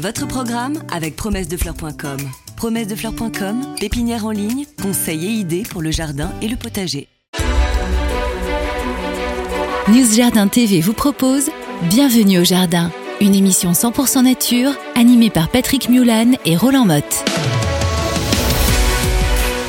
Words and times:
Votre 0.00 0.28
programme 0.28 0.80
avec 0.92 1.16
promessedefleurs.com. 1.16 2.18
Promessedefleurs.com, 2.56 3.74
pépinière 3.80 4.26
en 4.26 4.30
ligne, 4.30 4.64
conseils 4.80 5.26
et 5.26 5.30
idées 5.30 5.64
pour 5.68 5.82
le 5.82 5.90
jardin 5.90 6.30
et 6.40 6.46
le 6.46 6.54
potager. 6.54 7.08
News 9.88 10.14
Jardin 10.14 10.46
TV 10.46 10.80
vous 10.80 10.92
propose 10.92 11.50
Bienvenue 11.90 12.38
au 12.38 12.44
jardin, 12.44 12.92
une 13.20 13.34
émission 13.34 13.72
100% 13.72 14.22
nature 14.22 14.70
animée 14.94 15.30
par 15.30 15.48
Patrick 15.48 15.88
Mulan 15.88 16.32
et 16.44 16.56
Roland 16.56 16.84
Motte. 16.84 17.24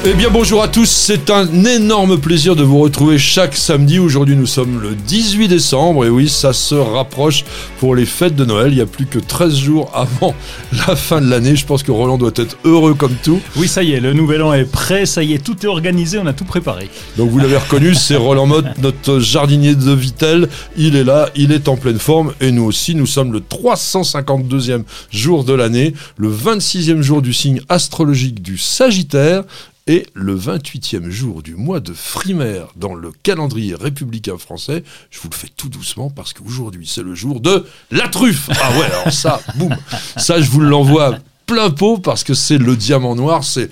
Eh 0.05 0.13
bien 0.13 0.29
bonjour 0.29 0.63
à 0.63 0.69
tous, 0.69 0.89
c'est 0.89 1.29
un 1.29 1.65
énorme 1.65 2.17
plaisir 2.17 2.55
de 2.55 2.63
vous 2.63 2.79
retrouver 2.79 3.17
chaque 3.17 3.53
samedi. 3.53 3.99
Aujourd'hui 3.99 4.37
nous 4.37 4.45
sommes 4.45 4.79
le 4.81 4.95
18 4.95 5.49
décembre 5.49 6.05
et 6.05 6.09
oui 6.09 6.29
ça 6.29 6.53
se 6.53 6.73
rapproche 6.73 7.43
pour 7.81 7.95
les 7.95 8.05
fêtes 8.05 8.37
de 8.37 8.45
Noël. 8.45 8.71
Il 8.71 8.77
y 8.77 8.81
a 8.81 8.85
plus 8.85 9.07
que 9.07 9.19
13 9.19 9.53
jours 9.57 9.91
avant 9.93 10.33
la 10.87 10.95
fin 10.95 11.19
de 11.19 11.29
l'année. 11.29 11.57
Je 11.57 11.65
pense 11.65 11.83
que 11.83 11.91
Roland 11.91 12.17
doit 12.17 12.31
être 12.37 12.55
heureux 12.63 12.93
comme 12.93 13.13
tout. 13.21 13.41
Oui 13.57 13.67
ça 13.67 13.83
y 13.83 13.91
est, 13.91 13.99
le 13.99 14.13
nouvel 14.13 14.41
an 14.41 14.53
est 14.53 14.63
prêt, 14.63 15.05
ça 15.05 15.21
y 15.21 15.33
est, 15.33 15.43
tout 15.43 15.57
est 15.65 15.67
organisé, 15.67 16.17
on 16.17 16.27
a 16.27 16.33
tout 16.33 16.45
préparé. 16.45 16.89
Donc 17.17 17.29
vous 17.29 17.39
l'avez 17.39 17.57
reconnu, 17.57 17.93
c'est 17.93 18.15
Roland 18.15 18.45
Motte, 18.45 18.67
notre 18.81 19.19
jardinier 19.19 19.75
de 19.75 19.91
Vitel. 19.91 20.47
Il 20.77 20.95
est 20.95 21.03
là, 21.03 21.27
il 21.35 21.51
est 21.51 21.67
en 21.67 21.75
pleine 21.75 21.99
forme 21.99 22.31
et 22.39 22.53
nous 22.53 22.63
aussi 22.63 22.95
nous 22.95 23.05
sommes 23.05 23.33
le 23.33 23.41
352e 23.41 24.83
jour 25.11 25.43
de 25.43 25.51
l'année, 25.51 25.93
le 26.15 26.31
26e 26.31 27.01
jour 27.01 27.21
du 27.21 27.33
signe 27.33 27.59
astrologique 27.67 28.41
du 28.41 28.57
Sagittaire 28.57 29.43
et 29.89 30.05
le 30.13 30.37
28e 30.37 31.09
jour 31.09 31.41
du 31.41 31.55
mois 31.55 31.79
de 31.79 31.93
Frimaire 31.93 32.67
dans 32.75 32.93
le 32.93 33.11
calendrier 33.23 33.73
républicain 33.73 34.37
français. 34.37 34.83
Je 35.09 35.19
vous 35.19 35.29
le 35.31 35.35
fais 35.35 35.47
tout 35.57 35.67
doucement 35.67 36.11
parce 36.11 36.31
qu'aujourd'hui 36.31 36.85
c'est 36.87 37.01
le 37.01 37.15
jour 37.15 37.41
de 37.41 37.65
la 37.89 38.07
truffe. 38.07 38.51
Ah 38.61 38.71
ouais, 38.77 38.85
alors 38.85 39.11
ça, 39.11 39.41
boum, 39.55 39.75
ça 40.15 40.39
je 40.39 40.47
vous 40.51 40.61
l'envoie 40.61 41.17
plein 41.47 41.71
pot 41.71 41.97
parce 41.97 42.23
que 42.23 42.35
c'est 42.35 42.59
le 42.59 42.75
diamant 42.75 43.15
noir, 43.15 43.43
c'est 43.43 43.71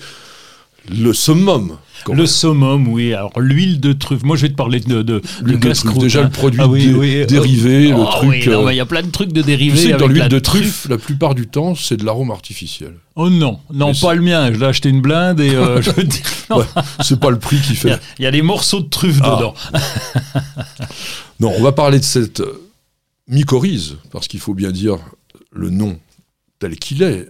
le 0.90 1.14
summum. 1.14 1.78
Le 2.12 2.26
summum, 2.26 2.88
oui. 2.88 3.12
Alors 3.14 3.38
l'huile 3.38 3.80
de 3.80 3.92
truffe. 3.92 4.22
Moi, 4.22 4.36
je 4.36 4.42
vais 4.42 4.48
te 4.48 4.54
parler 4.54 4.80
de 4.80 5.02
de, 5.02 5.22
de 5.42 5.56
truffe. 5.56 5.98
Déjà 5.98 6.22
le 6.22 6.30
produit 6.30 6.60
ah, 6.62 6.68
oui, 6.68 6.86
dé 6.86 6.94
oui. 6.94 7.26
dérivé, 7.26 7.92
oh, 7.92 7.98
le 8.00 8.04
truc. 8.06 8.48
Oui, 8.48 8.72
il 8.72 8.76
y 8.76 8.80
a 8.80 8.86
plein 8.86 9.02
de 9.02 9.10
trucs 9.10 9.32
de 9.32 9.42
dérivés. 9.42 9.76
Tu 9.76 9.86
sais 9.86 9.92
que 9.92 9.98
dans 9.98 10.06
l'huile 10.06 10.28
de 10.28 10.38
truffe, 10.38 10.86
la 10.88 10.98
plupart 10.98 11.34
du 11.34 11.46
temps, 11.46 11.74
c'est 11.74 11.96
de 11.96 12.04
l'arôme 12.04 12.30
artificiel. 12.30 12.94
Oh 13.16 13.28
non, 13.30 13.58
non, 13.72 13.88
Mais 13.88 13.98
pas 14.00 14.14
le 14.14 14.22
mien. 14.22 14.52
Je 14.52 14.58
l'ai 14.58 14.66
acheté 14.66 14.88
une 14.88 15.00
blinde 15.00 15.40
et 15.40 15.54
euh, 15.54 15.82
je 15.82 16.00
dis. 16.02 16.22
Ouais, 16.50 16.64
c'est 17.02 17.18
pas 17.18 17.30
le 17.30 17.38
prix 17.38 17.58
qui 17.60 17.74
fait. 17.74 17.98
il 18.18 18.22
y 18.24 18.26
a 18.26 18.30
des 18.30 18.42
morceaux 18.42 18.80
de 18.80 18.88
truffe 18.88 19.18
Ah. 19.22 19.36
dedans. 19.36 19.54
Non, 21.40 21.52
on 21.56 21.62
va 21.62 21.70
parler 21.72 22.00
de 22.00 22.04
cette 22.04 22.40
euh, 22.40 22.68
mycorhize, 23.28 23.96
parce 24.10 24.26
qu'il 24.26 24.40
faut 24.40 24.54
bien 24.54 24.72
dire 24.72 24.96
le 25.52 25.70
nom 25.70 25.98
tel 26.58 26.76
qu'il 26.76 27.02
est. 27.02 27.28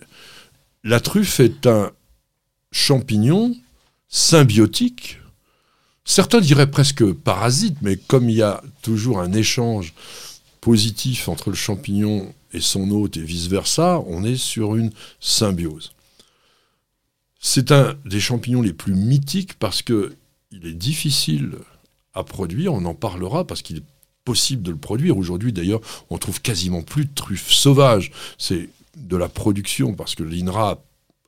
La 0.82 1.00
truffe 1.00 1.40
est 1.40 1.66
un 1.66 1.90
champignon 2.72 3.54
symbiotique. 4.08 5.18
Certains 6.04 6.40
diraient 6.40 6.70
presque 6.70 7.12
parasite, 7.12 7.76
mais 7.82 7.96
comme 7.96 8.30
il 8.30 8.36
y 8.36 8.42
a 8.42 8.62
toujours 8.82 9.20
un 9.20 9.32
échange 9.32 9.92
positif 10.60 11.28
entre 11.28 11.50
le 11.50 11.56
champignon 11.56 12.32
et 12.52 12.60
son 12.60 12.90
hôte 12.90 13.16
et 13.16 13.22
vice-versa, 13.22 14.02
on 14.06 14.24
est 14.24 14.36
sur 14.36 14.76
une 14.76 14.90
symbiose. 15.20 15.92
C'est 17.40 17.70
un 17.72 17.94
des 18.04 18.20
champignons 18.20 18.62
les 18.62 18.72
plus 18.72 18.94
mythiques 18.94 19.54
parce 19.54 19.82
que 19.82 20.14
il 20.50 20.66
est 20.66 20.74
difficile 20.74 21.52
à 22.14 22.24
produire, 22.24 22.72
on 22.72 22.84
en 22.86 22.94
parlera 22.94 23.46
parce 23.46 23.62
qu'il 23.62 23.76
est 23.76 23.84
possible 24.24 24.62
de 24.62 24.70
le 24.70 24.78
produire. 24.78 25.16
Aujourd'hui 25.16 25.52
d'ailleurs, 25.52 25.80
on 26.10 26.18
trouve 26.18 26.40
quasiment 26.40 26.82
plus 26.82 27.04
de 27.04 27.14
truffes 27.14 27.52
sauvages. 27.52 28.10
C'est 28.38 28.70
de 28.96 29.16
la 29.16 29.28
production 29.28 29.94
parce 29.94 30.14
que 30.14 30.22
l'INRA 30.22 30.82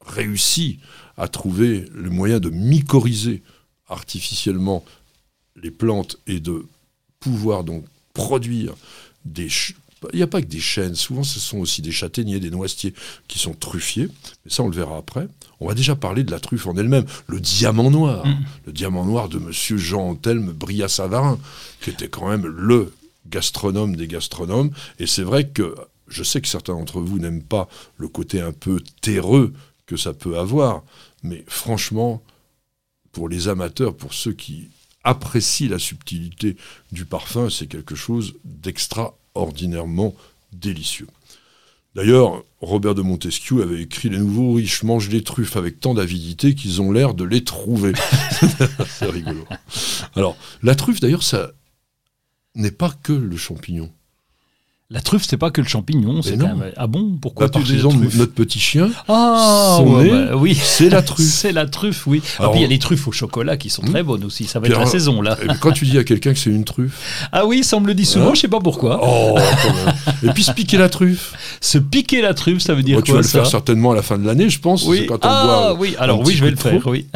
réussi 0.07 0.79
à 1.17 1.29
trouver 1.29 1.85
le 1.95 2.11
moyen 2.11 2.41
de 2.41 2.51
mycorhizer 2.51 3.43
artificiellement 3.89 4.85
les 5.63 5.71
plantes 5.71 6.17
et 6.27 6.41
de 6.41 6.67
pouvoir 7.19 7.65
donc 7.65 7.85
produire 8.15 8.75
des... 9.25 9.49
Il 10.15 10.17
n'y 10.17 10.23
a 10.23 10.27
pas 10.27 10.41
que 10.41 10.47
des 10.47 10.61
chênes, 10.61 10.95
souvent 10.95 11.25
ce 11.25 11.39
sont 11.39 11.59
aussi 11.59 11.83
des 11.83 11.93
châtaigniers, 11.93 12.41
des 12.41 12.51
noisetiers 12.51 12.95
qui 13.29 13.39
sont 13.39 13.53
truffiers, 13.53 14.09
mais 14.45 14.51
ça 14.51 14.63
on 14.63 14.69
le 14.69 14.75
verra 14.75 14.97
après. 14.97 15.29
On 15.61 15.69
va 15.69 15.75
déjà 15.75 15.95
parler 15.95 16.25
de 16.25 16.31
la 16.31 16.41
truffe 16.41 16.67
en 16.67 16.75
elle-même, 16.75 17.05
le 17.27 17.39
diamant 17.39 17.91
noir, 17.91 18.25
le 18.65 18.73
diamant 18.73 19.05
noir 19.05 19.29
de 19.29 19.39
monsieur 19.39 19.77
Jean-Anthelme 19.77 20.53
Bria-Savarin, 20.53 21.39
qui 21.83 21.91
était 21.91 22.09
quand 22.09 22.31
même 22.31 22.47
le 22.47 22.95
gastronome 23.27 23.95
des 23.95 24.07
gastronomes, 24.07 24.71
et 24.99 25.07
c'est 25.07 25.23
vrai 25.23 25.49
que 25.49 25.75
je 26.09 26.23
sais 26.23 26.41
que 26.41 26.49
certains 26.49 26.73
d'entre 26.73 27.01
vous 27.01 27.19
n'aiment 27.19 27.43
pas 27.43 27.69
le 27.99 28.09
côté 28.09 28.41
un 28.41 28.53
peu 28.53 28.81
terreux 29.03 29.53
que 29.91 29.97
ça 29.97 30.13
peut 30.13 30.39
avoir, 30.39 30.85
mais 31.25 31.45
franchement, 31.49 32.23
pour 33.11 33.29
les 33.29 33.49
amateurs, 33.49 33.97
pour 33.97 34.15
ceux 34.15 34.33
qui 34.33 34.69
apprécient 35.03 35.69
la 35.69 35.81
subtilité 35.81 36.57
du 36.93 37.07
parfum, 37.07 37.51
c'est 37.51 37.67
quelque 37.67 37.97
chose 37.97 38.35
d'extraordinairement 38.45 40.15
délicieux. 40.53 41.09
D'ailleurs, 41.97 42.45
Robert 42.61 42.95
de 42.95 43.03
Montesquieu 43.03 43.63
avait 43.65 43.83
écrit 43.83 44.11
Les 44.11 44.19
nouveaux 44.19 44.53
riches 44.53 44.85
mangent 44.85 45.09
des 45.09 45.25
truffes 45.25 45.57
avec 45.57 45.81
tant 45.81 45.95
d'avidité 45.95 46.55
qu'ils 46.55 46.81
ont 46.81 46.93
l'air 46.93 47.15
de 47.15 47.25
les 47.25 47.43
trouver. 47.43 47.93
Alors, 50.15 50.37
la 50.63 50.77
truffe, 50.77 51.01
d'ailleurs, 51.01 51.25
ça 51.25 51.51
n'est 52.55 52.71
pas 52.71 52.95
que 53.03 53.13
le 53.13 53.37
champignon. 53.37 53.91
La 54.93 55.01
truffe, 55.01 55.25
c'est 55.25 55.37
pas 55.37 55.53
que 55.53 55.61
le 55.61 55.69
champignon. 55.69 56.21
C'est 56.21 56.37
non. 56.37 56.49
quand 56.49 56.57
même- 56.57 56.73
Ah 56.77 56.89
bon 56.89 57.17
Pourquoi 57.23 57.47
Bah, 57.47 57.53
tu 57.55 57.63
par 57.63 57.73
exemple, 57.73 58.09
notre 58.17 58.33
petit 58.33 58.59
chien, 58.59 58.89
Ah, 59.07 59.77
son 59.79 59.95
ouais, 59.95 60.03
nez, 60.03 60.11
bah, 60.11 60.37
oui. 60.37 60.59
c'est 60.61 60.89
la 60.89 61.01
truffe. 61.03 61.25
c'est 61.29 61.53
la 61.53 61.67
truffe, 61.67 62.09
oui. 62.09 62.21
Ah, 62.25 62.41
Alors, 62.41 62.53
puis 62.53 62.61
il 62.61 62.63
y 62.63 62.67
a 62.67 62.69
les 62.69 62.81
truffes 62.81 63.07
au 63.07 63.13
chocolat 63.13 63.57
qui 63.57 63.71
sont 63.71 63.83
Hmm. 63.83 63.91
très 63.91 64.03
bonnes 64.03 64.25
aussi. 64.25 64.47
Ça 64.47 64.59
va 64.59 64.65
Puis 64.65 64.73
être 64.73 64.81
la 64.81 64.87
saison 64.87 65.23
là. 65.23 65.37
Puis 65.37 65.49
quand 65.61 65.71
tu 65.71 65.85
dis 65.85 65.97
à 65.97 66.03
quelqu'un 66.03 66.33
que 66.33 66.41
c'est 66.41 66.51
une 66.51 66.65
truffe, 66.65 66.99
Ah 67.33 67.47
oui, 67.47 67.63
ça 67.63 67.79
me 67.79 67.87
le 67.87 67.95
dit 67.95 68.05
souvent. 68.05 68.31
Hein 68.31 68.35
je 68.35 68.41
sais 68.41 68.49
pas 68.49 68.59
pourquoi. 68.59 68.99
oh, 69.01 69.37
quand 69.63 69.75
même. 69.75 69.95
Et 70.25 70.35
puis 70.35 70.43
se 70.43 70.51
piquer 70.51 70.77
la 70.77 70.89
truffe. 70.89 71.35
Se 71.61 71.79
piquer 71.79 72.21
la 72.21 72.35
truffe, 72.35 72.61
ça 72.61 72.75
veut 72.75 72.83
dire 72.83 72.97
tu 72.99 73.13
quoi 73.13 73.21
vas 73.21 73.23
le 73.23 73.29
faire 73.29 73.47
certainement 73.47 73.93
à 73.93 73.95
la 73.95 74.03
fin 74.03 74.19
de 74.19 74.27
l'année, 74.27 74.51
je 74.51 74.59
pense. 74.59 74.85
Oui. 74.87 74.99
c'est 75.03 75.07
Quand 75.07 75.25
on 75.25 75.29
ah 75.29 75.45
boit 75.45 75.75
oui. 75.81 75.95
Alors 76.01 76.21
oui, 76.27 76.35
je 76.35 76.43
vais 76.45 76.51
le 76.51 76.57
faire. 76.57 76.85
Oui. 76.89 77.07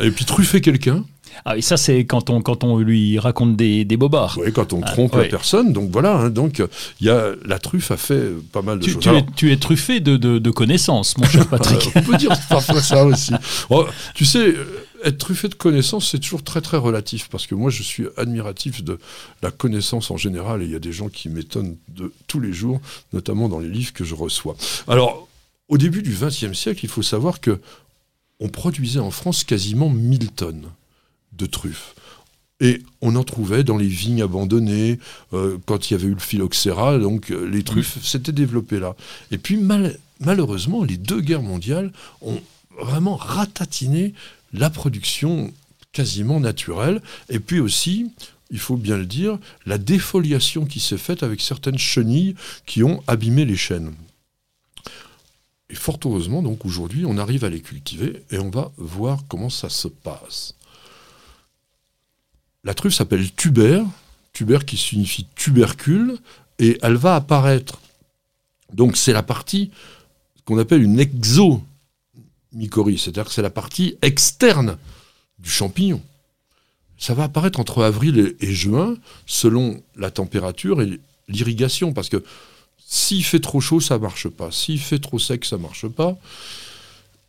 Et 0.00 0.10
puis 0.10 0.26
truffer 0.26 0.60
quelqu'un, 0.60 1.04
Ah 1.44 1.54
oui, 1.54 1.62
ça 1.62 1.76
c'est 1.76 2.04
quand 2.04 2.30
on 2.30 2.40
quand 2.42 2.64
on 2.64 2.78
lui 2.78 3.18
raconte 3.18 3.56
des, 3.56 3.84
des 3.84 3.96
bobards. 3.96 4.38
ouais, 4.38 4.52
quand 4.52 4.72
on 4.72 4.80
Ah, 4.82 4.90
trompe 4.92 5.14
ouais. 5.14 5.24
la 5.24 5.28
personne. 5.28 5.72
Donc 5.72 5.90
voilà, 5.90 6.16
hein, 6.16 6.30
donc 6.30 6.62
il 7.00 7.06
y 7.06 7.10
a 7.10 7.32
la 7.44 7.58
truffe 7.58 7.90
a 7.90 7.96
fait 7.96 8.30
pas 8.52 8.62
mal 8.62 8.78
de 8.78 8.84
Tu, 8.84 8.92
choses. 8.92 9.02
tu 9.02 9.08
Alors, 9.08 9.20
es, 9.22 9.26
tu 9.36 9.52
es 9.52 9.56
truffé 9.56 10.00
de, 10.00 10.16
de, 10.16 10.38
de 10.38 10.50
connaissances, 10.50 11.16
mon 11.18 11.26
cher 11.26 11.46
Patrick. 11.50 11.86
Euh, 11.86 11.90
on 12.00 12.02
peut 12.02 12.16
dire 12.16 12.30
parfois 12.48 12.80
ça 12.82 13.04
aussi. 13.04 13.32
Oh, 13.70 13.86
tu 14.14 14.24
sais, 14.24 14.38
euh, 14.48 14.64
être 15.04 15.18
truffé 15.18 15.48
de 15.48 15.54
connaissances, 15.54 16.10
c'est 16.10 16.18
toujours 16.18 16.42
très 16.42 16.60
très 16.60 16.76
relatif 16.76 17.28
parce 17.30 17.46
que 17.46 17.54
moi 17.54 17.70
je 17.70 17.82
suis 17.84 18.06
admiratif 18.16 18.82
de 18.82 18.98
la 19.42 19.50
connaissance 19.52 20.10
en 20.10 20.16
général 20.16 20.62
et 20.62 20.64
il 20.64 20.72
y 20.72 20.76
a 20.76 20.80
des 20.80 20.92
gens 20.92 21.08
qui 21.08 21.28
m'étonnent 21.28 21.76
de 21.88 22.12
tous 22.26 22.40
les 22.40 22.52
jours, 22.52 22.80
notamment 23.12 23.48
dans 23.48 23.60
les 23.60 23.68
livres 23.68 23.92
que 23.92 24.04
je 24.04 24.14
reçois. 24.16 24.56
Alors, 24.88 25.28
au 25.68 25.78
début 25.78 26.02
du 26.02 26.16
XXe 26.18 26.52
siècle, 26.58 26.80
il 26.82 26.88
faut 26.88 27.02
savoir 27.02 27.40
que 27.40 27.60
on 28.40 28.48
produisait 28.48 29.00
en 29.00 29.10
France 29.10 29.44
quasiment 29.44 29.88
1000 29.90 30.30
tonnes 30.32 30.66
de 31.38 31.46
truffes. 31.46 31.94
Et 32.60 32.82
on 33.00 33.14
en 33.14 33.22
trouvait 33.22 33.62
dans 33.62 33.76
les 33.76 33.86
vignes 33.86 34.22
abandonnées, 34.22 34.98
euh, 35.32 35.58
quand 35.64 35.88
il 35.88 35.92
y 35.92 35.96
avait 35.96 36.08
eu 36.08 36.14
le 36.14 36.20
phylloxéra, 36.20 36.98
donc 36.98 37.30
euh, 37.30 37.48
les 37.48 37.62
truffes 37.62 38.02
s'étaient 38.04 38.32
développées 38.32 38.80
là. 38.80 38.96
Et 39.30 39.38
puis 39.38 39.56
mal- 39.56 39.96
malheureusement, 40.20 40.82
les 40.82 40.96
deux 40.96 41.20
guerres 41.20 41.42
mondiales 41.42 41.92
ont 42.20 42.40
vraiment 42.80 43.16
ratatiné 43.16 44.12
la 44.52 44.70
production 44.70 45.52
quasiment 45.92 46.40
naturelle. 46.40 47.00
Et 47.28 47.38
puis 47.38 47.60
aussi, 47.60 48.10
il 48.50 48.58
faut 48.58 48.76
bien 48.76 48.96
le 48.96 49.06
dire, 49.06 49.38
la 49.66 49.78
défoliation 49.78 50.66
qui 50.66 50.80
s'est 50.80 50.98
faite 50.98 51.22
avec 51.22 51.40
certaines 51.40 51.78
chenilles 51.78 52.34
qui 52.66 52.82
ont 52.82 53.04
abîmé 53.06 53.44
les 53.44 53.56
chênes. 53.56 53.94
Et 55.70 55.74
fort 55.74 55.98
heureusement, 56.04 56.42
donc 56.42 56.64
aujourd'hui, 56.64 57.04
on 57.04 57.18
arrive 57.18 57.44
à 57.44 57.50
les 57.50 57.60
cultiver 57.60 58.22
et 58.30 58.38
on 58.38 58.50
va 58.50 58.72
voir 58.78 59.20
comment 59.28 59.50
ça 59.50 59.68
se 59.68 59.86
passe. 59.86 60.54
La 62.64 62.74
truffe 62.74 62.94
s'appelle 62.94 63.32
tuber, 63.32 63.82
tuber 64.32 64.58
qui 64.66 64.76
signifie 64.76 65.26
tubercule, 65.34 66.18
et 66.58 66.78
elle 66.82 66.96
va 66.96 67.14
apparaître. 67.14 67.80
Donc 68.72 68.96
c'est 68.96 69.12
la 69.12 69.22
partie 69.22 69.70
qu'on 70.44 70.58
appelle 70.58 70.82
une 70.82 71.00
exomycorhize, 71.00 73.02
c'est-à-dire 73.02 73.26
que 73.26 73.32
c'est 73.32 73.42
la 73.42 73.50
partie 73.50 73.96
externe 74.02 74.76
du 75.38 75.50
champignon. 75.50 76.02
Ça 76.98 77.14
va 77.14 77.24
apparaître 77.24 77.60
entre 77.60 77.84
avril 77.84 78.34
et, 78.40 78.52
juin, 78.52 78.96
selon 79.24 79.82
la 79.94 80.10
température 80.10 80.82
et 80.82 81.00
l'irrigation, 81.28 81.92
parce 81.92 82.08
que 82.08 82.24
s'il 82.78 83.24
fait 83.24 83.40
trop 83.40 83.60
chaud, 83.60 83.80
ça 83.80 83.98
marche 83.98 84.28
pas. 84.28 84.50
S'il 84.50 84.80
fait 84.80 84.98
trop 84.98 85.18
sec, 85.18 85.44
ça 85.44 85.58
marche 85.58 85.86
pas. 85.86 86.18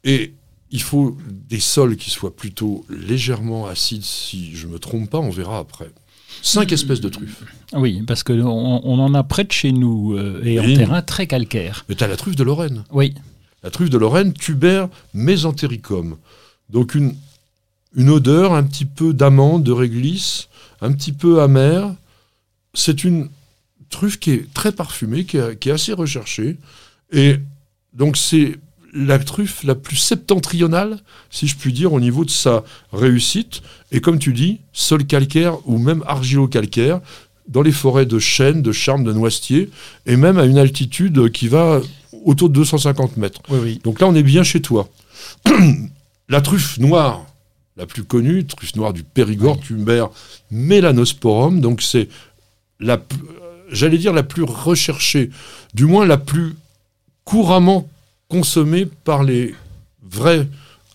Et 0.03 0.33
il 0.71 0.81
faut 0.81 1.17
des 1.49 1.59
sols 1.59 1.97
qui 1.97 2.09
soient 2.09 2.35
plutôt 2.35 2.85
légèrement 2.89 3.67
acides, 3.67 4.03
si 4.03 4.55
je 4.55 4.67
me 4.67 4.79
trompe 4.79 5.09
pas, 5.09 5.17
on 5.19 5.29
verra 5.29 5.59
après. 5.59 5.89
Cinq 6.41 6.71
espèces 6.71 7.01
de 7.01 7.09
truffes. 7.09 7.43
Oui, 7.73 8.03
parce 8.07 8.23
qu'on 8.23 8.39
on 8.39 8.99
en 8.99 9.13
a 9.13 9.23
près 9.23 9.43
de 9.43 9.51
chez 9.51 9.71
nous 9.71 10.13
euh, 10.13 10.41
et 10.43 10.59
en 10.59 10.63
terrain 10.63 11.01
très 11.01 11.27
calcaire. 11.27 11.85
Mais 11.89 11.95
tu 11.95 12.03
as 12.03 12.07
la 12.07 12.17
truffe 12.17 12.35
de 12.35 12.43
Lorraine. 12.43 12.83
Oui, 12.91 13.13
La 13.63 13.71
truffe 13.71 13.89
de 13.89 13.97
Lorraine, 13.97 14.31
tuber 14.31 14.85
mesentericum. 15.13 16.17
Donc 16.69 16.95
une, 16.95 17.15
une 17.95 18.09
odeur 18.09 18.53
un 18.53 18.63
petit 18.63 18.85
peu 18.85 19.13
d'amande, 19.13 19.63
de 19.63 19.71
réglisse, 19.71 20.47
un 20.81 20.93
petit 20.93 21.11
peu 21.11 21.41
amère. 21.41 21.93
C'est 22.73 23.03
une 23.03 23.29
truffe 23.89 24.19
qui 24.19 24.31
est 24.31 24.53
très 24.53 24.71
parfumée, 24.71 25.25
qui 25.25 25.37
est 25.37 25.71
assez 25.71 25.93
recherchée. 25.93 26.57
Et 27.11 27.37
donc 27.93 28.15
c'est 28.17 28.59
la 28.93 29.19
truffe 29.19 29.63
la 29.63 29.75
plus 29.75 29.95
septentrionale, 29.95 30.99
si 31.29 31.47
je 31.47 31.55
puis 31.55 31.73
dire, 31.73 31.93
au 31.93 31.99
niveau 31.99 32.25
de 32.25 32.29
sa 32.29 32.63
réussite. 32.91 33.61
Et 33.91 34.01
comme 34.01 34.19
tu 34.19 34.33
dis, 34.33 34.59
sol 34.73 35.05
calcaire 35.05 35.57
ou 35.67 35.77
même 35.77 36.03
argilo-calcaire, 36.07 37.01
dans 37.47 37.61
les 37.61 37.71
forêts 37.71 38.05
de 38.05 38.19
chênes, 38.19 38.61
de 38.61 38.71
charmes, 38.71 39.03
de 39.03 39.13
noisetiers, 39.13 39.69
et 40.05 40.15
même 40.15 40.37
à 40.37 40.45
une 40.45 40.57
altitude 40.57 41.31
qui 41.31 41.47
va 41.47 41.81
autour 42.25 42.49
de 42.49 42.53
250 42.55 43.17
mètres. 43.17 43.41
oui, 43.49 43.59
oui. 43.61 43.81
Donc 43.83 43.99
là, 43.99 44.07
on 44.07 44.15
est 44.15 44.23
bien 44.23 44.43
chez 44.43 44.61
toi. 44.61 44.87
la 46.29 46.41
truffe 46.41 46.77
noire, 46.77 47.25
la 47.75 47.85
plus 47.85 48.03
connue, 48.03 48.45
truffe 48.45 48.75
noire 48.75 48.93
du 48.93 49.03
Périgord, 49.03 49.59
Tuber 49.59 50.05
melanosporum, 50.51 51.61
donc 51.61 51.81
c'est 51.81 52.07
la, 52.79 52.99
j'allais 53.71 53.97
dire 53.97 54.13
la 54.13 54.23
plus 54.23 54.43
recherchée, 54.43 55.31
du 55.73 55.85
moins 55.85 56.05
la 56.05 56.17
plus 56.17 56.55
couramment 57.23 57.87
consommée 58.29 58.85
par 58.85 59.23
les 59.23 59.53
vrais 60.01 60.47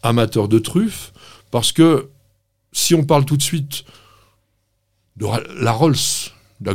amateurs 0.02 0.48
de 0.48 0.58
truffes, 0.58 1.12
parce 1.50 1.72
que 1.72 2.08
si 2.72 2.94
on 2.94 3.04
parle 3.04 3.24
tout 3.24 3.36
de 3.36 3.42
suite 3.42 3.84
de 5.16 5.26
la 5.60 5.72
Rolls, 5.72 5.96
la- 6.64 6.74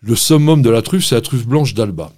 le 0.00 0.16
summum 0.16 0.62
de 0.62 0.70
la 0.70 0.82
truffe, 0.82 1.06
c'est 1.06 1.14
la 1.14 1.20
truffe 1.20 1.46
blanche 1.46 1.74
d'Alba 1.74 2.12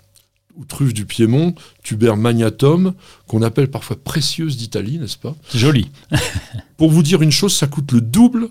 ou 0.56 0.64
truffe 0.64 0.94
du 0.94 1.04
Piémont, 1.04 1.54
tuber 1.82 2.14
magnatum, 2.16 2.94
qu'on 3.26 3.42
appelle 3.42 3.68
parfois 3.70 3.96
précieuse 3.96 4.56
d'Italie, 4.56 4.98
n'est-ce 4.98 5.18
pas? 5.18 5.34
C'est 5.48 5.58
joli. 5.58 5.90
Pour 6.76 6.90
vous 6.90 7.02
dire 7.02 7.22
une 7.22 7.32
chose, 7.32 7.54
ça 7.56 7.66
coûte 7.66 7.90
le 7.90 8.00
double 8.00 8.48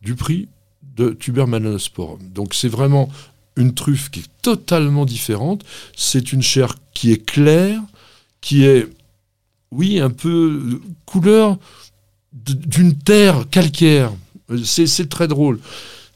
du 0.00 0.14
prix 0.14 0.48
de 0.96 1.10
tuber 1.10 1.44
melanosporum. 1.46 2.20
Donc 2.30 2.54
c'est 2.54 2.68
vraiment 2.68 3.10
une 3.56 3.74
truffe 3.74 4.10
qui 4.10 4.20
est 4.20 4.30
totalement 4.42 5.04
différente. 5.04 5.64
C'est 5.96 6.32
une 6.32 6.42
chair 6.42 6.76
qui 6.94 7.12
est 7.12 7.24
claire, 7.24 7.80
qui 8.40 8.64
est, 8.64 8.88
oui, 9.70 10.00
un 10.00 10.10
peu 10.10 10.62
euh, 10.64 10.80
couleur 11.06 11.58
d'une 12.32 12.96
terre 12.96 13.48
calcaire. 13.50 14.12
Euh, 14.50 14.62
c'est 14.64 15.08
très 15.08 15.28
drôle. 15.28 15.60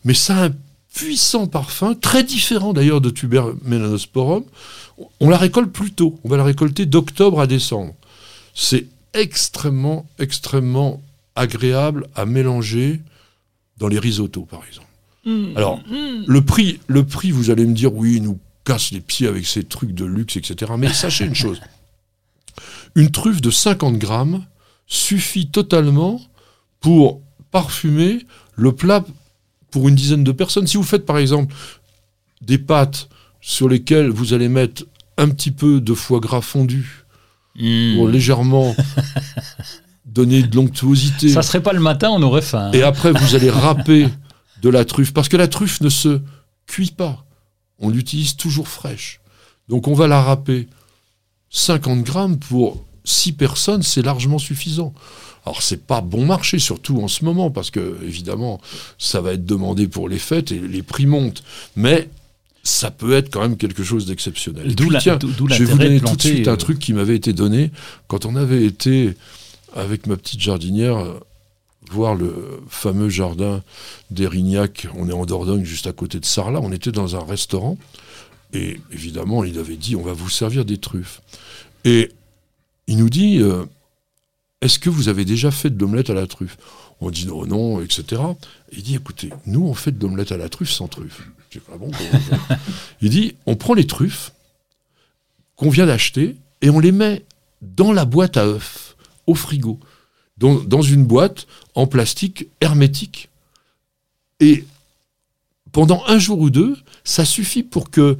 Mais 0.04 0.14
ça 0.14 0.36
a 0.36 0.46
un 0.46 0.54
puissant 0.94 1.46
parfum, 1.46 1.94
très 1.94 2.24
différent 2.24 2.72
d'ailleurs 2.72 3.00
de 3.00 3.10
tuber 3.10 3.42
melanosporum. 3.64 4.44
On 5.20 5.28
la 5.28 5.36
récolte 5.36 5.70
plus 5.70 5.92
tôt. 5.92 6.18
On 6.24 6.28
va 6.28 6.38
la 6.38 6.44
récolter 6.44 6.86
d'octobre 6.86 7.40
à 7.40 7.46
décembre. 7.46 7.94
C'est 8.54 8.86
extrêmement, 9.12 10.06
extrêmement 10.18 11.02
agréable 11.34 12.08
à 12.14 12.24
mélanger 12.24 13.00
dans 13.76 13.88
les 13.88 13.98
risottos, 13.98 14.46
par 14.46 14.62
exemple. 14.66 14.86
Alors, 15.56 15.80
le 16.26 16.40
prix, 16.40 16.78
le 16.86 17.04
prix, 17.04 17.30
vous 17.32 17.50
allez 17.50 17.66
me 17.66 17.74
dire, 17.74 17.92
oui, 17.94 18.14
il 18.16 18.22
nous 18.22 18.38
casse 18.64 18.90
les 18.92 19.00
pieds 19.00 19.26
avec 19.26 19.46
ces 19.46 19.64
trucs 19.64 19.92
de 19.92 20.04
luxe, 20.04 20.36
etc. 20.36 20.72
Mais 20.78 20.92
sachez 20.92 21.24
une 21.24 21.34
chose. 21.34 21.60
Une 22.94 23.10
truffe 23.10 23.40
de 23.40 23.50
50 23.50 23.98
grammes 23.98 24.44
suffit 24.86 25.48
totalement 25.48 26.20
pour 26.80 27.20
parfumer 27.50 28.24
le 28.54 28.72
plat 28.72 29.04
pour 29.70 29.88
une 29.88 29.94
dizaine 29.94 30.24
de 30.24 30.32
personnes. 30.32 30.66
Si 30.66 30.76
vous 30.76 30.82
faites, 30.84 31.04
par 31.04 31.18
exemple, 31.18 31.54
des 32.40 32.58
pâtes 32.58 33.08
sur 33.40 33.68
lesquelles 33.68 34.08
vous 34.10 34.32
allez 34.32 34.48
mettre 34.48 34.84
un 35.18 35.28
petit 35.28 35.50
peu 35.50 35.80
de 35.80 35.94
foie 35.94 36.20
gras 36.20 36.40
fondu 36.40 37.04
pour 37.96 38.08
légèrement 38.08 38.74
donner 40.04 40.42
de 40.42 40.54
l'onctuosité. 40.56 41.28
Ça 41.28 41.42
serait 41.42 41.62
pas 41.62 41.72
le 41.72 41.80
matin, 41.80 42.10
on 42.10 42.22
aurait 42.22 42.42
faim. 42.42 42.66
hein. 42.68 42.72
Et 42.72 42.82
après, 42.82 43.12
vous 43.12 43.34
allez 43.34 43.50
râper 43.50 44.08
de 44.62 44.68
la 44.68 44.84
truffe, 44.84 45.12
parce 45.12 45.28
que 45.28 45.36
la 45.36 45.48
truffe 45.48 45.80
ne 45.80 45.88
se 45.88 46.20
cuit 46.66 46.90
pas. 46.90 47.24
On 47.78 47.90
l'utilise 47.90 48.36
toujours 48.36 48.68
fraîche. 48.68 49.20
Donc 49.68 49.88
on 49.88 49.94
va 49.94 50.06
la 50.06 50.22
râper 50.22 50.68
50 51.50 52.02
grammes 52.02 52.38
pour 52.38 52.84
6 53.04 53.32
personnes, 53.32 53.82
c'est 53.82 54.02
largement 54.02 54.38
suffisant. 54.38 54.92
Alors 55.44 55.62
c'est 55.62 55.86
pas 55.86 56.00
bon 56.00 56.26
marché, 56.26 56.58
surtout 56.58 57.00
en 57.00 57.08
ce 57.08 57.24
moment, 57.24 57.50
parce 57.50 57.70
que 57.70 57.98
évidemment, 58.02 58.60
ça 58.98 59.20
va 59.20 59.32
être 59.34 59.46
demandé 59.46 59.86
pour 59.86 60.08
les 60.08 60.18
fêtes 60.18 60.50
et 60.50 60.58
les 60.58 60.82
prix 60.82 61.06
montent. 61.06 61.44
Mais 61.76 62.08
ça 62.64 62.90
peut 62.90 63.12
être 63.12 63.30
quand 63.30 63.42
même 63.42 63.56
quelque 63.56 63.84
chose 63.84 64.06
d'exceptionnel. 64.06 64.74
D'où 64.74 64.90
la- 64.90 64.98
tiens, 65.00 65.18
je 65.22 65.62
vais 65.62 65.64
vous 65.70 65.78
donner 65.78 66.00
tout 66.00 66.16
de 66.16 66.20
suite 66.20 66.48
un 66.48 66.54
euh, 66.54 66.56
truc 66.56 66.80
qui 66.80 66.92
m'avait 66.92 67.14
été 67.14 67.32
donné 67.32 67.70
quand 68.08 68.26
on 68.26 68.34
avait 68.34 68.64
été 68.64 69.14
avec 69.74 70.08
ma 70.08 70.16
petite 70.16 70.40
jardinière 70.40 70.98
voir 71.90 72.14
le 72.14 72.60
fameux 72.68 73.08
jardin 73.08 73.62
d'Erignac. 74.10 74.88
On 74.94 75.08
est 75.08 75.12
en 75.12 75.26
Dordogne, 75.26 75.64
juste 75.64 75.86
à 75.86 75.92
côté 75.92 76.20
de 76.20 76.24
Sarlat. 76.24 76.60
On 76.62 76.72
était 76.72 76.92
dans 76.92 77.16
un 77.16 77.24
restaurant 77.24 77.78
et 78.52 78.80
évidemment, 78.92 79.44
il 79.44 79.58
avait 79.58 79.76
dit 79.76 79.96
on 79.96 80.02
va 80.02 80.12
vous 80.12 80.30
servir 80.30 80.64
des 80.64 80.78
truffes. 80.78 81.20
Et 81.84 82.10
il 82.86 82.96
nous 82.96 83.10
dit 83.10 83.40
euh, 83.40 83.64
est-ce 84.60 84.78
que 84.78 84.90
vous 84.90 85.08
avez 85.08 85.24
déjà 85.24 85.50
fait 85.50 85.70
de 85.70 85.80
l'omelette 85.80 86.10
à 86.10 86.14
la 86.14 86.26
truffe? 86.26 86.56
On 87.00 87.10
dit 87.10 87.26
non, 87.26 87.44
non, 87.46 87.82
etc. 87.82 88.22
Il 88.72 88.82
dit 88.82 88.94
écoutez, 88.94 89.30
nous 89.46 89.66
on 89.66 89.74
fait 89.74 89.96
de 89.96 90.02
l'omelette 90.02 90.32
à 90.32 90.36
la 90.36 90.48
truffe 90.48 90.70
sans 90.70 90.88
truffe. 90.88 91.22
Dit, 91.52 91.60
ah 91.72 91.76
bon, 91.76 91.90
Il 93.00 93.10
dit 93.10 93.34
on 93.46 93.56
prend 93.56 93.74
les 93.74 93.86
truffes 93.86 94.32
qu'on 95.56 95.70
vient 95.70 95.86
d'acheter 95.86 96.36
et 96.62 96.70
on 96.70 96.80
les 96.80 96.92
met 96.92 97.24
dans 97.62 97.92
la 97.92 98.04
boîte 98.04 98.36
à 98.36 98.46
œufs, 98.46 98.96
au 99.26 99.34
frigo, 99.34 99.80
dans, 100.38 100.54
dans 100.56 100.82
une 100.82 101.04
boîte 101.04 101.46
en 101.74 101.86
plastique 101.86 102.46
hermétique. 102.60 103.28
Et 104.40 104.64
pendant 105.72 106.02
un 106.08 106.18
jour 106.18 106.38
ou 106.38 106.50
deux, 106.50 106.76
ça 107.04 107.24
suffit 107.24 107.62
pour 107.62 107.90
que 107.90 108.18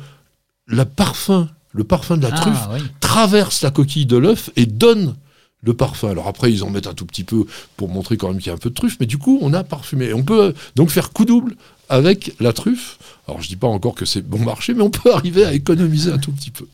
le 0.67 0.85
parfum, 0.85 1.49
le 1.73 1.85
parfum 1.85 2.17
de 2.17 2.23
la 2.27 2.35
Ah, 2.35 2.41
truffe 2.41 2.67
oui. 2.73 2.81
traverse 3.01 3.63
la 3.63 3.71
coquille 3.71 4.07
de 4.07 4.17
l'œuf 4.17 4.51
et 4.57 4.67
donne 4.67 5.15
le 5.63 5.75
parfum. 5.75 6.11
Alors 6.11 6.27
après, 6.29 6.53
ils 6.53 6.63
en 6.65 6.71
mettent 6.71 6.87
un 6.87 6.95
tout 6.95 7.07
petit 7.07 7.25
peu 7.25 7.45
pour 7.77 7.89
montrer 7.89 8.17
quand 8.17 8.29
même 8.29 8.39
qu'il 8.39 8.49
y 8.49 8.51
a 8.51 8.55
un 8.55 8.59
peu 8.59 8.71
de 8.71 8.75
truffe, 8.75 8.97
mais 9.01 9.07
du 9.07 9.19
coup, 9.19 9.39
on 9.43 9.53
a 9.53 9.65
parfumé. 9.65 10.13
On 10.13 10.23
peut 10.23 10.43
euh, 10.45 10.53
donc 10.75 10.91
faire 10.91 11.13
coup 11.13 11.25
double 11.25 11.57
avec 11.89 12.35
la 12.41 12.53
truffe. 12.53 12.99
Alors 13.29 13.41
je 13.43 13.49
dis 13.49 13.57
pas 13.57 13.67
encore 13.69 13.95
que 13.95 14.05
c'est 14.05 14.23
bon 14.23 14.39
marché, 14.39 14.75
mais 14.75 14.83
on 14.83 14.91
peut 14.91 15.13
arriver 15.15 15.45
à 15.45 15.53
économiser 15.53 16.11
un 16.13 16.19
tout 16.19 16.33
petit 16.33 16.51
peu. 16.51 16.67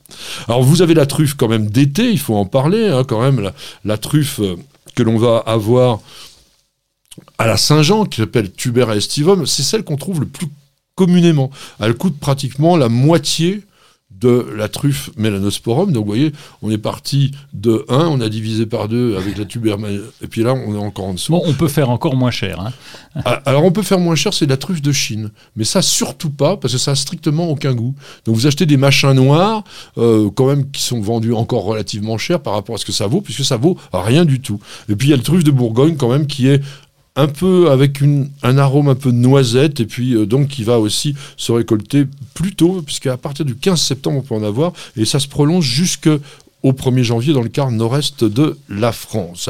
Alors 0.48 0.62
vous 0.62 0.82
avez 0.82 0.94
la 0.94 1.06
truffe 1.06 1.34
quand 1.34 1.48
même 1.48 1.68
d'été, 1.70 2.10
il 2.10 2.18
faut 2.18 2.34
en 2.34 2.46
parler, 2.46 2.88
hein, 2.88 3.04
quand 3.04 3.20
même, 3.20 3.40
la, 3.40 3.52
la 3.84 3.99
truffe 3.99 4.40
euh, 4.40 4.56
que 4.94 5.02
l'on 5.02 5.18
va 5.18 5.38
avoir 5.38 6.00
à 7.38 7.46
la 7.46 7.56
Saint-Jean, 7.56 8.04
qui 8.04 8.20
s'appelle 8.20 8.52
Tuber 8.52 8.87
estivum, 8.96 9.46
c'est 9.46 9.62
celle 9.62 9.84
qu'on 9.84 9.96
trouve 9.96 10.20
le 10.20 10.26
plus 10.26 10.49
communément. 10.94 11.50
Elle 11.80 11.94
coûte 11.94 12.18
pratiquement 12.18 12.76
la 12.76 12.88
moitié 12.88 13.62
de 14.23 14.47
la 14.57 14.69
truffe 14.69 15.11
Melanosporum. 15.17 15.93
Donc 15.93 16.05
vous 16.05 16.11
voyez, 16.11 16.33
on 16.62 16.71
est 16.71 16.79
parti 16.79 17.33
de 17.52 17.85
1, 17.88 18.07
on 18.07 18.21
a 18.21 18.29
divisé 18.29 18.67
par 18.67 18.88
2 18.88 19.17
avec 19.17 19.37
la 19.37 19.45
tuber, 19.45 19.75
et 20.23 20.26
puis 20.26 20.43
là 20.43 20.55
on 20.55 20.75
est 20.75 20.79
encore 20.79 21.07
en 21.07 21.14
dessous. 21.14 21.33
Bon, 21.33 21.43
on 21.45 21.52
peut 21.52 21.69
faire 21.69 21.91
encore 21.91 22.17
moins 22.17 22.31
cher. 22.31 22.61
hein. 22.61 22.73
Ah, 23.25 23.43
Alors 23.45 23.64
on 23.64 23.73
peut 23.73 23.83
faire 23.83 23.99
moins 23.99 24.14
cher, 24.14 24.33
c'est 24.33 24.47
de 24.47 24.50
la 24.50 24.57
truffe 24.57 24.81
de 24.81 24.93
Chine. 24.93 25.31
Mais 25.57 25.64
ça 25.64 25.83
surtout 25.83 26.31
pas, 26.31 26.57
parce 26.57 26.73
que 26.73 26.79
ça 26.79 26.93
a 26.93 26.95
strictement 26.95 27.49
aucun 27.49 27.75
goût. 27.75 27.95
Donc 28.25 28.37
vous 28.37 28.47
achetez 28.47 28.64
des 28.67 28.76
machins 28.76 29.12
noirs, 29.12 29.64
euh, 29.99 30.31
quand 30.35 30.47
même, 30.47 30.71
qui 30.71 30.83
sont 30.83 31.00
vendus 31.00 31.33
encore 31.33 31.64
relativement 31.64 32.17
cher 32.19 32.41
par 32.41 32.55
rapport 32.55 32.76
à 32.76 32.79
ce 32.79 32.85
que 32.85 32.93
ça 32.93 33.07
vaut, 33.07 33.21
puisque 33.21 33.45
ça 33.45 33.57
vaut 33.57 33.76
rien 33.93 34.25
du 34.25 34.41
tout. 34.41 34.61
Et 34.88 34.97
puis 34.97 35.09
il 35.09 35.11
y 35.11 35.14
a 35.14 35.17
le 35.17 35.23
truffe 35.23 35.45
de 35.45 35.50
Bourgogne 35.50 35.97
quand 35.97 36.11
même 36.11 36.26
qui 36.26 36.47
est 36.49 36.62
un 37.14 37.28
peu 37.28 37.71
avec 37.71 38.00
un 38.42 38.59
arôme 38.59 38.88
un 38.88 38.95
peu 38.95 39.11
noisette, 39.11 39.81
et 39.81 39.87
puis 39.87 40.14
euh, 40.14 40.26
donc 40.26 40.49
qui 40.49 40.64
va 40.64 40.78
aussi 40.78 41.14
se 41.37 41.52
récolter 41.52 42.07
plus 42.35 42.54
tôt, 42.54 42.83
puisqu'à 42.83 43.16
partir 43.16 43.45
du 43.45 43.54
15 43.54 43.81
septembre 43.81 44.19
on 44.19 44.23
peut 44.23 44.35
en 44.35 44.47
avoir, 44.47 44.73
et 44.97 45.04
ça 45.04 45.21
se 45.21 45.28
prolonge 45.28 45.64
jusque 45.64 46.09
au 46.62 46.73
1er 46.73 47.02
janvier 47.02 47.35
dans 47.35 47.42
le 47.42 47.49
quart 47.49 47.71
nord-est 47.71 48.25
de 48.25 48.57
la 48.69 48.92
France. 48.92 49.49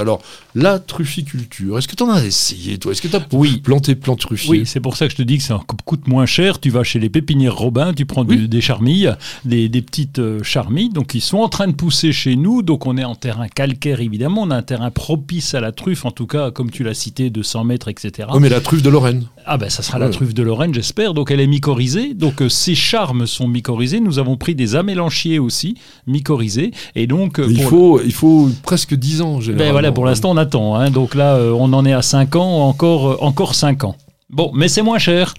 La 0.54 0.78
trufficulture, 0.78 1.78
est-ce 1.78 1.88
que 1.88 1.96
tu 1.96 2.02
en 2.02 2.10
as 2.10 2.24
essayé, 2.24 2.78
toi? 2.78 2.92
Est-ce 2.92 3.02
que 3.02 3.08
tu 3.08 3.16
as 3.16 3.26
Oui. 3.32 3.58
planté 3.62 3.94
plein 3.94 4.14
de 4.14 4.18
truffiers 4.18 4.50
Oui, 4.50 4.62
c'est 4.66 4.80
pour 4.80 4.96
ça 4.96 5.06
que 5.06 5.12
je 5.12 5.16
te 5.16 5.22
dis 5.22 5.38
que 5.38 5.42
ça 5.44 5.60
coûte 5.84 6.06
moins 6.06 6.26
cher. 6.26 6.60
Tu 6.60 6.70
vas 6.70 6.84
chez 6.84 6.98
les 6.98 7.08
pépinières 7.08 7.56
Robin, 7.56 7.92
tu 7.94 8.06
prends 8.06 8.24
du- 8.24 8.36
Oui. 8.36 8.48
des 8.48 8.60
charmilles, 8.60 9.14
des, 9.44 9.68
des 9.68 9.82
petites 9.82 10.18
euh, 10.18 10.42
charmilles. 10.42 10.90
Donc, 10.90 11.14
ils 11.14 11.20
sont 11.20 11.38
en 11.38 11.48
train 11.48 11.68
de 11.68 11.72
pousser 11.72 12.12
chez 12.12 12.36
nous. 12.36 12.62
Donc, 12.62 12.86
on 12.86 12.96
est 12.96 13.04
en 13.04 13.14
terrain 13.14 13.48
calcaire, 13.48 14.00
évidemment. 14.00 14.42
On 14.42 14.50
a 14.50 14.56
un 14.56 14.62
terrain 14.62 14.90
propice 14.90 15.54
à 15.54 15.60
la 15.60 15.72
truffe, 15.72 16.04
en 16.04 16.10
tout 16.10 16.26
cas, 16.26 16.50
comme 16.50 16.70
tu 16.70 16.84
l'as 16.84 16.94
cité, 16.94 17.30
de 17.30 17.42
100 17.42 17.64
mètres, 17.64 17.88
etc. 17.88 18.28
Oh, 18.32 18.38
mais 18.40 18.48
la 18.48 18.60
truffe 18.60 18.82
de 18.82 18.90
Lorraine. 18.90 19.24
Ah 19.44 19.56
ben 19.58 19.68
ça 19.68 19.82
sera 19.82 19.98
la 19.98 20.08
truffe 20.08 20.34
de 20.34 20.42
Lorraine, 20.44 20.72
j'espère. 20.72 21.14
Donc 21.14 21.32
elle 21.32 21.40
est 21.40 21.48
mycorhizée. 21.48 22.14
Donc 22.14 22.42
euh, 22.42 22.48
ces 22.48 22.76
charmes 22.76 23.26
sont 23.26 23.48
mycorhizés. 23.48 23.98
Nous 23.98 24.20
avons 24.20 24.36
pris 24.36 24.54
des 24.54 24.76
amélanchiers 24.76 25.40
aussi 25.40 25.74
mycorhizés. 26.06 26.70
Et 26.94 27.08
donc 27.08 27.40
euh, 27.40 27.48
il, 27.50 27.60
faut, 27.62 28.00
il 28.04 28.12
faut 28.12 28.48
presque 28.62 28.94
10 28.94 29.20
ans, 29.22 29.40
généralement. 29.40 29.66
ben 29.66 29.72
voilà, 29.72 29.90
pour 29.92 30.04
l'instant 30.04 30.30
on 30.30 30.36
hein. 30.54 30.90
Donc 30.90 31.14
là 31.14 31.36
euh, 31.36 31.52
on 31.52 31.72
en 31.72 31.84
est 31.84 31.92
à 31.92 32.02
5 32.02 32.36
ans, 32.36 32.68
encore 32.68 33.10
euh, 33.10 33.16
encore 33.20 33.54
5 33.54 33.84
ans. 33.84 33.96
Bon, 34.30 34.50
mais 34.54 34.68
c'est 34.68 34.82
moins 34.82 34.98
cher. 34.98 35.34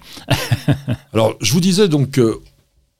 Alors, 1.12 1.34
je 1.40 1.52
vous 1.52 1.60
disais 1.60 1.88
donc 1.88 2.20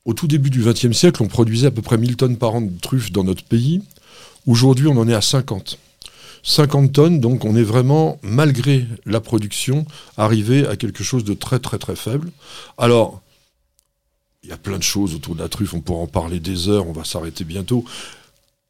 au 0.04 0.12
tout 0.12 0.26
début 0.26 0.50
du 0.50 0.62
XXe 0.62 0.92
siècle, 0.92 1.23
on 1.23 1.28
produisait 1.28 1.68
à 1.68 1.70
peu 1.70 1.82
près 1.82 1.99
1000 1.99 2.16
tonnes 2.16 2.37
par 2.37 2.54
an 2.54 2.61
de 2.62 2.78
truffes 2.80 3.12
dans 3.12 3.25
notre 3.25 3.44
pays. 3.44 3.82
Aujourd'hui, 4.46 4.88
on 4.88 4.96
en 4.99 5.08
est 5.08 5.14
à 5.14 5.20
50. 5.20 5.78
50 6.42 6.92
tonnes, 6.92 7.20
donc 7.20 7.44
on 7.46 7.56
est 7.56 7.62
vraiment, 7.62 8.18
malgré 8.23 8.87
la 9.06 9.20
production, 9.20 9.87
arrivé 10.18 10.66
à 10.66 10.76
quelque 10.76 11.02
chose 11.02 11.25
de 11.25 11.32
très 11.32 11.58
très 11.58 11.78
très 11.78 11.96
faible. 11.96 12.30
Alors, 12.76 13.23
il 14.42 14.50
y 14.50 14.52
a 14.52 14.58
plein 14.58 14.76
de 14.76 14.82
choses 14.82 15.14
autour 15.14 15.34
de 15.34 15.40
la 15.40 15.49
truffe, 15.49 15.73
on 15.73 15.80
pourra 15.80 16.02
en 16.02 16.06
parler 16.06 16.38
des 16.38 16.68
heures, 16.68 16.87
on 16.87 16.92
va 16.92 17.04
s'arrêter 17.04 17.44
bientôt. 17.44 17.84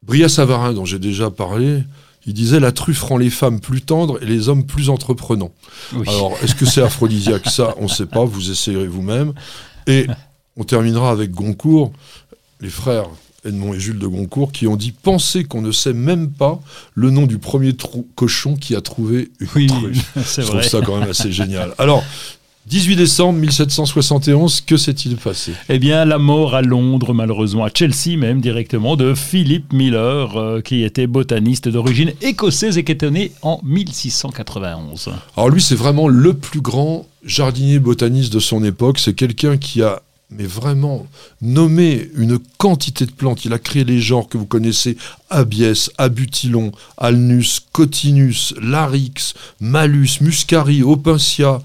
Bria 0.03 0.29
Savarin, 0.29 0.71
dont 0.71 0.85
j'ai 0.85 0.99
déjà 0.99 1.29
parlé, 1.29 1.83
il 2.25 2.33
disait 2.33 2.59
la 2.59 2.71
truffe 2.71 3.03
rend 3.03 3.17
les 3.17 3.29
femmes 3.29 3.59
plus 3.59 3.81
tendres 3.81 4.21
et 4.21 4.25
les 4.25 4.49
hommes 4.49 4.65
plus 4.65 4.89
entreprenants. 4.89 5.51
Alors, 6.07 6.37
est-ce 6.43 6.55
que 6.55 6.65
c'est 6.65 6.81
aphrodisiaque 6.81 7.47
Ça, 7.49 7.75
on 7.77 7.83
ne 7.83 7.89
sait 7.89 8.07
pas, 8.07 8.25
vous 8.25 8.51
essayerez 8.51 8.87
vous-même. 8.87 9.33
Et 9.87 10.07
on 10.57 10.63
terminera 10.63 11.11
avec 11.11 11.31
Goncourt, 11.31 11.91
les 12.61 12.69
frères 12.69 13.05
Edmond 13.45 13.73
et 13.75 13.79
Jules 13.79 13.99
de 13.99 14.07
Goncourt, 14.07 14.51
qui 14.51 14.65
ont 14.67 14.75
dit 14.75 14.91
Pensez 14.91 15.43
qu'on 15.43 15.61
ne 15.61 15.71
sait 15.71 15.93
même 15.93 16.31
pas 16.31 16.59
le 16.95 17.11
nom 17.11 17.27
du 17.27 17.37
premier 17.37 17.75
cochon 18.15 18.55
qui 18.55 18.75
a 18.75 18.81
trouvé 18.81 19.31
une 19.39 19.47
oui, 19.55 19.67
truffe. 19.67 20.11
Je 20.37 20.41
trouve 20.41 20.63
ça 20.63 20.81
quand 20.81 20.99
même 20.99 21.09
assez 21.09 21.31
génial. 21.31 21.75
Alors, 21.77 22.03
18 22.67 22.95
décembre 22.95 23.37
1771, 23.41 24.61
que 24.61 24.75
s'est-il 24.75 25.17
passé? 25.17 25.51
Eh 25.69 25.77
bien, 25.77 26.03
la 26.03 26.17
mort 26.17 26.55
à 26.55 26.63
Londres, 26.63 27.13
malheureusement, 27.13 27.63
à 27.63 27.69
Chelsea 27.71 28.17
même 28.17 28.41
directement, 28.41 28.95
de 28.95 29.13
Philip 29.13 29.71
Miller, 29.71 30.35
euh, 30.35 30.61
qui 30.61 30.83
était 30.83 31.05
botaniste 31.05 31.69
d'origine 31.69 32.11
écossaise 32.23 32.79
et 32.79 32.83
qui 32.83 32.91
était 32.91 33.11
né 33.11 33.31
en 33.43 33.59
1691. 33.63 35.11
Alors 35.37 35.49
lui, 35.49 35.61
c'est 35.61 35.75
vraiment 35.75 36.07
le 36.07 36.33
plus 36.33 36.61
grand 36.61 37.05
jardinier 37.23 37.77
botaniste 37.77 38.33
de 38.33 38.39
son 38.39 38.63
époque. 38.63 38.97
C'est 38.97 39.13
quelqu'un 39.13 39.57
qui 39.57 39.83
a 39.83 40.01
mais 40.31 40.45
vraiment 40.45 41.05
nommé 41.41 42.09
une 42.15 42.39
quantité 42.57 43.05
de 43.05 43.11
plantes. 43.11 43.45
Il 43.45 43.53
a 43.53 43.59
créé 43.59 43.83
les 43.83 43.99
genres 43.99 44.27
que 44.27 44.39
vous 44.39 44.47
connaissez 44.47 44.97
Abies, 45.29 45.89
Abutilon, 45.99 46.71
Alnus, 46.97 47.61
Cotinus, 47.71 48.55
Larix, 48.59 49.35
Malus, 49.59 50.21
Muscari, 50.21 50.81
Opuntia, 50.81 51.53
euh, 51.53 51.59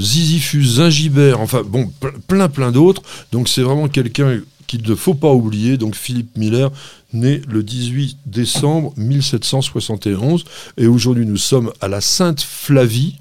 Zizifus, 0.00 0.64
Zingibert, 0.64 1.40
enfin 1.40 1.62
bon, 1.64 1.90
plein 2.26 2.48
plein 2.48 2.72
d'autres. 2.72 3.02
Donc 3.32 3.48
c'est 3.48 3.62
vraiment 3.62 3.88
quelqu'un 3.88 4.40
qu'il 4.66 4.82
ne 4.88 4.94
faut 4.94 5.14
pas 5.14 5.32
oublier. 5.32 5.76
Donc 5.76 5.94
Philippe 5.94 6.36
Miller, 6.36 6.70
né 7.12 7.42
le 7.48 7.62
18 7.62 8.18
décembre 8.26 8.92
1771. 8.96 10.44
Et 10.76 10.86
aujourd'hui 10.86 11.26
nous 11.26 11.36
sommes 11.36 11.72
à 11.80 11.88
la 11.88 12.00
Sainte 12.00 12.40
Flavie 12.40 13.16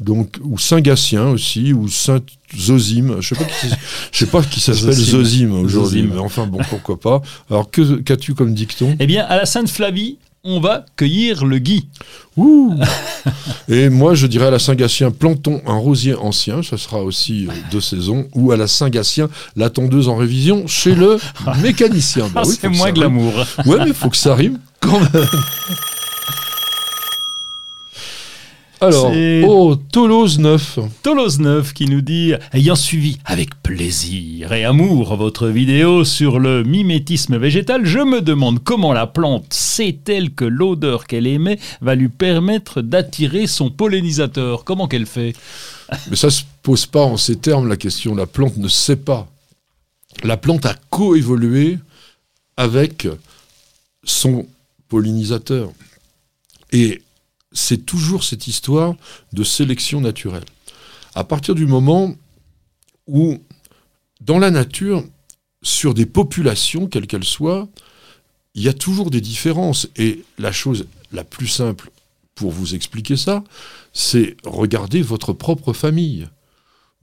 donc 0.00 0.38
ou 0.42 0.58
Saint 0.58 0.80
Gatien 0.80 1.28
aussi 1.28 1.72
ou 1.72 1.88
Saint 1.88 2.20
Zosime 2.56 3.16
je 3.20 3.34
sais 3.34 3.34
pas 3.36 3.44
qui 3.44 3.68
je 4.10 4.18
sais 4.18 4.26
pas 4.26 4.42
qui 4.42 4.58
s'appelle 4.60 4.92
Zosime 4.94 5.52
aujourd'hui 5.52 6.02
mais 6.02 6.18
enfin 6.18 6.46
bon 6.46 6.58
pourquoi 6.68 6.98
pas 6.98 7.22
alors 7.48 7.70
que 7.70 7.96
qu'as-tu 8.00 8.34
comme 8.34 8.54
dicton? 8.54 8.96
Eh 8.98 9.06
bien 9.06 9.24
à 9.24 9.36
la 9.36 9.46
Sainte 9.46 9.68
Flavie 9.68 10.18
on 10.44 10.60
va 10.60 10.84
cueillir 10.96 11.44
le 11.44 11.58
gui. 11.58 11.88
Ouh 12.36 12.74
Et 13.68 13.88
moi, 13.88 14.14
je 14.14 14.26
dirais 14.26 14.46
à 14.46 14.50
la 14.50 14.58
Saint-Gatien, 14.58 15.10
plantons 15.10 15.62
un 15.66 15.76
rosier 15.76 16.14
ancien, 16.14 16.62
ça 16.62 16.76
sera 16.76 17.02
aussi 17.02 17.46
euh, 17.46 17.52
de 17.70 17.80
saison, 17.80 18.26
ou 18.34 18.50
à 18.50 18.56
la 18.56 18.66
Saint-Gatien, 18.66 19.28
la 19.56 19.70
tondeuse 19.70 20.08
en 20.08 20.16
révision 20.16 20.66
chez 20.66 20.94
le 20.94 21.18
mécanicien. 21.62 22.28
Bah 22.34 22.42
oui, 22.44 22.56
c'est 22.60 22.68
moins 22.68 22.90
glamour. 22.90 23.32
Ouais, 23.66 23.78
mais 23.78 23.88
il 23.88 23.94
faut 23.94 24.10
que 24.10 24.16
ça 24.16 24.34
rime 24.34 24.58
quand 24.80 24.98
même. 24.98 25.26
Alors, 28.82 29.12
oh, 29.46 29.76
Toulouse 29.76 30.40
9. 30.40 30.80
Toulouse 31.04 31.38
9 31.38 31.72
qui 31.72 31.86
nous 31.86 32.00
dit 32.00 32.32
Ayant 32.52 32.74
suivi 32.74 33.16
avec 33.24 33.54
plaisir 33.62 34.52
et 34.52 34.64
amour 34.64 35.14
votre 35.14 35.46
vidéo 35.46 36.04
sur 36.04 36.40
le 36.40 36.64
mimétisme 36.64 37.36
végétal, 37.36 37.86
je 37.86 38.00
me 38.00 38.20
demande 38.20 38.60
comment 38.64 38.92
la 38.92 39.06
plante 39.06 39.52
sait-elle 39.52 40.32
que 40.32 40.44
l'odeur 40.44 41.06
qu'elle 41.06 41.28
émet 41.28 41.60
va 41.80 41.94
lui 41.94 42.08
permettre 42.08 42.82
d'attirer 42.82 43.46
son 43.46 43.70
pollinisateur 43.70 44.64
Comment 44.64 44.88
qu'elle 44.88 45.06
fait? 45.06 45.34
Mais 46.10 46.16
ça 46.16 46.30
se 46.30 46.42
pose 46.62 46.86
pas 46.86 47.04
en 47.04 47.16
ces 47.16 47.36
termes 47.36 47.68
la 47.68 47.76
question. 47.76 48.16
La 48.16 48.26
plante 48.26 48.56
ne 48.56 48.66
sait 48.66 48.96
pas. 48.96 49.28
La 50.24 50.36
plante 50.36 50.66
a 50.66 50.74
coévolué 50.90 51.78
avec 52.56 53.06
son 54.02 54.44
pollinisateur. 54.88 55.70
Et 56.72 57.00
c'est 57.52 57.84
toujours 57.84 58.24
cette 58.24 58.46
histoire 58.46 58.94
de 59.32 59.44
sélection 59.44 60.00
naturelle. 60.00 60.44
À 61.14 61.24
partir 61.24 61.54
du 61.54 61.66
moment 61.66 62.14
où, 63.06 63.38
dans 64.20 64.38
la 64.38 64.50
nature, 64.50 65.04
sur 65.62 65.94
des 65.94 66.06
populations, 66.06 66.86
quelles 66.86 67.06
qu'elles 67.06 67.24
soient, 67.24 67.68
il 68.54 68.62
y 68.62 68.68
a 68.68 68.72
toujours 68.72 69.10
des 69.10 69.20
différences. 69.20 69.88
Et 69.96 70.24
la 70.38 70.52
chose 70.52 70.86
la 71.12 71.24
plus 71.24 71.46
simple 71.46 71.90
pour 72.34 72.50
vous 72.50 72.74
expliquer 72.74 73.16
ça, 73.16 73.44
c'est 73.92 74.36
regarder 74.44 75.02
votre 75.02 75.32
propre 75.32 75.72
famille. 75.72 76.28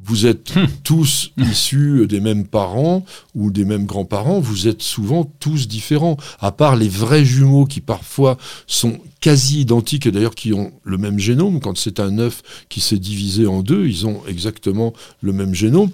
Vous 0.01 0.25
êtes 0.25 0.55
hum. 0.55 0.67
tous 0.83 1.31
issus 1.37 2.07
des 2.07 2.21
mêmes 2.21 2.47
parents 2.47 3.05
ou 3.35 3.51
des 3.51 3.65
mêmes 3.65 3.85
grands-parents, 3.85 4.39
vous 4.39 4.67
êtes 4.67 4.81
souvent 4.81 5.25
tous 5.39 5.67
différents, 5.67 6.15
à 6.39 6.51
part 6.51 6.77
les 6.77 6.87
vrais 6.87 7.25
jumeaux 7.25 7.65
qui 7.65 7.81
parfois 7.81 8.37
sont 8.65 8.99
quasi 9.19 9.59
identiques 9.61 10.05
et 10.05 10.11
d'ailleurs 10.11 10.35
qui 10.35 10.53
ont 10.53 10.71
le 10.83 10.97
même 10.97 11.19
génome. 11.19 11.59
Quand 11.59 11.77
c'est 11.77 11.99
un 11.99 12.17
œuf 12.17 12.41
qui 12.69 12.79
s'est 12.79 12.97
divisé 12.97 13.45
en 13.45 13.61
deux, 13.61 13.87
ils 13.87 14.07
ont 14.07 14.21
exactement 14.27 14.93
le 15.21 15.33
même 15.33 15.53
génome. 15.53 15.91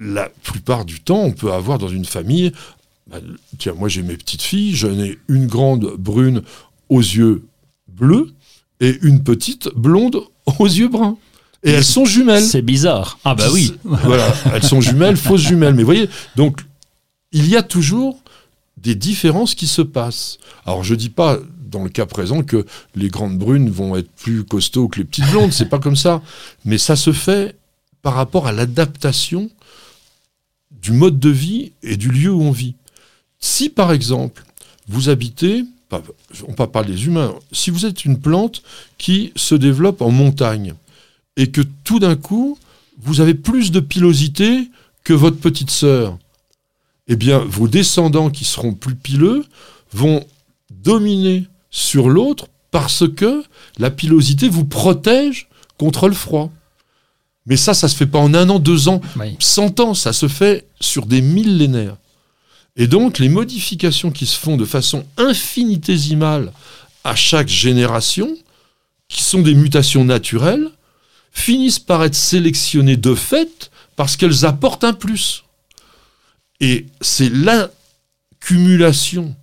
La 0.00 0.28
plupart 0.42 0.84
du 0.84 1.00
temps, 1.00 1.22
on 1.22 1.32
peut 1.32 1.52
avoir 1.52 1.78
dans 1.78 1.88
une 1.88 2.04
famille, 2.04 2.52
bah, 3.08 3.18
tiens, 3.58 3.74
moi 3.74 3.88
j'ai 3.88 4.02
mes 4.02 4.16
petites 4.16 4.42
filles, 4.42 4.74
j'en 4.74 4.98
ai 4.98 5.18
une 5.28 5.46
grande 5.46 5.94
brune 5.96 6.42
aux 6.88 7.00
yeux 7.00 7.44
bleus 7.86 8.32
et 8.80 8.98
une 9.02 9.22
petite 9.22 9.68
blonde 9.76 10.20
aux 10.58 10.66
yeux 10.66 10.88
bruns. 10.88 11.16
Et 11.62 11.70
elles 11.70 11.84
sont 11.84 12.04
jumelles. 12.04 12.44
C'est 12.44 12.62
bizarre. 12.62 13.18
Ah 13.24 13.34
bah 13.34 13.46
oui. 13.52 13.74
voilà, 13.84 14.32
elles 14.52 14.64
sont 14.64 14.80
jumelles, 14.80 15.16
fausses 15.16 15.42
jumelles. 15.42 15.74
Mais 15.74 15.82
vous 15.82 15.86
voyez, 15.86 16.08
donc 16.36 16.60
il 17.30 17.48
y 17.48 17.56
a 17.56 17.62
toujours 17.62 18.20
des 18.76 18.94
différences 18.94 19.54
qui 19.54 19.66
se 19.66 19.82
passent. 19.82 20.38
Alors 20.66 20.82
je 20.82 20.94
dis 20.94 21.08
pas 21.08 21.38
dans 21.72 21.84
le 21.84 21.88
cas 21.88 22.06
présent 22.06 22.42
que 22.42 22.66
les 22.94 23.08
grandes 23.08 23.38
brunes 23.38 23.70
vont 23.70 23.96
être 23.96 24.10
plus 24.10 24.44
costauds 24.44 24.88
que 24.88 24.98
les 24.98 25.04
petites 25.04 25.30
blondes, 25.30 25.52
c'est 25.52 25.68
pas 25.68 25.78
comme 25.78 25.96
ça. 25.96 26.20
Mais 26.64 26.78
ça 26.78 26.96
se 26.96 27.12
fait 27.12 27.56
par 28.02 28.14
rapport 28.14 28.46
à 28.46 28.52
l'adaptation 28.52 29.50
du 30.70 30.92
mode 30.92 31.18
de 31.18 31.30
vie 31.30 31.72
et 31.82 31.96
du 31.96 32.10
lieu 32.10 32.30
où 32.30 32.42
on 32.42 32.50
vit. 32.50 32.74
Si 33.38 33.70
par 33.70 33.92
exemple 33.92 34.44
vous 34.88 35.08
habitez, 35.08 35.64
on 36.48 36.52
pas 36.54 36.66
parler 36.66 36.92
des 36.92 37.06
humains, 37.06 37.34
si 37.52 37.70
vous 37.70 37.86
êtes 37.86 38.04
une 38.04 38.18
plante 38.18 38.62
qui 38.98 39.32
se 39.36 39.54
développe 39.54 40.02
en 40.02 40.10
montagne, 40.10 40.74
et 41.36 41.50
que 41.50 41.62
tout 41.84 41.98
d'un 41.98 42.16
coup, 42.16 42.58
vous 42.98 43.20
avez 43.20 43.34
plus 43.34 43.70
de 43.70 43.80
pilosité 43.80 44.70
que 45.04 45.12
votre 45.12 45.38
petite 45.38 45.70
sœur, 45.70 46.18
eh 47.08 47.16
bien, 47.16 47.38
vos 47.38 47.68
descendants 47.68 48.30
qui 48.30 48.44
seront 48.44 48.74
plus 48.74 48.94
pileux 48.94 49.44
vont 49.92 50.24
dominer 50.70 51.46
sur 51.70 52.08
l'autre 52.08 52.48
parce 52.70 53.04
que 53.08 53.42
la 53.78 53.90
pilosité 53.90 54.48
vous 54.48 54.64
protège 54.64 55.48
contre 55.78 56.08
le 56.08 56.14
froid. 56.14 56.50
Mais 57.46 57.56
ça, 57.56 57.74
ça 57.74 57.88
se 57.88 57.96
fait 57.96 58.06
pas 58.06 58.18
en 58.20 58.34
un 58.34 58.48
an, 58.50 58.58
deux 58.58 58.88
ans, 58.88 59.00
cent 59.40 59.80
ans, 59.80 59.94
ça 59.94 60.12
se 60.12 60.28
fait 60.28 60.66
sur 60.80 61.06
des 61.06 61.20
millénaires. 61.20 61.96
Et 62.76 62.86
donc, 62.86 63.18
les 63.18 63.28
modifications 63.28 64.10
qui 64.10 64.26
se 64.26 64.38
font 64.38 64.56
de 64.56 64.64
façon 64.64 65.04
infinitésimale 65.16 66.52
à 67.04 67.14
chaque 67.14 67.48
génération, 67.48 68.34
qui 69.08 69.22
sont 69.22 69.42
des 69.42 69.54
mutations 69.54 70.04
naturelles, 70.04 70.70
finissent 71.32 71.80
par 71.80 72.04
être 72.04 72.14
sélectionnées 72.14 72.96
de 72.96 73.14
fait 73.14 73.70
parce 73.96 74.16
qu'elles 74.16 74.44
apportent 74.44 74.84
un 74.84 74.92
plus. 74.92 75.44
Et 76.60 76.86
c'est 77.00 77.30
l'accumulation 77.30 79.34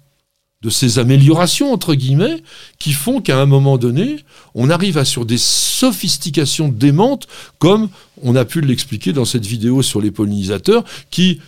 de 0.62 0.70
ces 0.70 1.00
améliorations, 1.00 1.72
entre 1.72 1.96
guillemets, 1.96 2.44
qui 2.80 2.92
font 2.92 3.22
qu'à 3.22 3.40
un 3.40 3.46
moment 3.46 3.78
donné, 3.78 4.18
on 4.56 4.70
arrive 4.70 4.98
à 4.98 5.06
sur 5.06 5.26
des 5.26 5.38
sophistications 5.38 6.68
démentes, 6.68 7.28
comme 7.60 7.90
on 8.22 8.36
a 8.36 8.44
pu 8.44 8.62
l'expliquer 8.62 9.14
dans 9.14 9.26
cette 9.26 9.46
vidéo 9.46 9.82
sur 9.82 10.02
les 10.02 10.12
pollinisateurs, 10.12 10.84
qui 11.12 11.40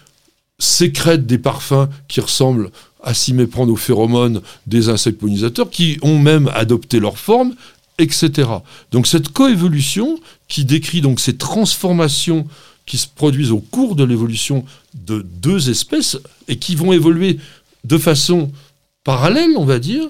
sécrètent 0.60 1.26
des 1.26 1.40
parfums 1.40 1.90
qui 2.08 2.22
ressemblent 2.22 2.72
à 3.04 3.14
s'y 3.14 3.34
méprendre 3.34 3.74
aux 3.74 3.78
phéromones 3.78 4.42
des 4.68 4.88
insectes 4.88 5.20
pollinisateurs, 5.20 5.70
qui 5.70 5.98
ont 6.02 6.20
même 6.20 6.50
adopté 6.54 7.00
leur 7.00 7.18
forme 7.18 7.56
etc. 8.01 8.50
Donc 8.91 9.08
cette 9.08 9.29
coévolution 9.29 10.20
qui 10.48 10.65
décrit 10.65 11.01
donc 11.01 11.20
ces 11.20 11.38
transformations 11.38 12.48
qui 12.86 12.98
se 12.98 13.08
produisent 13.08 13.51
au 13.51 13.60
cours 13.60 13.96
de 13.96 14.03
l'évolution 14.03 14.65
de 14.93 15.22
deux 15.22 15.70
espèces 15.70 16.17
et 16.48 16.58
qui 16.58 16.75
vont 16.75 16.91
évoluer 16.91 17.38
de 17.84 17.98
façon 17.98 18.51
parallèle, 19.03 19.51
on 19.55 19.65
va 19.65 19.79
dire, 19.79 20.08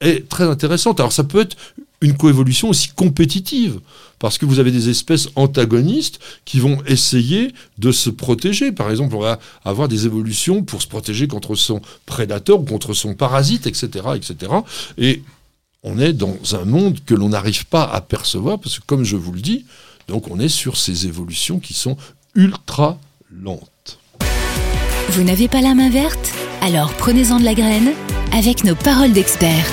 est 0.00 0.28
très 0.28 0.44
intéressante. 0.44 1.00
Alors 1.00 1.12
ça 1.12 1.24
peut 1.24 1.40
être 1.40 1.56
une 2.00 2.16
coévolution 2.16 2.68
aussi 2.68 2.90
compétitive, 2.90 3.80
parce 4.20 4.38
que 4.38 4.46
vous 4.46 4.60
avez 4.60 4.70
des 4.70 4.88
espèces 4.88 5.28
antagonistes 5.34 6.20
qui 6.44 6.60
vont 6.60 6.80
essayer 6.86 7.52
de 7.78 7.90
se 7.90 8.08
protéger. 8.08 8.70
Par 8.70 8.90
exemple, 8.90 9.16
on 9.16 9.20
va 9.20 9.40
avoir 9.64 9.88
des 9.88 10.06
évolutions 10.06 10.62
pour 10.62 10.80
se 10.80 10.86
protéger 10.86 11.26
contre 11.26 11.56
son 11.56 11.80
prédateur 12.06 12.60
ou 12.60 12.64
contre 12.64 12.94
son 12.94 13.14
parasite, 13.14 13.66
etc., 13.66 13.88
etc. 14.14 14.52
Et 14.96 15.22
on 15.84 15.98
est 15.98 16.12
dans 16.12 16.36
un 16.52 16.64
monde 16.64 16.98
que 17.06 17.14
l'on 17.14 17.28
n'arrive 17.28 17.66
pas 17.66 17.84
à 17.84 18.00
percevoir, 18.00 18.58
parce 18.58 18.78
que 18.80 18.84
comme 18.84 19.04
je 19.04 19.16
vous 19.16 19.32
le 19.32 19.40
dis, 19.40 19.64
donc 20.08 20.28
on 20.28 20.40
est 20.40 20.48
sur 20.48 20.76
ces 20.76 21.06
évolutions 21.06 21.60
qui 21.60 21.74
sont 21.74 21.96
ultra 22.34 22.98
lentes. 23.30 23.98
Vous 25.10 25.22
n'avez 25.22 25.46
pas 25.46 25.60
la 25.60 25.74
main 25.74 25.90
verte? 25.90 26.32
Alors 26.62 26.92
prenez-en 26.94 27.38
de 27.38 27.44
la 27.44 27.54
graine 27.54 27.92
avec 28.32 28.64
nos 28.64 28.74
paroles 28.74 29.12
d'experts. 29.12 29.70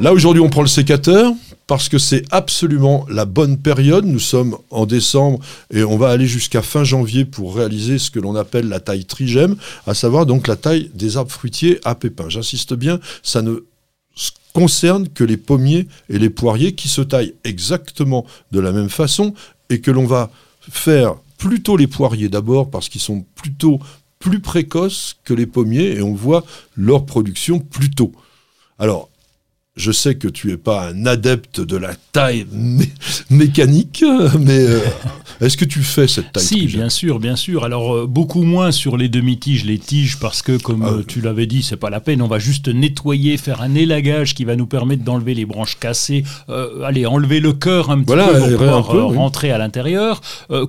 Là 0.00 0.12
aujourd'hui 0.12 0.42
on 0.42 0.50
prend 0.50 0.62
le 0.62 0.66
sécateur 0.66 1.32
parce 1.68 1.88
que 1.88 1.98
c'est 1.98 2.24
absolument 2.32 3.06
la 3.08 3.24
bonne 3.24 3.58
période. 3.58 4.04
Nous 4.04 4.18
sommes 4.18 4.58
en 4.70 4.86
décembre 4.86 5.38
et 5.72 5.84
on 5.84 5.96
va 5.96 6.10
aller 6.10 6.26
jusqu'à 6.26 6.62
fin 6.62 6.82
janvier 6.82 7.24
pour 7.24 7.54
réaliser 7.54 7.98
ce 7.98 8.10
que 8.10 8.18
l'on 8.18 8.34
appelle 8.34 8.68
la 8.68 8.80
taille 8.80 9.04
trigème, 9.04 9.56
à 9.86 9.94
savoir 9.94 10.26
donc 10.26 10.48
la 10.48 10.56
taille 10.56 10.90
des 10.94 11.16
arbres 11.16 11.30
fruitiers 11.30 11.78
à 11.84 11.94
pépins. 11.94 12.28
J'insiste 12.28 12.74
bien, 12.74 12.98
ça 13.22 13.40
ne 13.40 13.64
concerne 14.54 15.08
que 15.08 15.24
les 15.24 15.36
pommiers 15.36 15.88
et 16.08 16.18
les 16.18 16.30
poiriers 16.30 16.74
qui 16.74 16.88
se 16.88 17.02
taillent 17.02 17.34
exactement 17.44 18.24
de 18.52 18.60
la 18.60 18.72
même 18.72 18.88
façon 18.88 19.34
et 19.68 19.80
que 19.80 19.90
l'on 19.90 20.06
va 20.06 20.30
faire 20.60 21.16
plutôt 21.36 21.76
les 21.76 21.88
poiriers 21.88 22.30
d'abord 22.30 22.70
parce 22.70 22.88
qu'ils 22.88 23.00
sont 23.00 23.26
plutôt 23.34 23.80
plus 24.18 24.40
précoces 24.40 25.16
que 25.24 25.34
les 25.34 25.44
pommiers 25.44 25.96
et 25.96 26.02
on 26.02 26.14
voit 26.14 26.44
leur 26.76 27.04
production 27.04 27.58
plus 27.58 27.90
tôt. 27.90 28.12
Alors, 28.78 29.10
je 29.76 29.90
sais 29.90 30.14
que 30.14 30.28
tu 30.28 30.52
es 30.52 30.56
pas 30.56 30.88
un 30.88 31.04
adepte 31.06 31.60
de 31.60 31.76
la 31.76 31.94
taille 32.12 32.46
mécanique, 33.28 34.04
mais 34.38 34.58
euh, 34.60 34.78
est-ce 35.40 35.56
que 35.56 35.64
tu 35.64 35.82
fais 35.82 36.06
cette 36.06 36.30
taille 36.32 36.44
Si, 36.44 36.66
bien 36.66 36.88
sûr, 36.88 37.18
bien 37.18 37.34
sûr. 37.34 37.64
Alors 37.64 37.92
euh, 37.94 38.06
beaucoup 38.06 38.42
moins 38.44 38.70
sur 38.70 38.96
les 38.96 39.08
demi-tiges, 39.08 39.64
les 39.64 39.78
tiges, 39.78 40.18
parce 40.20 40.42
que 40.42 40.56
comme 40.58 40.82
Ah, 40.84 40.90
euh, 40.98 41.02
tu 41.06 41.20
l'avais 41.20 41.46
dit, 41.46 41.64
c'est 41.64 41.76
pas 41.76 41.90
la 41.90 41.98
peine. 41.98 42.22
On 42.22 42.28
va 42.28 42.38
juste 42.38 42.68
nettoyer, 42.68 43.36
faire 43.36 43.62
un 43.62 43.74
élagage 43.74 44.34
qui 44.34 44.44
va 44.44 44.54
nous 44.54 44.66
permettre 44.66 45.02
d'enlever 45.02 45.34
les 45.34 45.44
branches 45.44 45.76
cassées, 45.80 46.22
allez, 46.84 47.04
enlever 47.06 47.40
le 47.40 47.52
cœur 47.52 47.90
un 47.90 47.96
petit 47.98 48.06
Voilà, 48.06 48.28
peu 48.28 48.38
pour 48.38 48.48
pouvoir 48.58 48.78
un 48.90 48.92
peu, 48.92 49.02
oui. 49.02 49.16
rentrer 49.16 49.50
à 49.50 49.58
l'intérieur, 49.58 50.20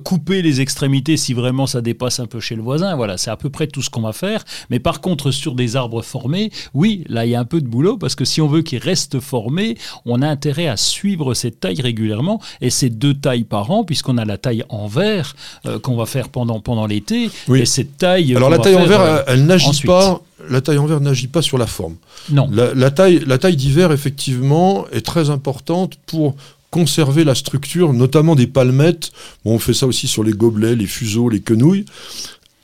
couper 0.04 0.42
les 0.42 0.60
extrémités 0.60 1.16
si 1.16 1.32
vraiment 1.32 1.68
ça 1.68 1.80
dépasse 1.80 2.18
un 2.18 2.26
peu 2.26 2.40
chez 2.40 2.56
le 2.56 2.62
voisin. 2.62 2.96
Voilà, 2.96 3.18
c'est 3.18 3.30
à 3.30 3.36
peu 3.36 3.50
près 3.50 3.68
tout 3.68 3.82
ce 3.82 3.90
qu'on 3.90 4.02
va 4.02 4.12
faire. 4.12 4.44
Mais 4.70 4.80
par 4.80 5.00
contre, 5.00 5.30
sur 5.30 5.54
des 5.54 5.76
arbres 5.76 6.02
formés, 6.02 6.50
oui, 6.74 7.04
là 7.08 7.24
il 7.24 7.30
y 7.30 7.34
a 7.36 7.40
un 7.40 7.44
peu 7.44 7.60
de 7.60 7.68
boulot 7.68 7.96
parce 7.98 8.16
que 8.16 8.24
si 8.24 8.40
on 8.40 8.48
veut 8.48 8.62
qu'ils 8.62 8.78
restent 8.78 8.95
formés, 9.20 9.76
on 10.04 10.22
a 10.22 10.26
intérêt 10.28 10.66
à 10.66 10.76
suivre 10.76 11.34
cette 11.34 11.60
taille 11.60 11.80
régulièrement 11.80 12.40
et 12.60 12.70
c'est 12.70 12.90
deux 12.90 13.14
tailles 13.14 13.44
par 13.44 13.70
an 13.70 13.84
puisqu'on 13.84 14.18
a 14.18 14.24
la 14.24 14.38
taille 14.38 14.64
en 14.68 14.86
verre 14.88 15.36
euh, 15.66 15.78
qu'on 15.78 15.96
va 15.96 16.06
faire 16.06 16.28
pendant 16.28 16.60
pendant 16.60 16.86
l'été 16.86 17.30
Oui. 17.48 17.60
et 17.60 17.66
cette 17.66 17.98
taille. 17.98 18.34
Alors 18.34 18.50
la 18.50 18.58
taille 18.58 18.74
en 18.74 18.86
verre, 18.86 19.00
euh, 19.00 19.22
elle, 19.26 19.40
elle 19.40 19.46
n'agit 19.46 19.82
pas. 19.86 20.20
La 20.48 20.60
taille 20.60 20.78
en 20.78 20.86
verre 20.86 21.00
n'agit 21.00 21.26
pas 21.28 21.42
sur 21.42 21.58
la 21.58 21.66
forme. 21.66 21.96
Non. 22.30 22.48
La, 22.52 22.72
la 22.74 22.90
taille, 22.90 23.22
la 23.26 23.38
taille 23.38 23.56
d'hiver, 23.56 23.90
effectivement, 23.92 24.86
est 24.92 25.00
très 25.04 25.30
importante 25.30 25.94
pour 26.06 26.36
conserver 26.70 27.24
la 27.24 27.34
structure, 27.34 27.92
notamment 27.92 28.34
des 28.34 28.46
palmettes. 28.46 29.10
Bon, 29.44 29.54
on 29.54 29.58
fait 29.58 29.74
ça 29.74 29.86
aussi 29.86 30.06
sur 30.06 30.22
les 30.22 30.32
gobelets, 30.32 30.76
les 30.76 30.86
fuseaux, 30.86 31.28
les 31.28 31.40
quenouilles. 31.40 31.84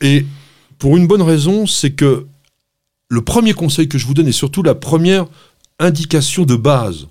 Et 0.01 0.27
pour 0.79 0.97
une 0.97 1.07
bonne 1.07 1.23
raison, 1.23 1.67
c'est 1.67 1.93
que 1.93 2.27
le 3.09 3.21
premier 3.23 3.53
conseil 3.53 3.89
que 3.89 3.99
je 3.99 4.07
vous 4.07 4.15
donne, 4.15 4.29
et 4.29 4.33
surtout 4.33 4.63
la 4.63 4.75
première 4.75 5.27
indication 5.79 6.45
de 6.45 6.57
base, 6.57 7.09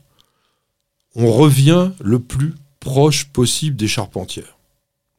on 1.16 1.32
revient 1.32 1.92
le 2.02 2.20
plus 2.20 2.54
proche 2.80 3.26
possible 3.26 3.76
des 3.76 3.88
charpentières. 3.88 4.58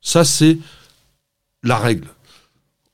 Ça, 0.01 0.25
c'est 0.25 0.59
la 1.63 1.79
règle. 1.79 2.09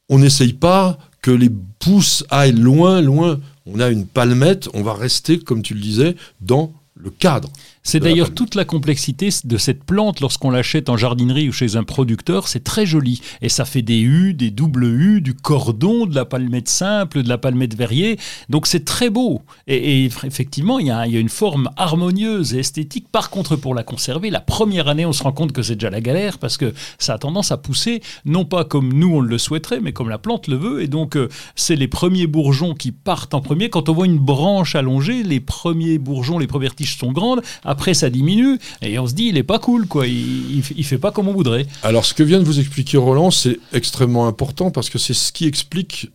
On 0.08 0.18
n'essaye 0.18 0.52
pas 0.52 0.98
que 1.22 1.30
les 1.30 1.50
pousses 1.78 2.24
aillent 2.30 2.52
loin, 2.52 3.00
loin. 3.00 3.40
On 3.66 3.80
a 3.80 3.88
une 3.88 4.06
palmette, 4.06 4.68
on 4.74 4.82
va 4.82 4.94
rester, 4.94 5.38
comme 5.38 5.62
tu 5.62 5.74
le 5.74 5.80
disais, 5.80 6.16
dans 6.40 6.72
le 6.94 7.10
cadre. 7.10 7.50
C'est 7.88 8.00
d'ailleurs 8.00 8.34
toute 8.34 8.54
la 8.54 8.66
complexité 8.66 9.30
de 9.44 9.56
cette 9.56 9.82
plante 9.82 10.20
lorsqu'on 10.20 10.50
l'achète 10.50 10.90
en 10.90 10.98
jardinerie 10.98 11.48
ou 11.48 11.52
chez 11.52 11.76
un 11.76 11.84
producteur. 11.84 12.46
C'est 12.46 12.62
très 12.62 12.84
joli. 12.84 13.22
Et 13.40 13.48
ça 13.48 13.64
fait 13.64 13.80
des 13.80 14.00
U, 14.00 14.34
des 14.34 14.50
doubles 14.50 14.84
U, 14.84 15.22
du 15.22 15.32
cordon, 15.32 16.04
de 16.04 16.14
la 16.14 16.26
palmette 16.26 16.68
simple, 16.68 17.22
de 17.22 17.30
la 17.30 17.38
palmette 17.38 17.74
verrier. 17.74 18.18
Donc 18.50 18.66
c'est 18.66 18.84
très 18.84 19.08
beau. 19.08 19.40
Et, 19.68 20.04
et 20.04 20.10
effectivement, 20.24 20.78
il 20.78 20.88
y, 20.88 20.90
a, 20.90 21.06
il 21.06 21.14
y 21.14 21.16
a 21.16 21.18
une 21.18 21.30
forme 21.30 21.70
harmonieuse 21.78 22.52
et 22.52 22.58
esthétique. 22.58 23.08
Par 23.10 23.30
contre, 23.30 23.56
pour 23.56 23.74
la 23.74 23.84
conserver, 23.84 24.28
la 24.28 24.40
première 24.40 24.88
année, 24.88 25.06
on 25.06 25.14
se 25.14 25.22
rend 25.22 25.32
compte 25.32 25.52
que 25.52 25.62
c'est 25.62 25.76
déjà 25.76 25.88
la 25.88 26.02
galère 26.02 26.36
parce 26.36 26.58
que 26.58 26.74
ça 26.98 27.14
a 27.14 27.18
tendance 27.18 27.52
à 27.52 27.56
pousser, 27.56 28.02
non 28.26 28.44
pas 28.44 28.66
comme 28.66 28.92
nous 28.92 29.14
on 29.14 29.20
le 29.20 29.38
souhaiterait, 29.38 29.80
mais 29.80 29.94
comme 29.94 30.10
la 30.10 30.18
plante 30.18 30.46
le 30.46 30.56
veut. 30.56 30.82
Et 30.82 30.88
donc, 30.88 31.16
euh, 31.16 31.30
c'est 31.56 31.76
les 31.76 31.88
premiers 31.88 32.26
bourgeons 32.26 32.74
qui 32.74 32.92
partent 32.92 33.32
en 33.32 33.40
premier. 33.40 33.70
Quand 33.70 33.88
on 33.88 33.94
voit 33.94 34.04
une 34.04 34.18
branche 34.18 34.74
allongée, 34.74 35.22
les 35.22 35.40
premiers 35.40 35.96
bourgeons, 35.96 36.38
les 36.38 36.46
premières 36.46 36.74
tiges 36.74 36.98
sont 36.98 37.12
grandes. 37.12 37.40
Après, 37.64 37.77
ça 37.94 38.10
diminue 38.10 38.58
et 38.82 38.98
on 38.98 39.06
se 39.06 39.14
dit, 39.14 39.26
il 39.28 39.36
est 39.36 39.42
pas 39.42 39.58
cool, 39.58 39.86
quoi. 39.86 40.06
Il, 40.06 40.58
il, 40.76 40.84
fait- 40.84 40.98
pas 40.98 41.12
comme 41.12 41.28
on 41.28 41.32
voudrait. 41.32 41.66
Alors, 41.82 42.04
ce 42.04 42.14
que 42.14 42.22
vient 42.22 42.38
de 42.38 42.44
vous 42.44 42.60
expliquer 42.60 42.96
Roland, 42.98 43.30
c'est 43.30 43.58
extrêmement 43.72 44.26
important 44.26 44.70
parce 44.70 44.90
que 44.90 44.98
c'est 44.98 45.14
ce 45.14 45.32
qui 45.32 45.46
explique 45.46 46.10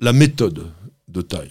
la 0.00 0.12
méthode 0.12 0.66
de 1.08 1.22
taille. 1.22 1.50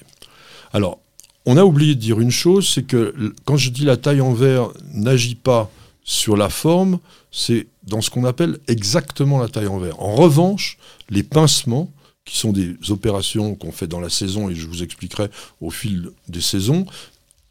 Alors, 0.73 0.99
on 1.45 1.57
a 1.57 1.63
oublié 1.63 1.95
de 1.95 1.99
dire 1.99 2.19
une 2.19 2.31
chose, 2.31 2.67
c'est 2.67 2.83
que 2.83 3.33
quand 3.45 3.57
je 3.57 3.69
dis 3.69 3.85
la 3.85 3.97
taille 3.97 4.21
en 4.21 4.33
verre 4.33 4.69
n'agit 4.93 5.35
pas 5.35 5.69
sur 6.03 6.37
la 6.37 6.49
forme, 6.49 6.99
c'est 7.31 7.67
dans 7.83 8.01
ce 8.01 8.09
qu'on 8.09 8.25
appelle 8.25 8.59
exactement 8.67 9.39
la 9.39 9.47
taille 9.47 9.67
en 9.67 9.77
verre. 9.79 9.99
En 10.01 10.15
revanche, 10.15 10.77
les 11.09 11.23
pincements, 11.23 11.91
qui 12.25 12.37
sont 12.37 12.51
des 12.51 12.75
opérations 12.89 13.53
qu'on 13.53 13.71
fait 13.71 13.87
dans 13.87 13.99
la 13.99 14.09
saison, 14.09 14.49
et 14.49 14.55
je 14.55 14.65
vous 14.67 14.81
expliquerai 14.81 15.29
au 15.61 15.69
fil 15.69 16.09
des 16.27 16.41
saisons, 16.41 16.85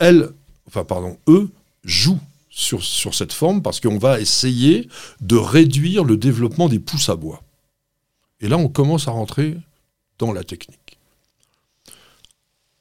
elles, 0.01 0.29
enfin 0.67 0.85
pardon, 0.85 1.17
eux, 1.29 1.49
sur, 1.87 2.83
sur 2.83 3.15
cette 3.15 3.33
forme 3.33 3.63
parce 3.63 3.81
qu'on 3.81 3.99
va 3.99 4.21
essayer 4.21 4.89
de 5.21 5.37
réduire 5.37 6.05
le 6.05 6.17
développement 6.17 6.69
des 6.69 6.79
pousses 6.79 7.09
à 7.09 7.17
bois. 7.17 7.43
Et 8.41 8.49
là, 8.49 8.59
on 8.59 8.69
commence 8.69 9.09
à 9.09 9.13
rentrer 9.13 9.57
dans 10.19 10.33
la 10.33 10.45
technique. 10.45 10.99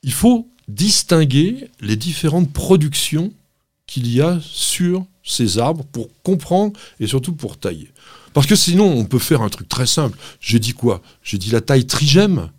Il 0.04 0.14
faut 0.14 0.48
distinguer 0.68 1.70
les 1.80 1.96
différentes 1.96 2.52
productions 2.52 3.34
qu'il 3.88 4.12
y 4.12 4.22
a 4.22 4.40
sur 4.42 5.06
ces 5.24 5.58
arbres 5.58 5.86
pour 5.86 6.10
comprendre 6.24 6.78
et 7.00 7.08
surtout 7.08 7.34
pour 7.34 7.58
tailler. 7.58 7.92
Parce 8.34 8.48
que 8.48 8.56
sinon, 8.56 8.86
on 8.86 9.06
peut 9.06 9.20
faire 9.20 9.42
un 9.42 9.50
truc 9.50 9.70
très 9.70 9.86
simple. 9.86 10.18
J'ai 10.40 10.60
dit 10.60 10.74
quoi? 10.74 11.02
J'ai 11.24 11.38
dit 11.38 11.52
la 11.52 11.62
taille 11.62 11.86
trigème. 11.86 12.50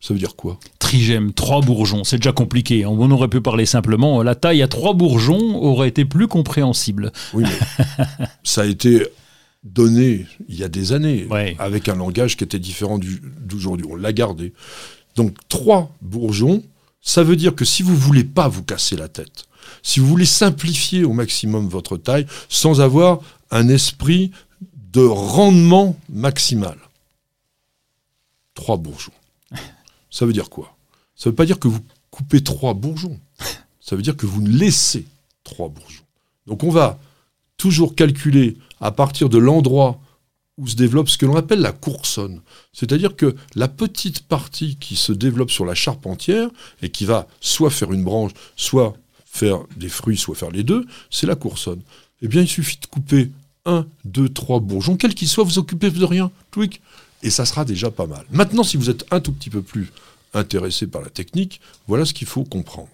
Ça 0.00 0.14
veut 0.14 0.20
dire 0.20 0.36
quoi? 0.36 0.58
Trigème, 0.86 1.32
trois 1.32 1.62
bourgeons, 1.62 2.04
c'est 2.04 2.18
déjà 2.18 2.30
compliqué. 2.30 2.86
On 2.86 3.10
aurait 3.10 3.26
pu 3.26 3.40
parler 3.40 3.66
simplement. 3.66 4.22
La 4.22 4.36
taille 4.36 4.62
à 4.62 4.68
trois 4.68 4.94
bourgeons 4.94 5.56
aurait 5.60 5.88
été 5.88 6.04
plus 6.04 6.28
compréhensible. 6.28 7.10
Oui, 7.34 7.42
mais 7.42 7.96
ça 8.44 8.60
a 8.62 8.66
été 8.66 9.04
donné 9.64 10.26
il 10.48 10.54
y 10.54 10.62
a 10.62 10.68
des 10.68 10.92
années, 10.92 11.26
Ouais. 11.28 11.56
avec 11.58 11.88
un 11.88 11.96
langage 11.96 12.36
qui 12.36 12.44
était 12.44 12.60
différent 12.60 13.00
d'aujourd'hui. 13.00 13.84
On 13.90 13.96
l'a 13.96 14.12
gardé. 14.12 14.52
Donc, 15.16 15.34
trois 15.48 15.90
bourgeons, 16.02 16.62
ça 17.00 17.24
veut 17.24 17.34
dire 17.34 17.56
que 17.56 17.64
si 17.64 17.82
vous 17.82 17.96
voulez 17.96 18.22
pas 18.22 18.46
vous 18.46 18.62
casser 18.62 18.94
la 18.94 19.08
tête, 19.08 19.46
si 19.82 19.98
vous 19.98 20.06
voulez 20.06 20.24
simplifier 20.24 21.02
au 21.02 21.12
maximum 21.12 21.66
votre 21.68 21.96
taille 21.96 22.26
sans 22.48 22.80
avoir 22.80 23.18
un 23.50 23.68
esprit 23.68 24.30
de 24.92 25.04
rendement 25.04 25.96
maximal, 26.08 26.78
trois 28.54 28.76
bourgeons. 28.76 29.10
Ça 30.12 30.24
veut 30.26 30.32
dire 30.32 30.48
quoi? 30.48 30.75
Ça 31.16 31.30
veut 31.30 31.34
pas 31.34 31.46
dire 31.46 31.58
que 31.58 31.68
vous 31.68 31.80
coupez 32.10 32.42
trois 32.42 32.74
bourgeons. 32.74 33.18
Ça 33.80 33.96
veut 33.96 34.02
dire 34.02 34.16
que 34.16 34.26
vous 34.26 34.44
laissez 34.44 35.06
trois 35.44 35.68
bourgeons. 35.68 36.04
Donc 36.46 36.62
on 36.62 36.70
va 36.70 36.98
toujours 37.56 37.94
calculer 37.94 38.56
à 38.80 38.92
partir 38.92 39.28
de 39.28 39.38
l'endroit 39.38 40.00
où 40.58 40.66
se 40.66 40.76
développe 40.76 41.08
ce 41.08 41.18
que 41.18 41.26
l'on 41.26 41.36
appelle 41.36 41.60
la 41.60 41.72
coursonne. 41.72 42.40
C'est-à-dire 42.72 43.14
que 43.16 43.36
la 43.54 43.68
petite 43.68 44.20
partie 44.20 44.76
qui 44.76 44.96
se 44.96 45.12
développe 45.12 45.50
sur 45.50 45.64
la 45.64 45.74
charpentière 45.74 46.48
et 46.82 46.90
qui 46.90 47.04
va 47.04 47.26
soit 47.40 47.70
faire 47.70 47.92
une 47.92 48.04
branche, 48.04 48.32
soit 48.56 48.96
faire 49.26 49.60
des 49.76 49.90
fruits, 49.90 50.16
soit 50.16 50.34
faire 50.34 50.50
les 50.50 50.62
deux, 50.62 50.86
c'est 51.10 51.26
la 51.26 51.34
coursonne. 51.34 51.82
Eh 52.22 52.28
bien, 52.28 52.42
il 52.42 52.48
suffit 52.48 52.78
de 52.80 52.86
couper 52.86 53.30
un, 53.66 53.86
deux, 54.04 54.28
trois 54.28 54.60
bourgeons, 54.60 54.96
quels 54.96 55.14
qu'ils 55.14 55.28
soient, 55.28 55.44
vous 55.44 55.58
occupez 55.58 55.90
de 55.90 56.04
rien, 56.04 56.30
tweak, 56.52 56.80
et 57.22 57.30
ça 57.30 57.44
sera 57.44 57.64
déjà 57.64 57.90
pas 57.90 58.06
mal. 58.06 58.24
Maintenant, 58.30 58.62
si 58.62 58.76
vous 58.76 58.88
êtes 58.88 59.04
un 59.10 59.20
tout 59.20 59.32
petit 59.32 59.50
peu 59.50 59.60
plus 59.60 59.92
intéressé 60.36 60.86
par 60.86 61.02
la 61.02 61.08
technique, 61.10 61.60
voilà 61.88 62.04
ce 62.04 62.14
qu'il 62.14 62.26
faut 62.26 62.44
comprendre. 62.44 62.88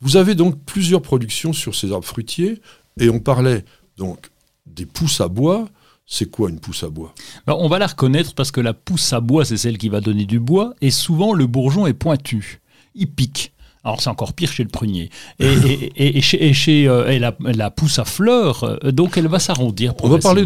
Vous 0.00 0.16
avez 0.16 0.34
donc 0.34 0.58
plusieurs 0.64 1.02
productions 1.02 1.52
sur 1.52 1.74
ces 1.74 1.92
arbres 1.92 2.04
fruitiers, 2.06 2.60
et 3.00 3.08
on 3.08 3.20
parlait 3.20 3.64
donc 3.96 4.30
des 4.66 4.86
pousses 4.86 5.20
à 5.20 5.28
bois. 5.28 5.68
C'est 6.06 6.30
quoi 6.30 6.50
une 6.50 6.60
pousse 6.60 6.82
à 6.82 6.88
bois? 6.90 7.14
Alors, 7.46 7.62
on 7.62 7.68
va 7.68 7.78
la 7.78 7.86
reconnaître 7.86 8.34
parce 8.34 8.50
que 8.50 8.60
la 8.60 8.74
pousse 8.74 9.12
à 9.14 9.20
bois, 9.20 9.44
c'est 9.46 9.56
celle 9.56 9.78
qui 9.78 9.88
va 9.88 10.00
donner 10.02 10.26
du 10.26 10.38
bois, 10.38 10.74
et 10.82 10.90
souvent 10.90 11.32
le 11.32 11.46
bourgeon 11.46 11.86
est 11.86 11.94
pointu. 11.94 12.60
Il 12.94 13.08
pique. 13.08 13.52
Alors 13.84 14.00
c'est 14.00 14.08
encore 14.10 14.32
pire 14.34 14.50
chez 14.52 14.62
le 14.62 14.68
prunier. 14.70 15.10
Et, 15.38 15.46
et- 15.96 16.16
et- 16.18 16.18
et 16.48 16.52
chez, 16.52 16.88
euh, 16.88 17.18
la, 17.18 17.34
la 17.40 17.70
pousse 17.70 17.98
à 17.98 18.04
fleurs, 18.04 18.64
euh, 18.64 18.92
donc 18.92 19.16
elle 19.16 19.28
va 19.28 19.38
s'arrondir 19.38 19.94
On 20.02 20.08
va 20.08 20.18
parler 20.18 20.44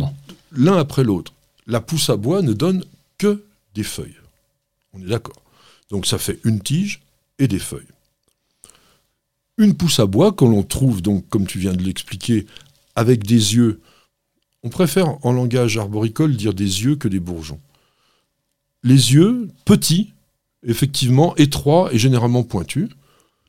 l'un 0.53 0.77
après 0.77 1.03
l'autre. 1.05 1.33
La 1.67 1.81
pousse 1.81 2.09
à 2.11 2.17
bois 2.17 2.41
ne 2.43 2.53
donne 2.53 2.85
que 3.19 3.45
des 3.75 3.83
feuilles. 3.83 4.15
On 4.95 5.01
est 5.01 5.07
d'accord. 5.09 5.37
Donc 5.91 6.07
ça 6.07 6.19
fait 6.19 6.39
une 6.45 6.61
tige 6.61 7.01
et 7.39 7.49
des 7.49 7.59
feuilles. 7.59 7.87
Une 9.57 9.75
pousse 9.75 9.99
à 9.99 10.07
bois, 10.07 10.33
quand 10.33 10.49
l'on 10.49 10.63
trouve, 10.63 11.03
donc, 11.03 11.29
comme 11.29 11.47
tu 11.47 11.59
viens 11.59 11.73
de 11.73 11.83
l'expliquer, 11.83 12.47
avec 12.95 13.25
des 13.25 13.55
yeux, 13.55 13.81
on 14.63 14.69
préfère 14.69 15.25
en 15.27 15.33
langage 15.33 15.79
arboricole 15.79 16.37
dire 16.37 16.55
des 16.55 16.85
yeux 16.85 16.97
que 16.97 17.09
des 17.09 17.21
bourgeons. 17.21 17.61
Les 18.85 19.13
yeux, 19.13 19.49
petits, 19.65 20.13
effectivement, 20.65 21.35
étroits 21.37 21.93
et 21.93 21.99
généralement 21.99 22.45
pointus. 22.45 22.89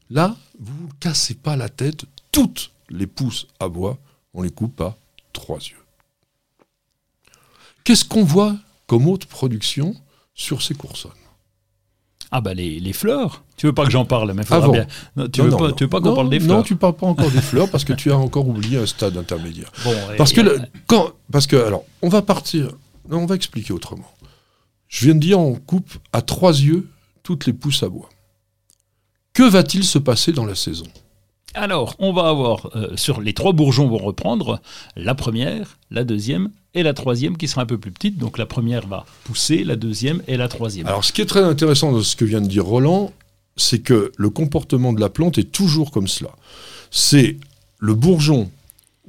Là, 0.09 0.35
vous 0.59 0.87
ne 0.87 0.93
cassez 0.99 1.35
pas 1.35 1.55
la 1.55 1.69
tête. 1.69 2.05
Toutes 2.31 2.71
les 2.89 3.07
pousses 3.07 3.47
à 3.59 3.69
bois, 3.69 3.99
on 4.33 4.41
les 4.41 4.51
coupe 4.51 4.81
à 4.81 4.97
trois 5.33 5.59
yeux. 5.59 5.75
Qu'est-ce 7.83 8.05
qu'on 8.05 8.23
voit 8.23 8.57
comme 8.87 9.07
autre 9.07 9.27
production 9.27 9.95
sur 10.33 10.61
ces 10.61 10.75
coursonnes? 10.75 11.11
Ah 12.31 12.41
bah 12.41 12.53
les, 12.53 12.79
les 12.79 12.93
fleurs. 12.93 13.43
Tu 13.57 13.65
veux 13.65 13.73
pas 13.73 13.85
que 13.85 13.91
j'en 13.91 14.05
parle, 14.05 14.31
mais 14.33 14.43
faudra 14.43 14.63
Avant. 14.63 14.73
bien. 14.73 14.85
Non, 15.15 15.27
tu, 15.27 15.39
Non, 15.41 15.45
veux 15.45 15.51
non, 15.51 15.57
pas, 15.57 15.67
non. 15.69 15.73
tu 15.75 15.83
veux 15.85 15.89
pas 15.89 15.99
qu'on 15.99 16.09
Non, 16.09 16.15
parle 16.15 16.29
des 16.29 16.39
Non, 16.39 16.45
fleurs 16.45 16.63
tu 16.63 16.75
parles 16.75 16.95
pas 16.95 17.07
encore 17.07 17.31
des 17.31 17.41
fleurs 17.41 17.69
parce 17.71 17.83
que 17.83 17.93
tu 17.93 18.11
as 18.11 18.17
encore 18.17 18.47
oublié 18.47 18.77
un 18.77 18.85
stade 18.85 19.17
intermédiaire. 19.17 19.71
Bon, 19.83 19.93
Parce 20.17 20.31
que, 20.31 20.41
le- 20.41 20.59
quand, 20.87 21.11
parce 21.31 21.47
que, 21.47 21.55
alors, 21.55 21.83
on 22.03 22.09
va 22.09 22.21
partir. 22.21 22.69
Non, 23.09 23.19
on 23.19 23.25
va 23.25 23.33
expliquer 23.35 23.73
autrement. 23.73 24.09
Je 24.87 25.05
viens 25.05 25.15
de 25.15 25.19
dire, 25.19 25.39
on 25.39 25.55
coupe 25.55 25.91
à 26.13 26.21
trois 26.21 26.51
yeux 26.51 26.87
toutes 27.23 27.45
les 27.47 27.53
pousses 27.53 27.81
à 27.83 27.89
bois. 27.89 28.09
Que 29.33 29.43
va-t-il 29.43 29.83
se 29.83 29.97
passer 29.97 30.31
dans 30.31 30.45
la 30.45 30.55
saison? 30.55 30.85
Alors, 31.53 31.95
on 31.99 32.13
va 32.13 32.29
avoir, 32.29 32.69
euh, 32.75 32.95
sur 32.95 33.21
les 33.21 33.33
trois 33.33 33.53
bourgeons 33.53 33.87
vont 33.87 33.97
reprendre 33.97 34.61
la 34.95 35.15
première, 35.15 35.77
la 35.89 36.03
deuxième 36.03 36.49
et 36.73 36.83
la 36.83 36.93
troisième 36.93 37.37
qui 37.37 37.47
sera 37.47 37.63
un 37.63 37.65
peu 37.65 37.77
plus 37.77 37.91
petite. 37.91 38.17
Donc 38.17 38.37
la 38.37 38.45
première 38.45 38.87
va 38.87 39.05
pousser, 39.23 39.63
la 39.63 39.75
deuxième 39.75 40.21
et 40.27 40.37
la 40.37 40.47
troisième. 40.47 40.87
Alors, 40.87 41.03
ce 41.03 41.11
qui 41.11 41.21
est 41.21 41.25
très 41.25 41.43
intéressant 41.43 41.91
dans 41.91 42.01
ce 42.01 42.15
que 42.15 42.25
vient 42.25 42.41
de 42.41 42.47
dire 42.47 42.65
Roland, 42.65 43.11
c'est 43.57 43.79
que 43.79 44.11
le 44.15 44.29
comportement 44.29 44.93
de 44.93 45.01
la 45.01 45.09
plante 45.09 45.37
est 45.37 45.51
toujours 45.51 45.91
comme 45.91 46.07
cela. 46.07 46.31
C'est 46.91 47.37
le 47.79 47.93
bourgeon 47.93 48.49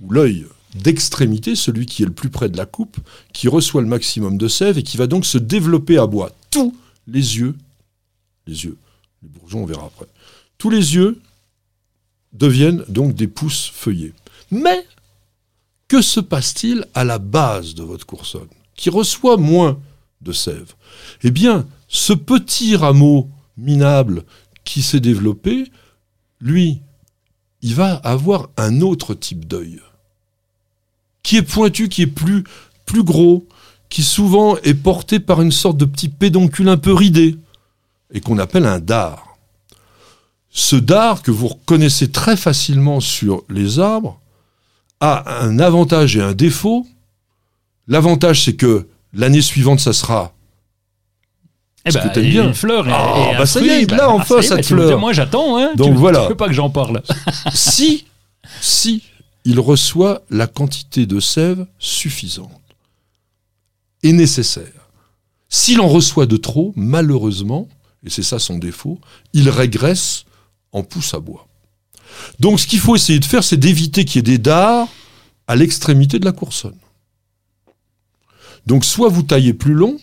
ou 0.01 0.11
l'œil 0.11 0.47
d'extrémité, 0.75 1.57
celui 1.57 1.87
qui 1.87 2.03
est 2.03 2.07
le 2.07 2.13
plus 2.13 2.31
près 2.31 2.49
de 2.49 2.57
la 2.57 2.67
coupe, 2.67 2.97
qui 3.33 3.49
reçoit 3.49 3.83
le 3.83 3.89
maximum 3.89 4.39
de 4.39 4.49
sève 4.49 4.79
et 4.79 4.83
qui 4.83 4.97
va 4.97 5.07
donc 5.07 5.27
se 5.27 5.39
développer 5.39 5.99
à 5.99 6.07
bois. 6.07 6.31
Tous 6.51 6.75
les 7.07 7.39
yeux, 7.39 7.55
les 8.47 8.65
yeux, 8.65 8.77
les 9.23 9.29
bourgeons, 9.29 9.63
on 9.63 9.67
verra 9.67 9.87
après, 9.87 10.07
tous 10.59 10.71
les 10.71 10.95
yeux 10.95 11.21
deviennent 12.33 12.85
donc 12.89 13.15
des 13.15 13.29
pousses 13.29 13.71
feuillées. 13.73 14.15
Mais 14.51 14.87
que 15.89 16.03
se 16.03 16.21
passe-t-il 16.21 16.87
à 16.95 17.05
la 17.05 17.19
base 17.19 17.75
de 17.75 17.83
votre 17.83 18.07
coursonne, 18.07 18.49
qui 18.77 18.91
reçoit 18.91 19.37
moins 19.37 19.79
de 20.21 20.33
sève? 20.33 20.75
Eh 21.23 21.31
bien, 21.31 21.67
ce 21.89 22.13
petit 22.13 22.77
rameau 22.77 23.29
minable 23.57 24.25
qui 24.65 24.83
s'est 24.83 25.01
développé, 25.01 25.71
lui, 26.41 26.81
il 27.63 27.75
va 27.75 27.95
avoir 27.95 28.49
un 28.57 28.81
autre 28.81 29.15
type 29.15 29.47
d'œil, 29.47 29.81
qui 31.23 31.37
est 31.37 31.43
pointu, 31.43 31.89
qui 31.89 32.03
est 32.03 32.07
plus, 32.07 32.45
plus 32.87 33.03
gros, 33.03 33.47
qui 33.89 34.03
souvent 34.03 34.57
est 34.59 34.75
porté 34.75 35.19
par 35.19 35.43
une 35.43 35.53
sorte 35.53 35.77
de 35.77 35.85
petit 35.85 36.09
pédoncule 36.09 36.69
un 36.69 36.77
peu 36.77 36.93
ridé, 36.93 37.37
et 38.13 38.21
qu'on 38.21 38.39
appelle 38.39 38.67
un 38.67 38.81
dard. 38.81 39.30
Ce 40.51 40.77
dard, 40.77 41.23
que 41.23 41.31
vous 41.31 41.49
reconnaissez 41.49 42.11
très 42.11 42.37
facilement 42.37 43.01
sur 43.01 43.45
les 43.49 43.79
arbres, 43.79 44.21
a 45.01 45.43
un 45.45 45.59
avantage 45.59 46.17
et 46.17 46.21
un 46.23 46.33
défaut. 46.35 46.87
L'avantage, 47.87 48.45
c'est 48.45 48.57
que 48.57 48.89
l'année 49.15 49.41
suivante, 49.43 49.81
ça 49.81 49.93
sera 49.93 50.33
Eh 51.87 51.91
que 51.93 52.19
et 52.19 52.31
bien. 52.31 52.49
une 52.49 52.55
fleur 52.55 52.87
et, 52.89 52.93
Ah, 52.93 53.31
et 53.35 53.39
bah 53.39 53.47
ça 53.47 53.61
y 53.61 53.69
est, 53.69 53.85
fruit, 53.85 53.87
là, 53.87 53.97
bah, 53.97 54.09
enfin, 54.11 54.27
ça 54.27 54.35
y 54.35 54.39
est, 54.41 54.43
ça 54.49 54.55
bah, 54.57 54.63
te 54.63 54.67
tu 54.67 54.75
me- 54.75 54.81
fleure. 54.83 54.99
Moi 54.99 55.13
j'attends, 55.13 55.57
hein. 55.57 55.71
Donc 55.77 55.93
tu, 55.93 55.99
voilà. 55.99 56.23
Tu 56.25 56.29
veux 56.31 56.37
pas 56.37 56.49
que 56.49 56.53
j'en 56.53 56.71
parle? 56.71 57.03
Si, 57.55 58.07
si 58.61 59.03
il 59.45 59.59
reçoit 59.61 60.23
la 60.31 60.47
quantité 60.47 61.07
de 61.07 61.19
sève 61.21 61.65
suffisante 61.79 62.51
et 64.03 64.13
nécessaire. 64.13 64.91
S'il 65.49 65.81
en 65.81 65.89
reçoit 65.89 66.27
de 66.27 66.37
trop, 66.37 66.73
malheureusement, 66.77 67.69
et 68.05 68.11
c'est 68.11 68.23
ça 68.23 68.39
son 68.39 68.59
défaut, 68.59 69.01
il 69.33 69.49
régresse 69.49 70.25
en 70.73 70.83
pousse 70.83 71.15
à 71.15 71.21
bois. 71.21 71.47
Donc 72.39 72.61
ce 72.61 72.67
qu'il 72.67 72.81
faut 72.81 72.97
essayer 72.97 73.19
de 73.19 73.25
faire, 73.25 73.45
c'est 73.45 73.57
d'éviter 73.57 74.05
qu'il 74.05 74.17
y 74.17 74.19
ait 74.21 74.23
des 74.23 74.39
dards 74.39 74.89
à 75.47 75.57
l'extrémité 75.57 76.19
de 76.19 76.25
la 76.25 76.33
coursonne. 76.33 76.77
Donc 78.67 78.85
soit 78.85 79.09
vous 79.09 79.23
taillez 79.23 79.55
plus 79.55 79.75
long, 79.75 79.99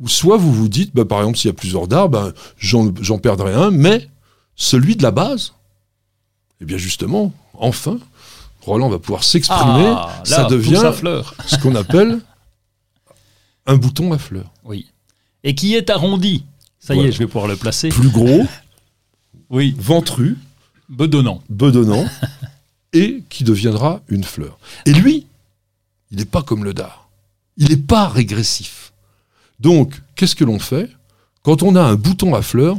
ou 0.00 0.08
soit 0.08 0.36
vous 0.36 0.52
vous 0.52 0.68
dites, 0.68 0.94
bah, 0.94 1.04
par 1.04 1.18
exemple, 1.20 1.38
s'il 1.38 1.48
y 1.48 1.50
a 1.50 1.54
plusieurs 1.54 1.86
dards, 1.86 2.08
ben, 2.08 2.32
j'en 2.58 3.18
perdrai 3.18 3.54
un, 3.54 3.70
mais 3.70 4.08
celui 4.56 4.96
de 4.96 5.02
la 5.02 5.10
base, 5.10 5.52
eh 6.60 6.64
bien 6.64 6.78
justement, 6.78 7.32
enfin, 7.54 7.98
Roland 8.62 8.88
va 8.88 8.98
pouvoir 8.98 9.24
s'exprimer, 9.24 9.94
Ah, 9.96 10.22
ça 10.24 10.44
devient 10.44 10.92
fleur. 10.94 11.34
ce 11.46 11.56
qu'on 11.56 11.74
appelle 11.74 12.20
un 13.66 13.76
bouton 13.76 14.12
à 14.12 14.18
fleurs. 14.18 14.50
Oui. 14.64 14.86
Et 15.44 15.54
qui 15.54 15.74
est 15.74 15.90
arrondi. 15.90 16.44
Ça 16.78 16.94
y 16.94 17.00
est, 17.00 17.12
je 17.12 17.18
vais 17.18 17.26
pouvoir 17.26 17.46
le 17.46 17.56
placer. 17.56 17.88
Plus 17.90 18.08
gros, 18.10 18.46
Oui, 19.50 19.74
ventru, 19.76 20.38
bedonnant. 20.88 21.42
bedonnant, 21.48 22.06
et 22.92 23.22
qui 23.28 23.44
deviendra 23.44 24.00
une 24.08 24.24
fleur. 24.24 24.58
Et 24.86 24.92
lui, 24.92 25.26
il 26.10 26.18
n'est 26.18 26.24
pas 26.24 26.42
comme 26.42 26.64
le 26.64 26.72
dard. 26.72 27.10
Il 27.56 27.68
n'est 27.68 27.76
pas 27.76 28.08
régressif. 28.08 28.92
Donc, 29.58 30.00
qu'est-ce 30.14 30.36
que 30.36 30.44
l'on 30.44 30.58
fait? 30.58 30.88
Quand 31.42 31.62
on 31.62 31.74
a 31.74 31.82
un 31.82 31.96
bouton 31.96 32.34
à 32.34 32.42
fleurs, 32.42 32.78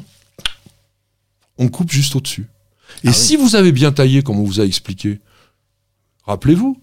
on 1.57 1.67
coupe 1.67 1.91
juste 1.91 2.15
au-dessus. 2.15 2.47
Et 3.03 3.10
Ah 3.10 3.13
si 3.13 3.36
vous 3.36 3.55
avez 3.55 3.71
bien 3.71 3.91
taillé, 3.91 4.23
comme 4.23 4.39
on 4.39 4.45
vous 4.45 4.60
a 4.60 4.65
expliqué, 4.65 5.19
rappelez-vous, 6.25 6.79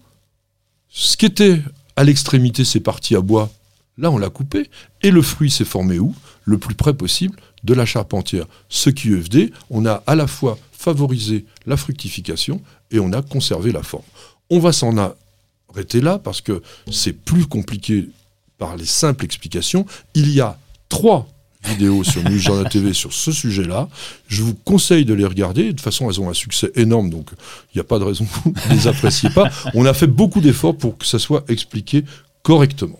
ce 0.89 1.17
qui 1.17 1.25
était 1.25 1.61
à 1.95 2.03
l'extrémité, 2.03 2.63
c'est 2.63 2.79
parti 2.79 3.15
à 3.15 3.21
bois. 3.21 3.51
Là, 3.97 4.11
on 4.11 4.17
l'a 4.17 4.29
coupé. 4.29 4.69
Et 5.01 5.11
le 5.11 5.21
fruit 5.21 5.51
s'est 5.51 5.65
formé 5.65 5.99
où? 5.99 6.15
Le 6.45 6.57
plus 6.57 6.75
près 6.75 6.93
possible 6.93 7.39
de 7.63 7.73
la 7.73 7.85
charpentière. 7.85 8.45
Ce 8.69 8.89
qui 8.89 9.13
EFD, 9.13 9.51
on 9.69 9.85
a 9.85 10.03
à 10.07 10.15
la 10.15 10.27
fois 10.27 10.57
favorisé 10.71 11.45
la 11.65 11.77
fructification 11.77 12.61
et 12.91 12.99
on 12.99 13.11
a 13.13 13.21
conservé 13.21 13.71
la 13.71 13.83
forme. 13.83 14.05
On 14.49 14.59
va 14.59 14.71
s'en 14.71 14.95
arrêter 14.97 16.01
là 16.01 16.19
parce 16.19 16.41
que 16.41 16.61
c'est 16.89 17.13
plus 17.13 17.45
compliqué 17.45 18.09
par 18.57 18.77
les 18.77 18.85
simples 18.85 19.25
explications. 19.25 19.85
Il 20.15 20.29
y 20.31 20.41
a 20.41 20.57
trois 20.87 21.27
vidéos 21.65 22.03
sur 22.03 22.21
Journal 22.37 22.69
TV 22.69 22.93
sur 22.93 23.11
ce 23.13 23.31
sujet-là. 23.31 23.89
Je 24.27 24.43
vous 24.43 24.55
conseille 24.55 25.05
de 25.05 25.13
les 25.13 25.25
regarder. 25.25 25.65
De 25.65 25.69
toute 25.71 25.81
façon, 25.81 26.09
elles 26.09 26.21
ont 26.21 26.29
un 26.29 26.33
succès 26.33 26.71
énorme, 26.75 27.09
donc 27.09 27.29
il 27.73 27.77
n'y 27.77 27.81
a 27.81 27.83
pas 27.83 27.99
de 27.99 28.05
raison 28.05 28.25
que 28.25 28.39
vous 28.43 28.53
ne 28.69 28.75
les 28.75 28.87
appréciez 28.87 29.29
pas. 29.29 29.49
On 29.73 29.85
a 29.85 29.93
fait 29.93 30.07
beaucoup 30.07 30.41
d'efforts 30.41 30.77
pour 30.77 30.97
que 30.97 31.05
ça 31.05 31.19
soit 31.19 31.43
expliqué 31.49 32.05
correctement. 32.43 32.99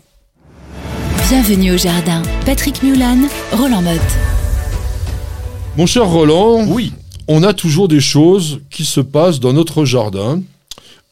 Bienvenue 1.28 1.72
au 1.72 1.78
jardin. 1.78 2.22
Patrick 2.44 2.82
Mulan, 2.82 3.28
Roland 3.52 3.82
Motte. 3.82 4.29
Mon 5.76 5.86
cher 5.86 6.06
Roland, 6.06 6.66
Oui. 6.68 6.92
on 7.28 7.42
a 7.42 7.52
toujours 7.54 7.88
des 7.88 8.00
choses 8.00 8.60
qui 8.70 8.84
se 8.84 9.00
passent 9.00 9.40
dans 9.40 9.52
notre 9.52 9.84
jardin 9.84 10.42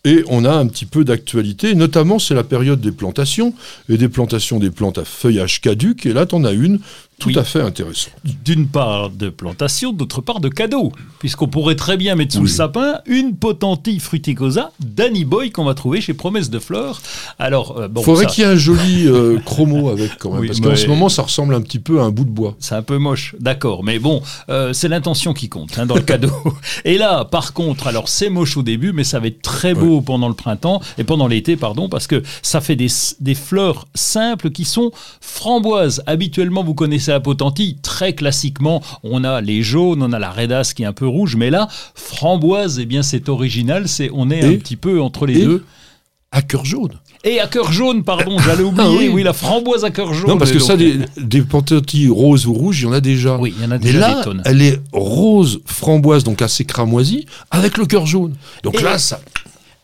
et 0.04 0.22
on 0.28 0.44
a 0.44 0.52
un 0.52 0.66
petit 0.66 0.86
peu 0.86 1.04
d'actualité, 1.04 1.74
notamment 1.74 2.18
c'est 2.18 2.34
la 2.34 2.44
période 2.44 2.80
des 2.80 2.92
plantations 2.92 3.52
et 3.88 3.96
des 3.96 4.08
plantations 4.08 4.58
des 4.58 4.70
plantes 4.70 4.98
à 4.98 5.04
feuillage 5.04 5.60
caduc 5.60 6.06
et 6.06 6.12
là 6.12 6.26
tu 6.26 6.34
en 6.34 6.44
as 6.44 6.52
une 6.52 6.80
tout 7.18 7.28
Oui. 7.30 7.38
à 7.38 7.42
fait 7.44 7.60
intéressante. 7.60 8.12
D'une 8.44 8.68
part 8.68 9.10
de 9.10 9.28
plantation, 9.28 9.92
d'autre 9.92 10.20
part 10.20 10.38
de 10.40 10.48
cadeau. 10.48 10.92
Puisqu'on 11.18 11.48
pourrait 11.48 11.74
très 11.74 11.96
bien 11.96 12.14
mettre 12.14 12.34
sous 12.34 12.40
Oui. 12.42 12.46
le 12.46 12.52
sapin 12.52 13.00
une 13.06 13.34
potentille 13.34 13.98
fruticosa 13.98 14.70
Danny 14.78 15.24
Boy 15.24 15.50
qu'on 15.50 15.64
va 15.64 15.74
trouver 15.74 16.00
chez 16.00 16.14
Promesse 16.14 16.48
de 16.48 16.58
Fleurs. 16.60 17.00
Alors, 17.40 17.76
euh, 17.78 17.88
bon, 17.88 18.02
Faudrait 18.02 18.26
ça- 18.26 18.30
qu'il 18.30 18.44
y 18.44 18.46
ait 18.46 18.50
un 18.50 18.56
joli 18.56 19.06
euh, 19.08 19.38
chromo 19.44 19.88
avec 19.90 20.16
quand 20.18 20.30
même, 20.30 20.40
Oui, 20.42 20.46
parce 20.46 20.60
qu'en 20.60 20.76
ce 20.76 20.86
moment 20.86 21.08
ça 21.08 21.22
ressemble 21.22 21.54
un 21.54 21.60
petit 21.60 21.80
peu 21.80 22.00
à 22.00 22.04
un 22.04 22.10
bout 22.10 22.24
de 22.24 22.30
bois. 22.30 22.54
C'est 22.60 22.76
un 22.76 22.82
peu 22.82 22.98
moche, 22.98 23.34
d'accord, 23.40 23.82
mais 23.82 23.98
bon, 23.98 24.22
euh, 24.48 24.72
c'est 24.72 24.88
l'intention 24.88 25.34
qui 25.34 25.48
compte 25.48 25.76
hein, 25.78 25.86
dans 25.86 25.96
le 25.96 26.02
cadeau. 26.02 26.30
Et 26.84 26.98
là, 26.98 27.24
par 27.24 27.52
contre, 27.52 27.88
alors 27.88 28.08
c'est 28.08 28.30
moche 28.30 28.56
au 28.56 28.62
début, 28.62 28.92
mais 28.92 29.02
ça 29.04 29.18
va 29.18 29.26
être 29.26 29.42
très 29.42 29.74
beau 29.74 30.00
pendant 30.02 30.28
le 30.28 30.34
printemps 30.34 30.80
et 30.98 31.04
pendant 31.04 31.26
l'été, 31.26 31.56
pardon, 31.56 31.88
parce 31.88 32.06
que 32.06 32.22
ça 32.42 32.60
fait 32.60 32.76
des, 32.76 32.88
des 33.20 33.34
fleurs 33.34 33.86
simples 33.94 34.50
qui 34.50 34.64
sont 34.64 34.92
framboises. 35.20 36.02
Habituellement, 36.06 36.62
vous 36.64 36.74
connaissez 36.74 37.07
la 37.12 37.20
potentille, 37.20 37.76
très 37.82 38.14
classiquement, 38.14 38.82
on 39.02 39.24
a 39.24 39.40
les 39.40 39.62
jaunes, 39.62 40.02
on 40.02 40.12
a 40.12 40.18
la 40.18 40.30
redasse 40.30 40.74
qui 40.74 40.82
est 40.82 40.86
un 40.86 40.92
peu 40.92 41.06
rouge, 41.06 41.36
mais 41.36 41.50
là, 41.50 41.68
framboise, 41.94 42.78
eh 42.78 42.86
bien, 42.86 43.02
c'est 43.02 43.28
original, 43.28 43.88
c'est 43.88 44.10
on 44.12 44.30
est 44.30 44.40
Et- 44.40 44.44
un 44.54 44.58
petit 44.58 44.76
peu 44.76 45.00
entre 45.00 45.26
les 45.26 45.44
deux. 45.44 45.64
À 46.30 46.42
cœur 46.42 46.66
jaune. 46.66 46.92
Et 47.24 47.40
à 47.40 47.46
cœur 47.46 47.72
jaune, 47.72 48.04
pardon, 48.04 48.38
j'allais 48.38 48.62
oublier. 48.62 48.86
oui. 48.98 49.08
oui. 49.08 49.22
la 49.22 49.32
framboise 49.32 49.82
à 49.86 49.90
cœur 49.90 50.12
jaune. 50.12 50.28
Non, 50.28 50.36
parce 50.36 50.52
que 50.52 50.58
ça, 50.58 50.76
des, 50.76 50.98
des 51.16 51.42
roses 52.10 52.46
ou 52.46 52.52
rouges, 52.52 52.80
il 52.80 52.84
y 52.84 52.86
en 52.86 52.92
a 52.92 53.00
déjà. 53.00 53.38
Oui, 53.38 53.54
il 53.56 53.62
y 53.64 53.66
en 53.66 53.70
a 53.70 53.78
Mais 53.78 53.84
déjà 53.84 53.98
là, 54.00 54.14
des 54.18 54.24
tonnes. 54.24 54.42
elle 54.44 54.60
est 54.60 54.78
rose 54.92 55.60
framboise, 55.64 56.24
donc 56.24 56.42
assez 56.42 56.66
cramoisie, 56.66 57.24
avec 57.50 57.78
le 57.78 57.86
cœur 57.86 58.04
jaune. 58.04 58.34
Donc 58.62 58.74
Et- 58.74 58.82
là, 58.82 58.98
ça. 58.98 59.20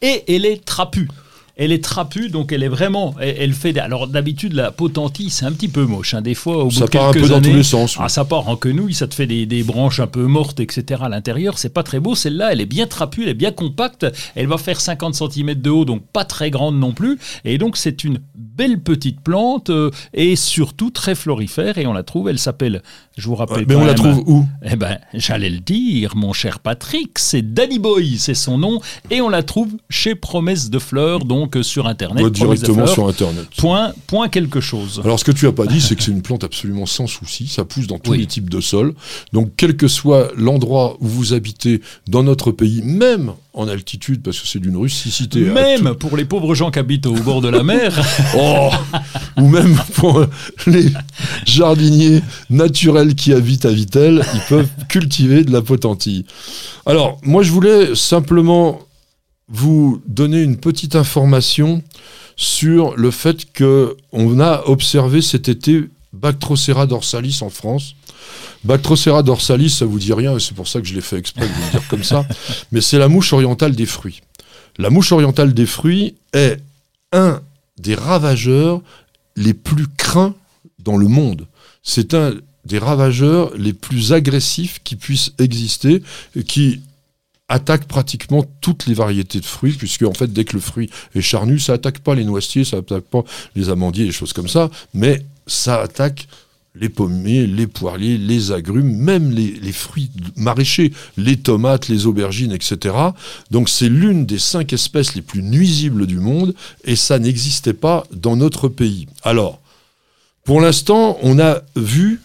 Et 0.03 0.23
elle 0.35 0.45
est 0.45 0.63
trapue. 0.63 1.09
Elle 1.57 1.71
est 1.71 1.85
trapue, 1.85 2.29
donc 2.31 2.51
elle 2.53 2.63
est 2.65 2.69
vraiment. 2.69 3.15
Elle, 3.21 3.37
elle 3.39 3.53
fait. 3.53 3.79
Alors 3.79 4.09
d'habitude, 4.09 4.55
la 4.55 4.73
potentille, 4.73 5.31
c'est 5.31 5.45
un 5.45 5.53
petit 5.53 5.69
peu 5.69 5.85
moche. 5.87 6.15
hein. 6.15 6.21
Des 6.21 6.35
fois, 6.35 6.65
au 6.65 6.71
Ça 6.71 6.81
bout 6.81 6.87
de 6.87 6.91
part 6.91 7.09
un 7.09 7.13
quelques 7.13 7.25
peu 7.25 7.31
dans 7.31 7.37
années, 7.37 7.51
tous 7.51 7.57
les 7.57 7.63
sens. 7.63 7.97
Ah, 8.01 8.09
ça 8.09 8.25
part 8.25 8.49
en 8.49 8.57
quenouille, 8.57 8.95
ça 8.95 9.07
te 9.07 9.15
fait 9.15 9.27
des, 9.27 9.47
des 9.47 9.63
branches 9.63 10.01
un 10.01 10.09
peu 10.09 10.27
mortes, 10.27 10.59
etc. 10.59 11.03
à 11.05 11.09
l'intérieur. 11.09 11.59
C'est 11.59 11.73
pas 11.73 11.83
très 11.85 12.01
beau. 12.01 12.15
Celle-là, 12.17 12.53
elle 12.53 12.61
est 12.61 12.67
bien 12.67 12.87
trapue, 12.89 13.23
elle 13.23 13.29
est 13.29 13.35
bien 13.35 13.53
compacte. 13.53 14.05
Elle 14.35 14.49
va 14.49 14.59
faire 14.59 14.81
50 14.81 15.15
cm 15.15 15.55
de 15.55 15.71
haut, 15.71 15.85
donc 15.85 16.03
pas 16.13 16.25
très 16.25 16.51
grande 16.51 16.79
non 16.79 16.93
plus. 16.93 17.19
Et 17.45 17.57
donc, 17.59 17.77
c'est 17.77 18.03
une 18.03 18.19
belle 18.35 18.81
petite 18.81 19.21
plante 19.21 19.71
euh, 19.71 19.91
et 20.13 20.37
surtout 20.37 20.91
très 20.91 21.15
florifère. 21.15 21.79
Et 21.79 21.87
on 21.87 21.93
la 21.93 22.03
trouve, 22.03 22.29
elle 22.29 22.39
s'appelle. 22.39 22.83
Je 23.17 23.29
vous 23.29 23.37
rappelle. 23.37 23.65
Mais 23.69 23.77
on 23.77 23.85
la 23.85 23.95
trouve 23.95 24.23
où? 24.27 24.45
Eh 24.69 24.75
ben, 24.75 24.99
j'allais 25.13 25.51
le 25.51 25.61
dire, 25.61 26.17
mon 26.17 26.33
cher 26.33 26.59
Patrick, 26.59 27.19
c'est 27.19 27.55
Danny 27.55 27.79
Boy, 27.79 28.19
c'est 28.19 28.35
son 28.35 28.59
nom, 28.59 28.81
et 29.11 29.21
on 29.21 29.29
la 29.29 29.43
trouve 29.45 29.69
chez 29.89 30.17
Promesse 30.17 30.69
de 30.69 30.81
Fleurs, 30.81 31.25
donc 31.25 31.57
euh, 31.57 31.63
sur 31.63 31.87
Internet. 31.87 32.25
Ouais, 32.25 32.31
Directement 32.31 32.87
sur 32.89 33.07
Internet. 33.09 33.47
Point, 33.57 33.93
point 34.09 34.29
quelque 34.29 34.61
chose. 34.61 35.01
Alors, 35.05 35.21
ce 35.21 35.25
que 35.25 35.33
tu 35.33 35.47
as 35.47 35.53
pas 35.53 35.67
dit, 35.67 35.81
c'est 35.81 35.95
que 35.95 36.03
c'est 36.03 36.11
une 36.13 36.23
plante 36.23 36.43
absolument 36.43 36.87
sans 36.87 37.07
souci. 37.07 37.47
Ça 37.47 37.65
pousse 37.65 37.87
dans 37.87 37.99
tous 38.01 38.13
Oui. 38.13 38.19
les 38.19 38.27
types 38.27 38.51
de 38.51 38.61
sols. 38.61 38.95
Donc, 39.33 39.53
quel 39.57 39.77
que 39.77 39.87
soit 39.87 40.33
l'endroit 40.37 40.97
où 41.01 41.07
vous 41.07 41.33
habitez 41.35 41.83
dans 42.09 42.25
notre 42.25 42.51
pays, 42.51 42.83
même 42.83 43.35
en 43.55 43.69
altitude, 43.69 44.23
parce 44.23 44.41
que 44.41 44.49
c'est 44.49 44.59
d'une 44.59 44.77
rusticité. 44.77 45.41
Même 45.41 45.95
pour 45.95 46.17
les 46.17 46.25
pauvres 46.25 46.55
gens 46.55 46.71
qui 46.73 46.81
habitent 46.81 47.07
au 47.07 47.15
bord 47.15 47.41
de 47.41 47.49
la 47.49 47.63
mer, 47.63 47.95
Oh 48.37 48.71
Ou 49.39 49.49
même 49.49 49.77
pour 49.95 50.27
les 50.67 50.87
jardiniers 51.47 52.21
naturels 52.51 53.15
qui 53.15 53.33
habitent 53.33 53.65
à 53.65 53.71
Vitel, 53.71 54.25
ils 54.35 54.41
peuvent 54.49 54.69
cultiver 54.89 55.45
de 55.45 55.53
la 55.53 55.63
potentille. 55.63 56.27
Alors, 56.85 57.19
moi, 57.23 57.43
je 57.43 57.53
voulais 57.53 57.95
simplement 57.95 58.81
vous 59.49 60.03
donner 60.07 60.43
une 60.43 60.57
petite 60.57 60.97
information 60.97 61.83
sur 62.37 62.97
le 62.97 63.11
fait 63.13 63.53
que 63.53 63.97
on 64.13 64.41
a 64.41 64.63
observé 64.67 65.23
cet 65.23 65.49
été 65.49 65.85
Bactrocera 66.13 66.87
dorsalis 66.87 67.39
en 67.43 67.51
France. 67.51 67.95
Bactrocera 68.65 69.23
dorsalis, 69.23 69.71
ça 69.71 69.85
vous 69.85 69.99
dit 69.99 70.13
rien, 70.13 70.39
c'est 70.39 70.55
pour 70.55 70.69
ça 70.69 70.81
que 70.81 70.87
je 70.87 70.95
l'ai 70.95 71.03
fait 71.03 71.19
exprès 71.19 71.47
de 71.47 71.53
vous 71.53 71.71
dire 71.71 71.89
comme 71.89 72.05
ça, 72.05 72.27
mais 72.73 72.81
c'est 72.81 72.99
la 72.99 73.09
mouche 73.09 73.33
orientale 73.33 73.75
des 73.75 73.87
fruits. 73.87 74.23
La 74.79 74.91
mouche 74.91 75.13
orientale 75.13 75.53
des 75.55 75.67
fruits 75.67 76.15
est 76.33 76.59
un 77.13 77.41
des 77.79 77.95
ravageurs 77.95 78.81
les 79.37 79.55
plus 79.55 79.87
craints 79.87 80.35
dans 80.79 80.97
le 80.97 81.09
monde. 81.09 81.47
C'est 81.83 82.15
un 82.15 82.33
des 82.65 82.79
ravageurs 82.79 83.53
les 83.57 83.73
plus 83.73 84.13
agressifs 84.13 84.81
qui 84.83 84.97
puissent 84.97 85.33
exister, 85.39 86.03
qui 86.47 86.81
attaque 87.49 87.85
pratiquement 87.85 88.45
toutes 88.61 88.87
les 88.87 88.95
variétés 88.95 89.41
de 89.41 89.45
fruits, 89.45 89.75
puisque 89.75 90.03
en 90.03 90.15
fait, 90.15 90.33
dès 90.33 90.45
que 90.45 90.55
le 90.55 90.61
fruit 90.61 90.89
est 91.15 91.21
charnu, 91.21 91.59
ça 91.59 91.75
attaque 91.75 91.99
pas 91.99 92.15
les 92.15 92.25
noisetiers, 92.25 92.65
ça 92.65 92.79
attaque 92.79 93.05
pas 93.05 93.23
les 93.55 93.69
amandiers, 93.69 94.07
les 94.07 94.13
choses 94.13 94.33
comme 94.33 94.49
ça, 94.49 94.71
mais 94.95 95.25
ça 95.47 95.83
attaque 95.83 96.27
les 96.75 96.89
pommiers, 96.89 97.47
les 97.47 97.67
poiriers, 97.67 98.19
les 98.19 98.51
agrumes, 98.51 98.97
même 98.97 99.31
les, 99.31 99.73
fruits 99.73 100.11
maraîchers, 100.37 100.93
les 101.17 101.37
tomates, 101.37 101.89
les 101.89 102.07
aubergines, 102.07 102.53
etc. 102.53 102.97
Donc 103.51 103.69
c'est 103.69 103.89
l'une 103.89 104.27
des 104.27 104.41
cinq 104.41 104.73
espèces 104.73 105.15
les 105.15 105.23
plus 105.23 105.43
nuisibles 105.43 106.07
du 106.07 106.19
monde, 106.19 106.55
et 106.85 106.97
ça 106.97 107.19
n'existait 107.19 107.75
pas 107.75 108.05
dans 108.13 108.37
notre 108.37 108.69
pays. 108.69 109.07
Alors, 109.23 109.61
pour 110.45 110.61
l'instant, 110.61 111.19
on 111.23 111.39
a 111.39 111.63
vu 111.77 112.21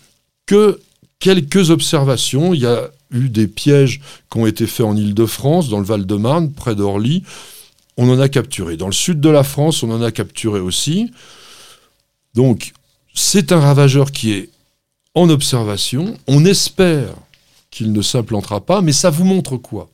que 0.45 0.79
quelques 1.19 1.69
observations. 1.69 2.53
Il 2.53 2.61
y 2.61 2.65
a 2.65 2.89
eu 3.11 3.29
des 3.29 3.47
pièges 3.47 4.01
qui 4.31 4.37
ont 4.37 4.47
été 4.47 4.67
faits 4.67 4.85
en 4.85 4.95
Île-de-France, 4.95 5.69
dans 5.69 5.79
le 5.79 5.85
Val-de-Marne, 5.85 6.51
près 6.51 6.75
d'Orly. 6.75 7.23
On 7.97 8.09
en 8.09 8.19
a 8.19 8.29
capturé. 8.29 8.77
Dans 8.77 8.87
le 8.87 8.93
sud 8.93 9.19
de 9.19 9.29
la 9.29 9.43
France, 9.43 9.83
on 9.83 9.91
en 9.91 10.01
a 10.01 10.11
capturé 10.11 10.59
aussi. 10.59 11.11
Donc, 12.33 12.73
c'est 13.19 13.51
un 13.51 13.59
ravageur 13.59 14.13
qui 14.13 14.31
est 14.31 14.49
en 15.13 15.29
observation. 15.29 16.17
On 16.27 16.45
espère 16.45 17.09
qu'il 17.69 17.91
ne 17.91 18.01
s'implantera 18.01 18.61
pas, 18.61 18.81
mais 18.81 18.93
ça 18.93 19.09
vous 19.09 19.25
montre 19.25 19.57
quoi? 19.57 19.89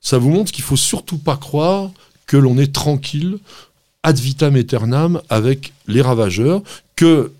Ça 0.00 0.18
vous 0.18 0.30
montre 0.30 0.52
qu'il 0.52 0.62
faut 0.62 0.76
surtout 0.76 1.18
pas 1.18 1.36
croire 1.36 1.90
que 2.26 2.36
l'on 2.36 2.58
est 2.58 2.72
tranquille 2.72 3.38
ad 4.04 4.16
vitam 4.18 4.54
aeternam 4.54 5.20
avec 5.28 5.72
les 5.88 6.00
ravageurs, 6.00 6.62
que 6.94 7.32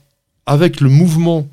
avec 0.47 0.81
le 0.81 0.91
mouvement 0.91 1.47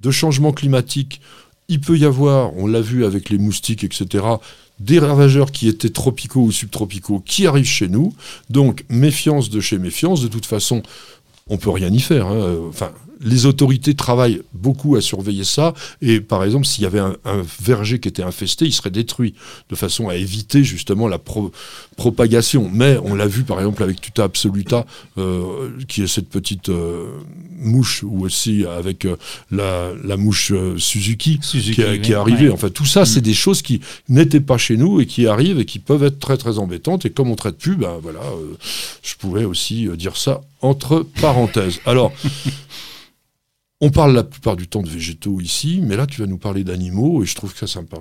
de 0.00 0.10
changement 0.10 0.52
climatique, 0.52 1.20
il 1.68 1.80
peut 1.80 1.96
y 1.96 2.04
avoir, 2.04 2.54
on 2.56 2.66
l'a 2.66 2.80
vu 2.80 3.04
avec 3.04 3.30
les 3.30 3.38
moustiques, 3.38 3.84
etc., 3.84 4.24
des 4.80 4.98
ravageurs 4.98 5.52
qui 5.52 5.68
étaient 5.68 5.90
tropicaux 5.90 6.42
ou 6.42 6.50
subtropicaux 6.50 7.20
qui 7.20 7.46
arrivent 7.46 7.64
chez 7.64 7.86
nous. 7.86 8.12
Donc, 8.50 8.84
méfiance 8.88 9.50
de 9.50 9.60
chez 9.60 9.78
méfiance. 9.78 10.20
De 10.20 10.28
toute 10.28 10.46
façon, 10.46 10.82
on 11.48 11.56
peut 11.56 11.70
rien 11.70 11.90
y 11.90 12.00
faire. 12.00 12.26
hein. 12.26 12.34
Euh, 12.36 12.70
les 13.22 13.46
autorités 13.46 13.94
travaillent 13.94 14.42
beaucoup 14.52 14.96
à 14.96 15.00
surveiller 15.00 15.44
ça. 15.44 15.74
Et 16.00 16.20
par 16.20 16.44
exemple, 16.44 16.66
s'il 16.66 16.82
y 16.84 16.86
avait 16.86 16.98
un, 16.98 17.16
un 17.24 17.42
verger 17.62 18.00
qui 18.00 18.08
était 18.08 18.22
infesté, 18.22 18.64
il 18.66 18.72
serait 18.72 18.90
détruit 18.90 19.34
de 19.70 19.76
façon 19.76 20.08
à 20.08 20.16
éviter 20.16 20.64
justement 20.64 21.08
la 21.08 21.18
pro- 21.18 21.52
propagation. 21.96 22.70
Mais 22.72 22.98
on 23.04 23.14
l'a 23.14 23.26
vu 23.26 23.44
par 23.44 23.58
exemple 23.58 23.82
avec 23.82 24.00
Tuta 24.00 24.24
absoluta, 24.24 24.86
euh, 25.18 25.70
qui 25.88 26.02
est 26.02 26.06
cette 26.06 26.28
petite 26.28 26.68
euh, 26.68 27.06
mouche, 27.58 28.02
ou 28.02 28.24
aussi 28.24 28.64
avec 28.64 29.04
euh, 29.04 29.16
la, 29.50 29.90
la 30.04 30.16
mouche 30.16 30.52
euh, 30.52 30.76
Suzuki, 30.78 31.38
Suzuki, 31.42 31.74
qui, 31.76 31.80
est- 31.82 31.90
oui. 31.90 32.00
qui 32.00 32.12
est 32.12 32.16
arrivée. 32.16 32.48
Ouais. 32.48 32.54
Enfin, 32.54 32.70
tout 32.70 32.86
ça, 32.86 33.04
c'est 33.04 33.20
des 33.20 33.34
choses 33.34 33.62
qui 33.62 33.80
n'étaient 34.08 34.40
pas 34.40 34.58
chez 34.58 34.76
nous 34.76 35.00
et 35.00 35.06
qui 35.06 35.26
arrivent 35.26 35.60
et 35.60 35.64
qui 35.64 35.78
peuvent 35.78 36.02
être 36.04 36.18
très 36.18 36.36
très 36.36 36.58
embêtantes. 36.58 37.04
Et 37.06 37.10
comme 37.10 37.30
on 37.30 37.36
traite 37.36 37.56
plus, 37.58 37.76
ben 37.76 37.98
voilà, 38.02 38.20
je 39.02 39.14
pouvais 39.16 39.44
aussi 39.44 39.88
dire 39.96 40.16
ça 40.16 40.40
entre 40.60 41.06
parenthèses. 41.20 41.80
Alors. 41.86 42.12
On 43.84 43.90
parle 43.90 44.14
la 44.14 44.22
plupart 44.22 44.54
du 44.54 44.68
temps 44.68 44.80
de 44.80 44.88
végétaux 44.88 45.40
ici, 45.40 45.80
mais 45.82 45.96
là 45.96 46.06
tu 46.06 46.20
vas 46.20 46.28
nous 46.28 46.38
parler 46.38 46.62
d'animaux 46.62 47.24
et 47.24 47.26
je 47.26 47.34
trouve 47.34 47.52
c'est 47.56 47.66
sympa. 47.66 47.96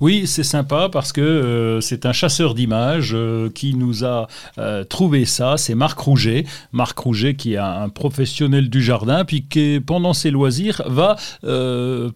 Oui, 0.00 0.26
c'est 0.26 0.44
sympa 0.44 0.88
parce 0.90 1.12
que 1.12 1.20
euh, 1.20 1.80
c'est 1.80 2.06
un 2.06 2.12
chasseur 2.12 2.54
d'images 2.54 3.12
euh, 3.14 3.50
qui 3.50 3.74
nous 3.74 4.04
a 4.04 4.28
euh, 4.58 4.84
trouvé 4.84 5.24
ça. 5.24 5.56
C'est 5.56 5.74
Marc 5.74 5.98
Rouget. 5.98 6.44
Marc 6.72 6.98
Rouget 6.98 7.34
qui 7.34 7.54
est 7.54 7.58
un, 7.58 7.88
professionnel 7.88 8.70
du 8.70 8.82
jardin, 8.82 9.24
puis 9.24 9.44
qui, 9.44 9.80
pendant 9.84 10.12
ses 10.12 10.30
loisirs, 10.30 10.82
va 10.86 11.16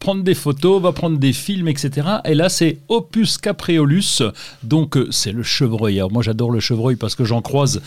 prendre 0.01 0.23
des 0.23 0.35
photos, 0.35 0.81
va 0.83 0.93
prendre 0.93 1.19
des 1.19 1.33
films, 1.33 1.69
etc. 1.69 2.09
Et 2.25 2.35
là, 2.35 2.49
c'est 2.49 2.79
Opus 2.89 3.39
capreolus. 3.39 4.23
Donc, 4.63 4.99
c'est 5.11 5.33
le 5.33 5.43
chevreuil. 5.43 5.99
Alors, 5.99 6.13
moi, 6.13 6.23
j'adore 6.23 6.51
le 6.51 6.61
chevreuil 6.61 6.97
parce 6.97 7.15
que 7.15 7.25
j'en 7.25 7.43
croise 7.43 7.81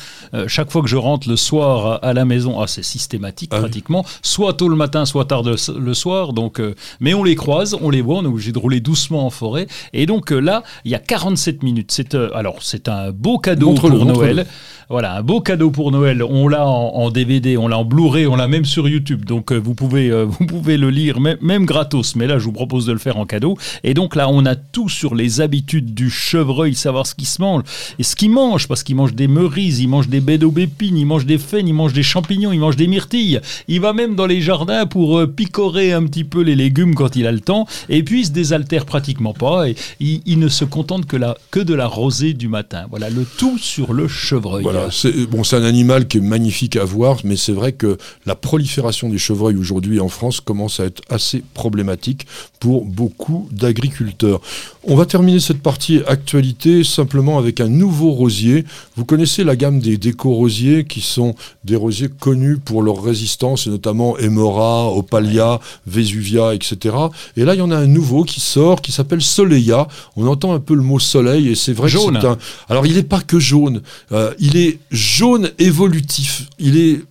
chaque 0.47 0.71
fois 0.71 0.81
que 0.81 0.87
je 0.87 0.97
rentre 0.97 1.27
le 1.27 1.35
soir 1.35 1.85
à, 1.85 1.95
à 1.95 2.13
la 2.13 2.25
maison. 2.25 2.59
Ah, 2.59 2.67
c'est 2.67 2.83
systématique 2.83 3.49
Ah 3.53 3.57
oui. 3.57 3.61
pratiquement. 3.63 4.05
Soit 4.21 4.53
tôt 4.53 4.69
le 4.69 4.75
matin, 4.75 5.05
soit 5.05 5.25
tard 5.25 5.43
le 5.43 5.93
soir. 5.93 6.33
Donc, 6.33 6.61
mais 6.99 7.13
on 7.13 7.23
les 7.23 7.35
croise, 7.35 7.75
on 7.81 7.89
les 7.89 8.01
voit, 8.01 8.17
on 8.17 8.23
est 8.23 8.27
obligé 8.27 8.51
de 8.51 8.59
rouler 8.59 8.79
doucement 8.79 9.25
en 9.25 9.29
forêt. 9.29 9.67
Et 9.93 10.05
donc 10.05 10.31
euh, 10.31 10.39
là, 10.39 10.63
il 10.86 10.91
y 10.91 10.95
a 10.95 10.99
47 10.99 11.63
minutes. 11.63 11.91
C'est 11.91 12.15
euh, 12.15 12.29
alors 12.34 12.57
c'est 12.62 12.88
un 12.88 13.12
beau 13.12 13.38
cadeau 13.38 13.73
pour. 13.73 13.91
Noël. 13.91 14.45
Voilà, 14.91 15.15
un 15.15 15.23
beau 15.23 15.39
cadeau 15.39 15.71
pour 15.71 15.93
Noël. 15.93 16.21
On 16.21 16.49
l'a 16.49 16.67
en, 16.67 17.10
DVD, 17.12 17.56
on 17.56 17.69
l'a 17.69 17.77
en 17.77 17.86
Blu-ray, 17.86 18.27
on 18.27 18.36
l'a 18.36 18.49
même 18.49 18.65
sur 18.65 18.89
YouTube. 18.89 19.23
Donc 19.23 19.54
euh, 19.54 19.58
vous 19.58 19.73
pouvez 19.73 20.12
euh, 20.12 20.25
vous 20.25 20.45
pouvez 20.45 20.75
le 20.75 20.89
lire 20.89 21.21
même, 21.21 21.65
gratos. 21.65 22.17
Mais 22.17 22.27
là, 22.27 22.39
je 22.39 22.43
vous 22.43 22.51
propose 22.51 22.88
de 22.88 22.91
le 22.91 22.99
faire 22.99 23.15
en 23.15 23.25
cadeau. 23.25 23.58
Et 23.86 23.93
donc 23.93 24.17
là, 24.17 24.27
on 24.27 24.45
a 24.45 24.58
tout 24.58 24.89
sur 24.89 25.15
les 25.15 25.39
habitudes 25.39 25.93
du 25.93 26.10
chevreuil, 26.10 26.75
savoir 26.75 27.08
ce 27.08 27.15
qu'il 27.15 27.27
se 27.27 27.41
mange 27.41 27.63
et 27.99 28.04
ce 28.04 28.17
qu'il 28.17 28.32
mange, 28.32 28.67
parce 28.67 28.84
qu'il 28.84 28.97
mange 28.97 29.13
des 29.13 29.30
merises, 29.30 29.80
il 29.80 29.88
mange 29.88 30.10
des 30.10 30.19
baies 30.19 30.38
d'aubépine, 30.38 30.97
il 30.97 31.06
mange 31.06 31.25
des 31.25 31.38
faines, 31.38 31.69
il 31.69 31.73
mange 31.73 31.93
des 31.93 32.04
champignons, 32.04 32.51
il 32.51 32.60
mange 32.60 32.75
des 32.75 32.88
myrtilles. 32.88 33.39
Il 33.69 33.80
va 33.80 33.93
même 33.93 34.15
dans 34.15 34.25
les 34.25 34.41
jardins 34.41 34.86
pour 34.86 35.19
euh, 35.19 35.25
picorer 35.25 35.93
un 35.93 36.04
petit 36.04 36.25
peu 36.25 36.41
les 36.41 36.56
légumes 36.56 36.95
quand 36.95 37.15
il 37.15 37.27
a 37.27 37.32
le 37.32 37.39
temps. 37.39 37.65
Et 37.88 38.04
puis 38.04 38.21
il 38.21 38.25
se 38.25 38.32
désaltère 38.32 38.86
pratiquement 38.86 39.34
pas. 39.34 39.69
Et 39.69 39.75
il, 40.01 40.21
il 40.25 40.38
ne 40.39 40.49
se 40.49 40.65
contente 40.65 41.06
que, 41.06 41.15
que 41.49 41.62
de 41.62 41.73
la 41.73 41.88
rosée 41.88 42.34
du 42.34 42.49
matin. 42.49 42.88
Voilà, 42.89 43.10
le 43.10 43.23
tout 43.38 43.58
sur 43.58 43.93
le 43.93 44.10
chevreuil. 44.10 44.65
C'est 44.89 45.25
bon, 45.27 45.43
c'est 45.43 45.55
un 45.55 45.63
animal 45.63 46.07
qui 46.07 46.17
est 46.17 46.21
magnifique 46.21 46.75
à 46.75 46.85
voir, 46.85 47.17
mais 47.23 47.35
c'est 47.35 47.51
vrai 47.51 47.73
que 47.73 47.97
la 48.25 48.35
prolifération 48.35 49.09
des 49.09 49.17
chevreuils 49.17 49.57
aujourd'hui 49.57 49.99
en 49.99 50.09
France 50.09 50.41
commence 50.41 50.79
à 50.79 50.85
être 50.85 51.01
assez 51.09 51.43
problématique 51.53 52.25
pour 52.62 52.86
beaucoup 52.86 53.50
d'agriculteurs. 53.52 54.39
On 54.84 54.95
va 54.95 55.08
terminer 55.08 55.39
cette 55.39 55.63
partie 55.63 56.02
actualité 56.08 56.84
simplement 56.84 57.39
avec 57.39 57.60
un 57.60 57.67
nouveau 57.67 58.12
rosier. 58.12 58.65
Vous 58.95 59.04
connaissez 59.04 59.43
la 59.43 59.56
gamme 59.56 59.80
des 59.80 59.97
déco-rosiers 59.97 60.86
qui 60.86 61.02
sont 61.02 61.34
des 61.63 61.76
rosiers 61.76 62.08
connus 62.08 62.60
pour 62.60 62.84
leur 62.84 63.04
résistance, 63.04 63.65
et 63.65 63.71
notamment 63.71 64.15
Emora, 64.19 64.91
Opalia, 64.91 65.60
Vesuvia, 65.88 66.54
etc. 66.54 66.95
Et 67.36 67.45
là, 67.45 67.56
il 67.56 67.58
y 67.58 67.62
en 67.62 67.71
a 67.71 67.78
un 67.78 67.88
nouveau 67.88 68.24
qui 68.24 68.39
sort 68.39 68.82
qui 68.82 68.91
s'appelle 68.91 69.24
Soleia. 69.24 69.88
On 70.15 70.28
entend 70.28 70.54
un 70.54 70.60
peu 70.60 70.76
le 70.76 70.84
mot 70.84 71.00
soleil 71.00 71.50
et 71.50 71.56
c'est 71.56 71.74
vrai 71.74 71.89
Jaune. 71.89 72.13
que 72.13 72.21
c'est 72.21 72.28
un. 72.28 72.38
Alors, 72.69 72.86
il 72.86 72.93
n'est 72.93 73.02
pas 73.04 73.21
que 73.21 73.39
jaune. 73.39 73.82
Euh, 74.12 74.36
il 74.39 74.56
est 74.56 74.78
jaune 74.91 75.50
évolutif. 75.58 76.45
Il 76.60 76.78
est 76.78 77.02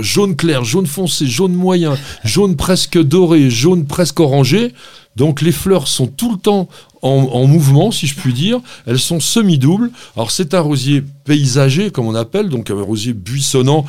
jaune 0.00 0.36
clair, 0.36 0.64
jaune 0.64 0.86
foncé, 0.86 1.26
jaune 1.26 1.54
moyen, 1.54 1.96
jaune 2.24 2.56
presque 2.56 2.98
doré, 2.98 3.50
jaune 3.50 3.86
presque 3.86 4.20
orangé. 4.20 4.72
Donc 5.16 5.42
les 5.42 5.52
fleurs 5.52 5.88
sont 5.88 6.06
tout 6.06 6.32
le 6.32 6.38
temps 6.38 6.68
en, 7.02 7.28
en 7.32 7.46
mouvement, 7.46 7.90
si 7.90 8.06
je 8.06 8.14
puis 8.16 8.32
dire. 8.32 8.60
Elles 8.86 8.98
sont 8.98 9.20
semi-doubles. 9.20 9.90
Alors 10.16 10.30
c'est 10.30 10.54
un 10.54 10.60
rosier 10.60 11.02
paysager, 11.24 11.90
comme 11.90 12.06
on 12.06 12.14
appelle, 12.14 12.48
donc 12.48 12.70
un 12.70 12.82
rosier 12.82 13.12
buissonnant, 13.12 13.84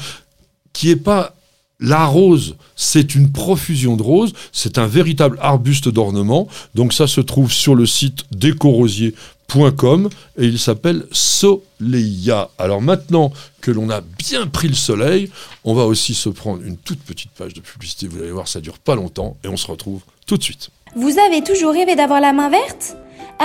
qui 0.74 0.90
est 0.90 0.96
pas 0.96 1.36
la 1.80 2.06
rose, 2.06 2.56
c'est 2.76 3.16
une 3.16 3.32
profusion 3.32 3.98
de 3.98 4.04
roses, 4.04 4.32
c'est 4.54 4.78
un 4.78 4.88
véritable 4.88 5.38
arbuste 5.42 5.90
d'ornement. 5.90 6.48
Donc 6.74 6.94
ça 6.94 7.06
se 7.06 7.22
trouve 7.22 7.52
sur 7.52 7.76
le 7.76 7.86
site 7.86 8.24
décorosier.com 8.32 9.35
et 10.38 10.46
il 10.46 10.60
s'appelle 10.60 11.06
Soleia. 11.12 12.50
Alors 12.58 12.82
maintenant 12.82 13.32
que 13.62 13.72
l'on 13.72 13.90
a 13.90 14.02
bien 14.02 14.48
pris 14.48 14.68
le 14.68 14.74
soleil, 14.76 15.32
on 15.64 15.74
va 15.74 15.86
aussi 15.86 16.14
se 16.14 16.30
prendre 16.30 16.62
une 16.64 16.78
toute 16.78 17.00
petite 17.00 17.32
page 17.32 17.54
de 17.54 17.62
publicité. 17.62 18.08
Vous 18.08 18.20
allez 18.20 18.32
voir, 18.32 18.48
ça 18.48 18.60
dure 18.60 18.80
pas 18.80 18.96
longtemps 18.96 19.38
et 19.44 19.48
on 19.48 19.58
se 19.58 19.68
retrouve 19.68 20.02
tout 20.26 20.38
de 20.38 20.44
suite. 20.44 20.72
Vous 20.98 21.20
avez 21.20 21.42
toujours 21.42 21.74
rêvé 21.74 21.96
d'avoir 21.96 22.22
la 22.22 22.32
main 22.32 22.48
verte? 22.48 22.96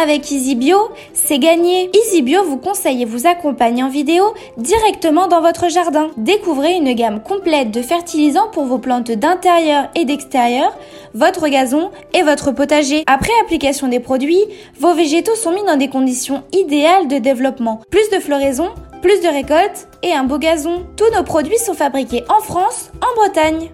Avec 0.01 0.31
EasyBio, 0.31 0.77
c'est 1.13 1.41
gagné. 1.41 1.91
EasyBio 1.93 2.45
vous 2.45 2.59
conseille 2.59 3.03
et 3.03 3.05
vous 3.05 3.27
accompagne 3.27 3.83
en 3.83 3.89
vidéo 3.89 4.23
directement 4.57 5.27
dans 5.27 5.41
votre 5.41 5.69
jardin. 5.69 6.11
Découvrez 6.17 6.75
une 6.75 6.93
gamme 6.93 7.21
complète 7.21 7.73
de 7.73 7.83
fertilisants 7.83 8.51
pour 8.53 8.67
vos 8.67 8.79
plantes 8.79 9.11
d'intérieur 9.11 9.89
et 9.97 10.05
d'extérieur, 10.05 10.79
votre 11.13 11.49
gazon 11.49 11.91
et 12.15 12.23
votre 12.23 12.53
potager. 12.53 13.03
Après 13.09 13.33
application 13.43 13.89
des 13.89 13.99
produits, 13.99 14.45
vos 14.79 14.95
végétaux 14.95 15.35
sont 15.35 15.51
mis 15.51 15.65
dans 15.65 15.77
des 15.77 15.89
conditions 15.89 16.45
idéales 16.53 17.09
de 17.09 17.19
développement. 17.19 17.81
Plus 17.91 18.09
de 18.11 18.21
floraison, 18.21 18.69
plus 19.03 19.21
de 19.23 19.29
récoltes 19.29 19.89
et 20.05 20.13
un 20.13 20.23
beau 20.23 20.39
gazon. 20.39 20.87
Tous 20.97 21.13
nos 21.17 21.25
produits 21.25 21.59
sont 21.59 21.75
fabriqués 21.75 22.23
en 22.29 22.41
France, 22.41 22.93
en 23.03 23.21
Bretagne. 23.21 23.71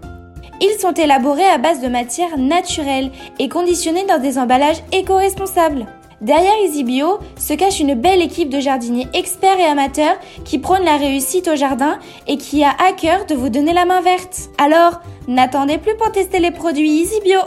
Ils 0.60 0.78
sont 0.80 0.94
élaborés 0.94 1.46
à 1.46 1.58
base 1.58 1.82
de 1.82 1.88
matières 1.88 2.38
naturelles 2.38 3.10
et 3.38 3.48
conditionnés 3.48 4.06
dans 4.06 4.18
des 4.18 4.38
emballages 4.38 4.82
éco-responsables. 4.90 5.86
Derrière 6.22 6.54
EasyBio 6.64 7.18
se 7.38 7.52
cache 7.52 7.80
une 7.80 7.94
belle 7.94 8.22
équipe 8.22 8.48
de 8.48 8.58
jardiniers 8.58 9.06
experts 9.12 9.60
et 9.60 9.66
amateurs 9.66 10.16
qui 10.46 10.58
prônent 10.58 10.84
la 10.84 10.96
réussite 10.96 11.46
au 11.48 11.56
jardin 11.56 11.98
et 12.26 12.38
qui 12.38 12.64
a 12.64 12.70
à 12.70 12.92
cœur 12.92 13.26
de 13.26 13.34
vous 13.34 13.50
donner 13.50 13.74
la 13.74 13.84
main 13.84 14.00
verte. 14.00 14.48
Alors, 14.56 15.02
n'attendez 15.28 15.76
plus 15.76 15.94
pour 15.98 16.10
tester 16.10 16.38
les 16.38 16.52
produits 16.52 17.02
EasyBio. 17.02 17.40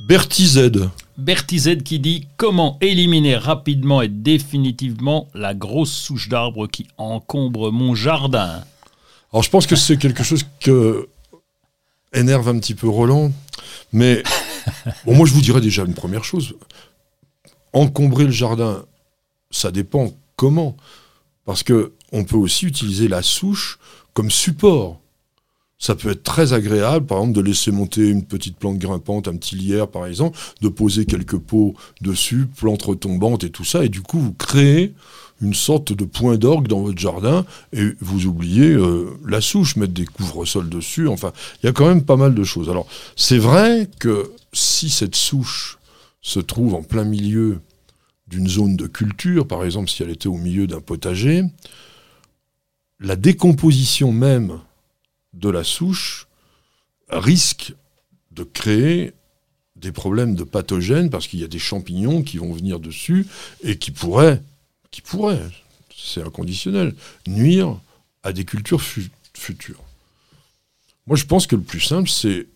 Bertie 0.00 0.46
Z. 0.46 0.88
Bertie 1.18 1.58
Z 1.58 1.82
qui 1.82 1.98
dit 1.98 2.26
comment 2.38 2.78
éliminer 2.80 3.36
rapidement 3.36 4.00
et 4.00 4.08
définitivement 4.08 5.28
la 5.34 5.52
grosse 5.52 5.92
souche 5.92 6.30
d'arbre 6.30 6.66
qui 6.66 6.86
encombre 6.96 7.70
mon 7.70 7.94
jardin. 7.94 8.62
Alors 9.32 9.42
je 9.42 9.50
pense 9.50 9.66
que 9.66 9.76
c'est 9.76 9.98
quelque 9.98 10.22
chose 10.22 10.46
que 10.60 11.08
énerve 12.12 12.48
un 12.48 12.58
petit 12.58 12.74
peu 12.74 12.88
Roland, 12.88 13.30
mais 13.92 14.22
bon, 15.04 15.14
moi 15.14 15.26
je 15.26 15.34
vous 15.34 15.40
dirais 15.40 15.60
déjà 15.60 15.84
une 15.84 15.94
première 15.94 16.24
chose. 16.24 16.54
Encombrer 17.72 18.24
le 18.24 18.30
jardin, 18.30 18.84
ça 19.50 19.70
dépend 19.70 20.12
comment. 20.36 20.76
Parce 21.44 21.62
que 21.62 21.92
on 22.12 22.24
peut 22.24 22.36
aussi 22.36 22.66
utiliser 22.66 23.08
la 23.08 23.22
souche 23.22 23.78
comme 24.14 24.30
support. 24.30 25.00
Ça 25.78 25.94
peut 25.94 26.10
être 26.10 26.24
très 26.24 26.54
agréable, 26.54 27.06
par 27.06 27.18
exemple, 27.18 27.36
de 27.36 27.40
laisser 27.40 27.70
monter 27.70 28.08
une 28.08 28.24
petite 28.24 28.56
plante 28.56 28.78
grimpante, 28.78 29.28
un 29.28 29.36
petit 29.36 29.54
lierre, 29.54 29.86
par 29.86 30.06
exemple, 30.06 30.36
de 30.60 30.68
poser 30.68 31.06
quelques 31.06 31.38
pots 31.38 31.74
dessus, 32.00 32.46
plantes 32.56 32.82
retombantes 32.82 33.44
et 33.44 33.50
tout 33.50 33.64
ça, 33.64 33.84
et 33.84 33.88
du 33.88 34.00
coup, 34.00 34.18
vous 34.18 34.32
créez 34.32 34.94
une 35.40 35.54
sorte 35.54 35.92
de 35.92 36.04
point 36.04 36.36
d'orgue 36.36 36.68
dans 36.68 36.80
votre 36.80 36.98
jardin, 36.98 37.44
et 37.72 37.92
vous 38.00 38.26
oubliez 38.26 38.70
euh, 38.70 39.10
la 39.26 39.40
souche, 39.40 39.76
mettre 39.76 39.92
des 39.92 40.04
couvre-sols 40.04 40.68
dessus, 40.68 41.08
enfin, 41.08 41.32
il 41.62 41.66
y 41.66 41.68
a 41.68 41.72
quand 41.72 41.86
même 41.86 42.04
pas 42.04 42.16
mal 42.16 42.34
de 42.34 42.44
choses. 42.44 42.68
Alors, 42.68 42.86
c'est 43.16 43.38
vrai 43.38 43.88
que 43.98 44.32
si 44.52 44.90
cette 44.90 45.14
souche 45.14 45.78
se 46.20 46.40
trouve 46.40 46.74
en 46.74 46.82
plein 46.82 47.04
milieu 47.04 47.60
d'une 48.26 48.48
zone 48.48 48.76
de 48.76 48.86
culture, 48.86 49.46
par 49.46 49.64
exemple, 49.64 49.88
si 49.88 50.02
elle 50.02 50.10
était 50.10 50.28
au 50.28 50.36
milieu 50.36 50.66
d'un 50.66 50.80
potager, 50.80 51.44
la 53.00 53.16
décomposition 53.16 54.12
même 54.12 54.58
de 55.34 55.48
la 55.48 55.64
souche 55.64 56.26
risque 57.08 57.74
de 58.32 58.42
créer 58.42 59.12
des 59.76 59.92
problèmes 59.92 60.34
de 60.34 60.44
pathogènes 60.44 61.10
parce 61.10 61.28
qu'il 61.28 61.40
y 61.40 61.44
a 61.44 61.48
des 61.48 61.58
champignons 61.58 62.22
qui 62.22 62.38
vont 62.38 62.52
venir 62.52 62.80
dessus 62.80 63.26
et 63.62 63.78
qui 63.78 63.90
pourraient, 63.92 64.42
qui 64.98 65.02
pourraient, 65.10 65.40
c'est 65.96 66.22
inconditionnel, 66.22 66.94
nuire 67.28 67.78
à 68.24 68.32
des 68.32 68.44
cultures 68.44 68.82
fu- 68.82 69.10
futures. 69.34 69.82
Moi, 71.06 71.16
je 71.16 71.24
pense 71.24 71.46
que 71.46 71.54
le 71.56 71.62
plus 71.62 71.80
simple, 71.80 72.08
c'est 72.08 72.46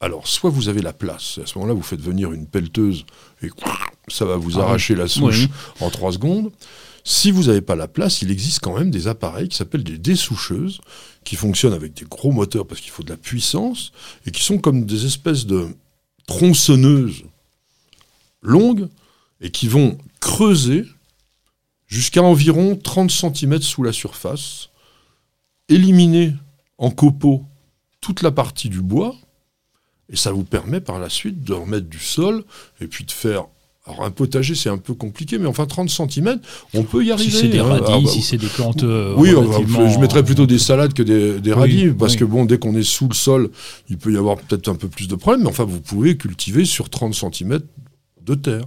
alors, 0.00 0.26
soit 0.26 0.50
vous 0.50 0.68
avez 0.68 0.82
la 0.82 0.92
place, 0.92 1.38
et 1.38 1.42
à 1.42 1.46
ce 1.46 1.54
moment-là, 1.58 1.74
vous 1.74 1.82
faites 1.82 2.00
venir 2.00 2.32
une 2.32 2.46
pelleteuse 2.46 3.06
et 3.40 3.48
ça 4.08 4.24
va 4.24 4.36
vous 4.36 4.58
Ah 4.58 4.64
arracher 4.64 4.96
la 4.96 5.06
souche 5.06 5.44
Oui. 5.44 5.48
en 5.80 5.90
trois 5.90 6.12
secondes. 6.12 6.50
Si 7.04 7.30
vous 7.30 7.44
n'avez 7.44 7.60
pas 7.60 7.76
la 7.76 7.86
place, 7.88 8.20
il 8.20 8.30
existe 8.32 8.58
quand 8.60 8.76
même 8.76 8.90
des 8.90 9.06
appareils 9.06 9.48
qui 9.48 9.56
s'appellent 9.56 9.84
des 9.84 9.98
dessoucheuses, 9.98 10.80
qui 11.24 11.36
fonctionnent 11.36 11.72
avec 11.72 11.94
des 11.94 12.04
gros 12.04 12.32
moteurs 12.32 12.66
parce 12.66 12.80
qu'il 12.80 12.90
faut 12.90 13.04
de 13.04 13.10
la 13.10 13.16
puissance, 13.16 13.92
et 14.26 14.32
qui 14.32 14.42
sont 14.42 14.58
comme 14.58 14.86
des 14.86 15.06
espèces 15.06 15.46
de 15.46 15.68
tronçonneuses 16.26 17.22
longues, 18.42 18.88
et 19.40 19.50
qui 19.50 19.68
vont 19.68 19.98
creuser 20.20 20.84
jusqu'à 21.92 22.22
environ 22.22 22.74
30 22.74 23.10
cm 23.10 23.60
sous 23.60 23.82
la 23.82 23.92
surface, 23.92 24.70
éliminer 25.68 26.32
en 26.78 26.90
copeaux 26.90 27.44
toute 28.00 28.22
la 28.22 28.30
partie 28.30 28.70
du 28.70 28.80
bois, 28.80 29.14
et 30.10 30.16
ça 30.16 30.32
vous 30.32 30.42
permet 30.44 30.80
par 30.80 30.98
la 30.98 31.10
suite 31.10 31.44
de 31.44 31.52
remettre 31.52 31.88
du 31.88 31.98
sol, 31.98 32.44
et 32.80 32.86
puis 32.86 33.04
de 33.04 33.10
faire... 33.10 33.44
Alors 33.84 34.04
un 34.04 34.10
potager 34.12 34.54
c'est 34.54 34.68
un 34.70 34.78
peu 34.78 34.94
compliqué, 34.94 35.38
mais 35.38 35.46
enfin 35.48 35.66
30 35.66 35.90
cm, 35.90 36.38
on 36.72 36.84
peut 36.84 37.02
y 37.02 37.06
Si 37.06 37.12
arriver. 37.12 37.30
c'est 37.30 37.48
des 37.48 37.58
hein. 37.58 37.64
radis, 37.64 37.84
Alors, 37.84 38.02
bah, 38.02 38.10
si 38.10 38.22
c'est 38.22 38.36
des 38.38 38.46
plantes. 38.46 38.84
euh, 38.84 39.12
oui, 39.18 39.32
relativement- 39.34 39.88
je 39.90 39.98
mettrais 39.98 40.22
plutôt 40.24 40.46
des 40.46 40.60
salades 40.60 40.94
que 40.94 41.02
des, 41.02 41.40
des 41.40 41.52
Oui, 41.52 41.58
radis, 41.58 41.88
parce 41.88 42.12
oui. 42.12 42.18
que 42.20 42.24
bon, 42.24 42.44
dès 42.46 42.58
qu'on 42.58 42.74
est 42.76 42.84
sous 42.84 43.08
le 43.08 43.14
sol, 43.14 43.50
il 43.90 43.98
peut 43.98 44.12
y 44.12 44.16
avoir 44.16 44.36
peut-être 44.38 44.68
un 44.68 44.76
peu 44.76 44.86
plus 44.88 45.08
de 45.08 45.16
problèmes, 45.16 45.42
mais 45.42 45.48
enfin, 45.50 45.64
vous 45.64 45.80
pouvez 45.80 46.16
cultiver 46.16 46.64
sur 46.64 46.88
30 46.90 47.12
cm 47.14 47.60
de 48.24 48.34
terre. 48.36 48.62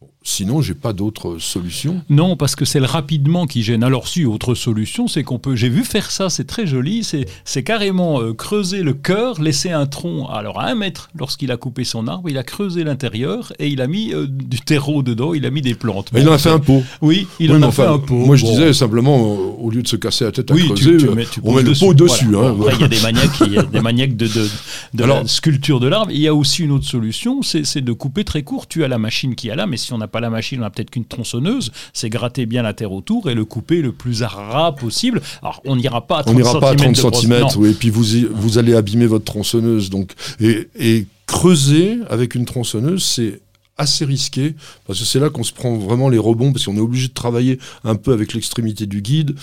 Bon, 0.00 0.10
Sinon, 0.24 0.62
j'ai 0.62 0.74
pas 0.74 0.92
d'autre 0.92 1.36
solution. 1.38 2.02
Non, 2.08 2.36
parce 2.36 2.54
que 2.56 2.64
c'est 2.64 2.78
le 2.80 2.86
rapidement 2.86 3.46
qui 3.46 3.62
gêne. 3.62 3.82
Alors 3.82 4.06
si, 4.08 4.24
autre 4.24 4.54
solution, 4.54 5.08
c'est 5.08 5.22
qu'on 5.24 5.38
peut... 5.38 5.56
J'ai 5.56 5.68
vu 5.68 5.82
faire 5.84 6.10
ça, 6.10 6.30
c'est 6.30 6.46
très 6.46 6.66
joli, 6.66 7.04
c'est 7.44 7.62
carrément 7.62 8.20
euh, 8.20 8.32
creuser 8.32 8.82
le 8.82 8.94
cœur, 8.94 9.40
laisser 9.40 9.70
un 9.70 9.86
tronc, 9.86 10.26
alors 10.28 10.60
à 10.60 10.66
un 10.68 10.74
mètre, 10.74 11.10
lorsqu'il 11.18 11.50
a 11.50 11.56
coupé 11.56 11.84
son 11.84 12.06
arbre, 12.06 12.28
il 12.30 12.38
a 12.38 12.42
creusé 12.44 12.84
l'intérieur 12.84 13.52
et 13.58 13.68
il 13.68 13.80
a 13.80 13.86
mis 13.86 14.12
euh, 14.14 14.26
du 14.28 14.60
terreau 14.60 15.02
dedans, 15.02 15.34
il 15.34 15.44
a 15.46 15.50
mis 15.50 15.60
des 15.62 15.74
plantes. 15.74 16.10
Mais 16.12 16.20
il 16.22 16.28
en 16.28 16.32
a 16.32 16.38
fait 16.38 16.50
un 16.50 16.58
pot. 16.60 16.82
Oui, 17.00 17.26
il 17.40 17.50
Oui, 17.50 17.56
en 17.58 17.62
a 17.62 17.66
enfin, 17.66 17.82
fait 17.84 17.88
un 17.88 17.98
pot. 17.98 18.14
Moi, 18.16 18.36
je 18.36 18.44
Bon. 18.44 18.50
disais 18.52 18.72
simplement, 18.72 19.16
euh, 19.18 19.36
au 19.64 19.70
lieu 19.70 19.82
de 19.82 19.88
se 19.88 19.96
casser 19.96 20.24
la 20.24 20.32
tête 20.32 20.50
à 20.50 20.54
Oui, 20.54 20.62
tu, 20.74 20.84
creuser, 20.84 20.96
tu 20.98 21.08
euh, 21.08 21.14
mets, 21.14 21.26
tu 21.26 21.40
on 21.42 21.54
met 21.54 21.62
le 21.62 21.72
pot 21.72 21.94
dessus. 21.94 22.26
Voilà. 22.26 22.48
hein. 22.50 22.56
Après, 22.60 22.74
il 22.76 22.80
y 22.80 22.84
a 22.84 22.88
des 22.88 23.00
maniaques, 23.00 23.40
y 23.50 23.58
a 23.58 23.62
des 23.64 23.80
maniaques 23.82 24.16
de, 24.16 24.26
de, 24.28 24.48
de 24.94 25.02
Alors- 25.04 25.22
la 25.22 25.26
sculpture 25.28 25.80
de 25.80 25.88
l'arbre. 25.88 26.12
Il 26.12 26.20
y 26.20 26.28
a 26.28 26.34
aussi 26.34 26.62
une 26.62 26.70
autre 26.72 26.84
solution, 26.86 27.40
c'est 27.42 27.80
de 27.80 27.92
couper 27.92 28.24
très 28.24 28.42
court. 28.42 28.68
Tu 28.68 28.84
as 28.84 28.88
la 28.88 28.98
machine 28.98 29.34
qui 29.34 29.48
est 29.48 29.56
là, 29.56 29.66
mais 29.66 29.76
si 29.76 29.92
on 29.92 29.98
n'a 29.98 30.08
pas 30.12 30.20
la 30.20 30.30
machine, 30.30 30.58
on 30.60 30.62
n'a 30.62 30.70
peut-être 30.70 30.90
qu'une 30.90 31.04
tronçonneuse. 31.04 31.72
C'est 31.92 32.08
gratter 32.10 32.46
bien 32.46 32.62
la 32.62 32.74
terre 32.74 32.92
autour 32.92 33.28
et 33.30 33.34
le 33.34 33.44
couper 33.44 33.82
le 33.82 33.90
plus 33.92 34.22
à 34.22 34.28
ras 34.28 34.72
possible. 34.72 35.20
Alors, 35.42 35.60
on 35.64 35.74
n'ira 35.74 36.06
pas 36.06 36.18
à 36.18 36.22
30 36.22 36.34
On 36.34 36.38
n'ira 36.38 36.60
pas 36.60 36.70
à 36.70 36.74
30 36.76 36.94
de 36.94 37.00
brosse- 37.00 37.20
cm, 37.22 37.46
oui, 37.56 37.70
et 37.70 37.74
puis 37.74 37.90
vous, 37.90 38.16
y- 38.16 38.28
vous 38.30 38.58
allez 38.58 38.74
abîmer 38.74 39.06
votre 39.06 39.24
tronçonneuse. 39.24 39.90
Donc, 39.90 40.12
et, 40.40 40.68
et 40.78 41.06
creuser 41.26 41.98
avec 42.10 42.34
une 42.36 42.44
tronçonneuse, 42.44 43.02
c'est 43.04 43.40
assez 43.78 44.04
risqué, 44.04 44.54
parce 44.86 44.98
que 45.00 45.04
c'est 45.06 45.18
là 45.18 45.30
qu'on 45.30 45.42
se 45.42 45.52
prend 45.52 45.74
vraiment 45.76 46.10
les 46.10 46.18
rebonds, 46.18 46.52
parce 46.52 46.66
qu'on 46.66 46.76
est 46.76 46.80
obligé 46.80 47.08
de 47.08 47.14
travailler 47.14 47.58
un 47.84 47.94
peu 47.96 48.12
avec 48.12 48.34
l'extrémité 48.34 48.84
du 48.86 49.00
guide. 49.00 49.34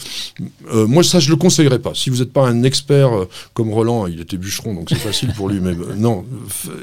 Euh, 0.72 0.86
moi, 0.88 1.04
ça, 1.04 1.20
je 1.20 1.30
le 1.32 1.36
conseillerais 1.36 1.80
pas. 1.80 1.94
Si 1.96 2.10
vous 2.12 2.18
n'êtes 2.20 2.32
pas 2.32 2.48
un 2.48 2.62
expert 2.64 3.12
euh, 3.12 3.28
comme 3.56 3.72
Roland, 3.74 4.06
il 4.08 4.22
était 4.22 4.38
bûcheron, 4.38 4.76
donc 4.76 4.90
c'est 4.90 4.96
facile 4.96 5.34
pour 5.34 5.50
lui, 5.50 5.60
mais 5.60 5.72
euh, 5.72 5.96
non, 5.98 6.26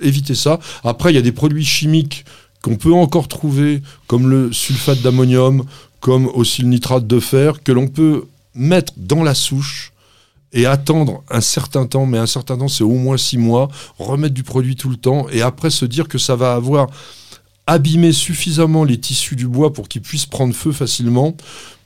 évitez 0.03 0.35
ça. 0.35 0.59
Après, 0.83 1.13
il 1.13 1.15
y 1.15 1.19
a 1.19 1.23
des 1.23 1.33
produits 1.33 1.65
chimiques 1.65 2.25
qu'on 2.67 2.75
peut 2.75 2.93
encore 2.93 3.29
trouver, 3.29 3.81
comme 4.09 4.29
le 4.29 4.53
sulfate 4.53 5.01
d'ammonium, 5.01 5.63
comme 6.01 6.27
aussi 6.27 6.63
le 6.63 6.69
nitrate 6.69 7.07
de 7.07 7.21
fer, 7.21 7.63
que 7.63 7.71
l'on 7.71 7.87
peut 7.87 8.25
mettre 8.57 8.93
dans 8.97 9.23
la 9.23 9.37
souche 9.37 9.93
et 10.53 10.67
attendre 10.67 11.23
un 11.31 11.41
certain 11.41 11.87
temps, 11.87 12.07
mais 12.07 12.19
un 12.19 12.27
certain 12.27 12.59
temps 12.59 12.67
c'est 12.67 12.83
au 12.83 12.97
moins 12.97 13.19
six 13.19 13.39
mois, 13.39 13.69
remettre 14.01 14.35
du 14.35 14.43
produit 14.43 14.75
tout 14.75 14.89
le 14.89 14.97
temps 14.97 15.29
et 15.31 15.43
après 15.43 15.71
se 15.71 15.85
dire 15.85 16.09
que 16.09 16.19
ça 16.19 16.35
va 16.35 16.55
avoir 16.55 16.89
abîmé 17.69 18.11
suffisamment 18.11 18.83
les 18.83 18.99
tissus 18.99 19.37
du 19.37 19.47
bois 19.47 19.73
pour 19.73 19.87
qu'ils 19.89 20.03
puissent 20.03 20.27
prendre 20.27 20.53
feu 20.53 20.73
facilement. 20.73 21.37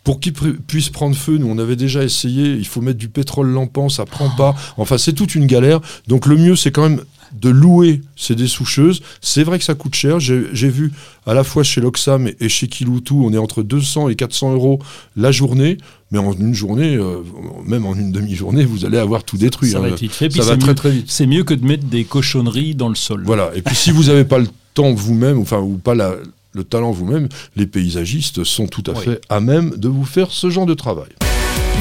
Pour 0.03 0.19
qu'ils 0.19 0.33
puissent 0.33 0.89
prendre 0.89 1.15
feu, 1.15 1.37
nous 1.37 1.47
on 1.47 1.59
avait 1.59 1.77
déjà 1.77 2.03
essayé, 2.03 2.55
il 2.55 2.67
faut 2.67 2.81
mettre 2.81 2.99
du 2.99 3.11
pétrole 3.11 3.49
lampant, 3.49 3.91
ça 3.91 4.07
prend 4.07 4.31
pas. 4.31 4.55
Enfin 4.79 4.97
c'est 4.97 5.13
toute 5.13 5.35
une 5.35 5.45
galère. 5.47 5.81
Donc 6.09 6.25
le 6.25 6.39
mieux 6.39 6.57
c'est 6.57 6.73
quand 6.73 6.89
même 6.89 7.03
de 7.33 7.49
louer 7.49 8.03
ces 8.17 8.35
dessoucheuses. 8.35 9.03
C'est 9.21 9.45
vrai 9.45 9.59
que 9.59 9.65
ça 9.65 9.75
coûte 9.75 9.95
cher. 9.95 10.21
J'ai 10.21 10.69
vu 10.69 10.93
à 11.27 11.35
la 11.35 11.45
fois 11.45 11.63
chez 11.63 11.81
Loxam 11.81 12.31
et 12.41 12.49
chez 12.49 12.69
Kiloutou, 12.69 13.25
on 13.25 13.33
est 13.33 13.39
entre 13.39 13.63
200 13.63 14.09
et 14.09 14.15
400 14.15 14.55
euros 14.55 14.81
la 15.17 15.33
journée. 15.33 15.79
Mais 16.13 16.19
en 16.19 16.33
une 16.33 16.55
journée, 16.55 16.97
euh, 16.97 17.19
même 17.65 17.87
en 17.87 17.95
une 17.95 18.11
demi-journée, 18.11 18.65
vous 18.65 18.85
allez 18.85 18.99
avoir 18.99 19.23
tout 19.23 19.37
détruit. 19.37 19.71
Ça 19.71 19.79
hein. 19.79 19.83
va, 19.83 19.89
être 19.89 20.01
vite 20.01 20.13
fait. 20.13 20.31
Ça 20.31 20.43
va 20.43 20.57
très 20.57 20.75
très 20.75 20.91
vite. 20.91 21.07
C'est 21.09 21.27
mieux 21.27 21.45
que 21.45 21.55
de 21.55 21.65
mettre 21.65 21.85
des 21.85 22.05
cochonneries 22.05 22.75
dans 22.75 22.89
le 22.89 22.97
sol. 22.97 23.23
Voilà. 23.25 23.51
Et 23.55 23.63
puis 23.63 23.77
si 23.77 23.93
vous 23.93 24.05
n'avez 24.05 24.25
pas 24.25 24.39
le 24.39 24.49
temps 24.75 24.93
vous-même, 24.93 25.39
enfin, 25.39 25.61
ou 25.61 25.77
pas 25.77 25.95
le 25.95 26.65
talent 26.65 26.91
vous-même, 26.91 27.29
les 27.55 27.67
paysagistes 27.67 28.43
sont 28.43 28.67
tout 28.67 28.85
à 28.91 28.95
fait 28.95 29.21
à 29.29 29.41
même 29.41 29.71
de 29.77 29.89
vous 29.89 30.05
faire 30.05 30.31
ce 30.31 30.51
genre 30.51 30.67
de 30.67 30.75
travail. 30.75 31.11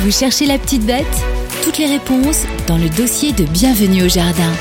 Vous 0.04 0.12
cherchez 0.12 0.46
la 0.46 0.58
petite 0.58 0.86
bête? 0.86 1.06
Toutes 1.64 1.78
les 1.78 1.88
réponses 1.88 2.44
dans 2.68 2.78
le 2.78 2.90
dossier 2.90 3.34
de 3.34 3.44
Bienvenue 3.44 4.04
au 4.04 4.10
Jardin. 4.10 4.52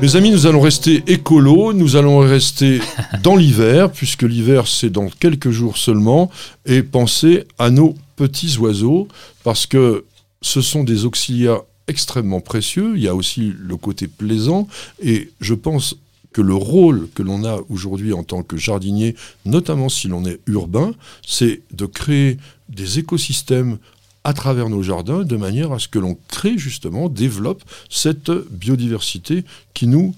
Mes 0.00 0.14
amis, 0.14 0.30
nous 0.30 0.46
allons 0.46 0.60
rester 0.60 1.02
écolo, 1.08 1.72
nous 1.72 1.96
allons 1.96 2.18
rester 2.18 2.80
dans 3.24 3.34
l'hiver, 3.34 3.90
puisque 3.90 4.22
l'hiver 4.22 4.68
c'est 4.68 4.90
dans 4.90 5.08
quelques 5.08 5.50
jours 5.50 5.76
seulement, 5.76 6.30
et 6.66 6.84
penser 6.84 7.44
à 7.58 7.70
nos 7.70 7.96
petits 8.14 8.58
oiseaux, 8.58 9.08
parce 9.42 9.66
que 9.66 10.04
ce 10.40 10.60
sont 10.60 10.84
des 10.84 11.04
auxiliaires 11.04 11.62
extrêmement 11.88 12.40
précieux, 12.40 12.92
il 12.94 13.02
y 13.02 13.08
a 13.08 13.14
aussi 13.16 13.52
le 13.58 13.76
côté 13.76 14.06
plaisant, 14.06 14.68
et 15.02 15.32
je 15.40 15.54
pense 15.54 15.96
que 16.32 16.42
le 16.42 16.54
rôle 16.54 17.08
que 17.16 17.24
l'on 17.24 17.44
a 17.44 17.58
aujourd'hui 17.68 18.12
en 18.12 18.22
tant 18.22 18.44
que 18.44 18.56
jardinier, 18.56 19.16
notamment 19.46 19.88
si 19.88 20.06
l'on 20.06 20.24
est 20.26 20.38
urbain, 20.46 20.92
c'est 21.26 21.62
de 21.72 21.86
créer 21.86 22.38
des 22.68 23.00
écosystèmes 23.00 23.78
à 24.24 24.32
travers 24.32 24.68
nos 24.68 24.82
jardins, 24.82 25.22
de 25.22 25.36
manière 25.36 25.72
à 25.72 25.78
ce 25.78 25.88
que 25.88 25.98
l'on 25.98 26.18
crée 26.28 26.58
justement, 26.58 27.08
développe 27.08 27.62
cette 27.88 28.30
biodiversité 28.30 29.44
qui 29.74 29.86
nous 29.86 30.14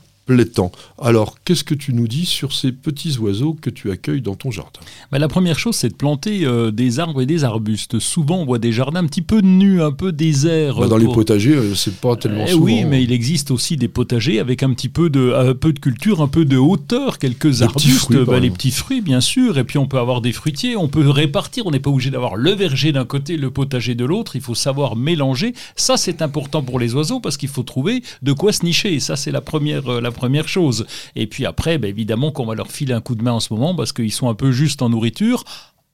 alors, 1.02 1.36
qu'est-ce 1.44 1.64
que 1.64 1.74
tu 1.74 1.92
nous 1.92 2.06
dis 2.06 2.26
sur 2.26 2.52
ces 2.52 2.72
petits 2.72 3.18
oiseaux 3.18 3.56
que 3.60 3.70
tu 3.70 3.90
accueilles 3.90 4.20
dans 4.20 4.34
ton 4.34 4.50
jardin? 4.50 4.80
Bah, 5.10 5.18
La 5.18 5.28
première 5.28 5.58
chose, 5.58 5.76
c'est 5.76 5.88
de 5.88 5.94
planter 5.94 6.44
euh, 6.44 6.70
des 6.70 7.00
arbres 7.00 7.22
et 7.22 7.26
des 7.26 7.44
arbustes. 7.44 7.98
Souvent, 7.98 8.38
on 8.38 8.44
voit 8.44 8.58
des 8.58 8.72
jardins 8.72 9.00
un 9.00 9.06
petit 9.06 9.22
peu 9.22 9.40
nus, 9.40 9.82
un 9.82 9.92
peu 9.92 10.12
déserts. 10.12 10.78
Bah, 10.78 10.88
dans 10.88 10.96
les 10.96 11.06
potagers, 11.06 11.56
euh, 11.56 11.74
c'est 11.74 11.96
pas 11.96 12.16
tellement 12.16 12.44
eh 12.46 12.52
souvent. 12.52 12.64
Oui, 12.64 12.84
mais 12.84 13.02
il 13.02 13.12
existe 13.12 13.50
aussi 13.50 13.76
des 13.76 13.88
potagers 13.88 14.40
avec 14.40 14.62
un 14.62 14.72
petit 14.72 14.88
peu 14.88 15.10
de, 15.10 15.32
un 15.34 15.54
peu 15.54 15.72
de 15.72 15.78
culture, 15.78 16.20
un 16.20 16.28
peu 16.28 16.44
de 16.44 16.56
hauteur, 16.56 17.18
quelques 17.18 17.62
arbustes, 17.62 18.16
bah, 18.24 18.40
les 18.40 18.50
petits 18.50 18.70
fruits, 18.70 19.00
bien 19.00 19.20
sûr. 19.20 19.58
Et 19.58 19.64
puis, 19.64 19.78
on 19.78 19.86
peut 19.86 19.98
avoir 19.98 20.20
des 20.20 20.32
fruitiers. 20.32 20.76
On 20.76 20.88
peut 20.88 21.08
répartir. 21.08 21.66
On 21.66 21.70
n'est 21.70 21.80
pas 21.80 21.90
obligé 21.90 22.10
d'avoir 22.10 22.36
le 22.36 22.52
verger 22.52 22.92
d'un 22.92 23.04
côté, 23.04 23.36
le 23.36 23.50
potager 23.50 23.94
de 23.94 24.04
l'autre. 24.04 24.36
Il 24.36 24.42
faut 24.42 24.54
savoir 24.54 24.96
mélanger. 24.96 25.54
Ça, 25.76 25.96
c'est 25.96 26.22
important 26.22 26.62
pour 26.62 26.78
les 26.78 26.94
oiseaux 26.94 27.20
parce 27.20 27.36
qu'il 27.36 27.48
faut 27.48 27.62
trouver 27.62 28.02
de 28.22 28.32
quoi 28.32 28.52
se 28.52 28.64
nicher. 28.64 28.94
Et 28.94 29.00
ça, 29.00 29.16
c'est 29.16 29.32
la 29.32 29.40
première, 29.40 29.88
euh, 29.88 30.00
la 30.00 30.10
première 30.10 30.19
chose. 30.46 30.86
Et 31.16 31.26
puis 31.26 31.46
après, 31.46 31.78
ben, 31.78 31.88
évidemment 31.88 32.32
qu'on 32.32 32.46
va 32.46 32.54
leur 32.54 32.70
filer 32.70 32.92
un 32.92 33.00
coup 33.00 33.14
de 33.14 33.22
main 33.22 33.32
en 33.32 33.40
ce 33.40 33.52
moment 33.52 33.74
parce 33.74 33.92
qu'ils 33.92 34.12
sont 34.12 34.28
un 34.28 34.34
peu 34.34 34.52
juste 34.52 34.82
en 34.82 34.88
nourriture 34.88 35.44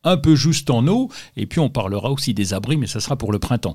un 0.06 0.16
peu 0.16 0.36
juste 0.36 0.70
en 0.70 0.86
eau, 0.86 1.10
et 1.36 1.46
puis 1.46 1.58
on 1.58 1.68
parlera 1.68 2.12
aussi 2.12 2.32
des 2.32 2.54
abris, 2.54 2.76
mais 2.76 2.86
ça 2.86 3.00
sera 3.00 3.16
pour 3.16 3.32
le 3.32 3.40
printemps. 3.40 3.74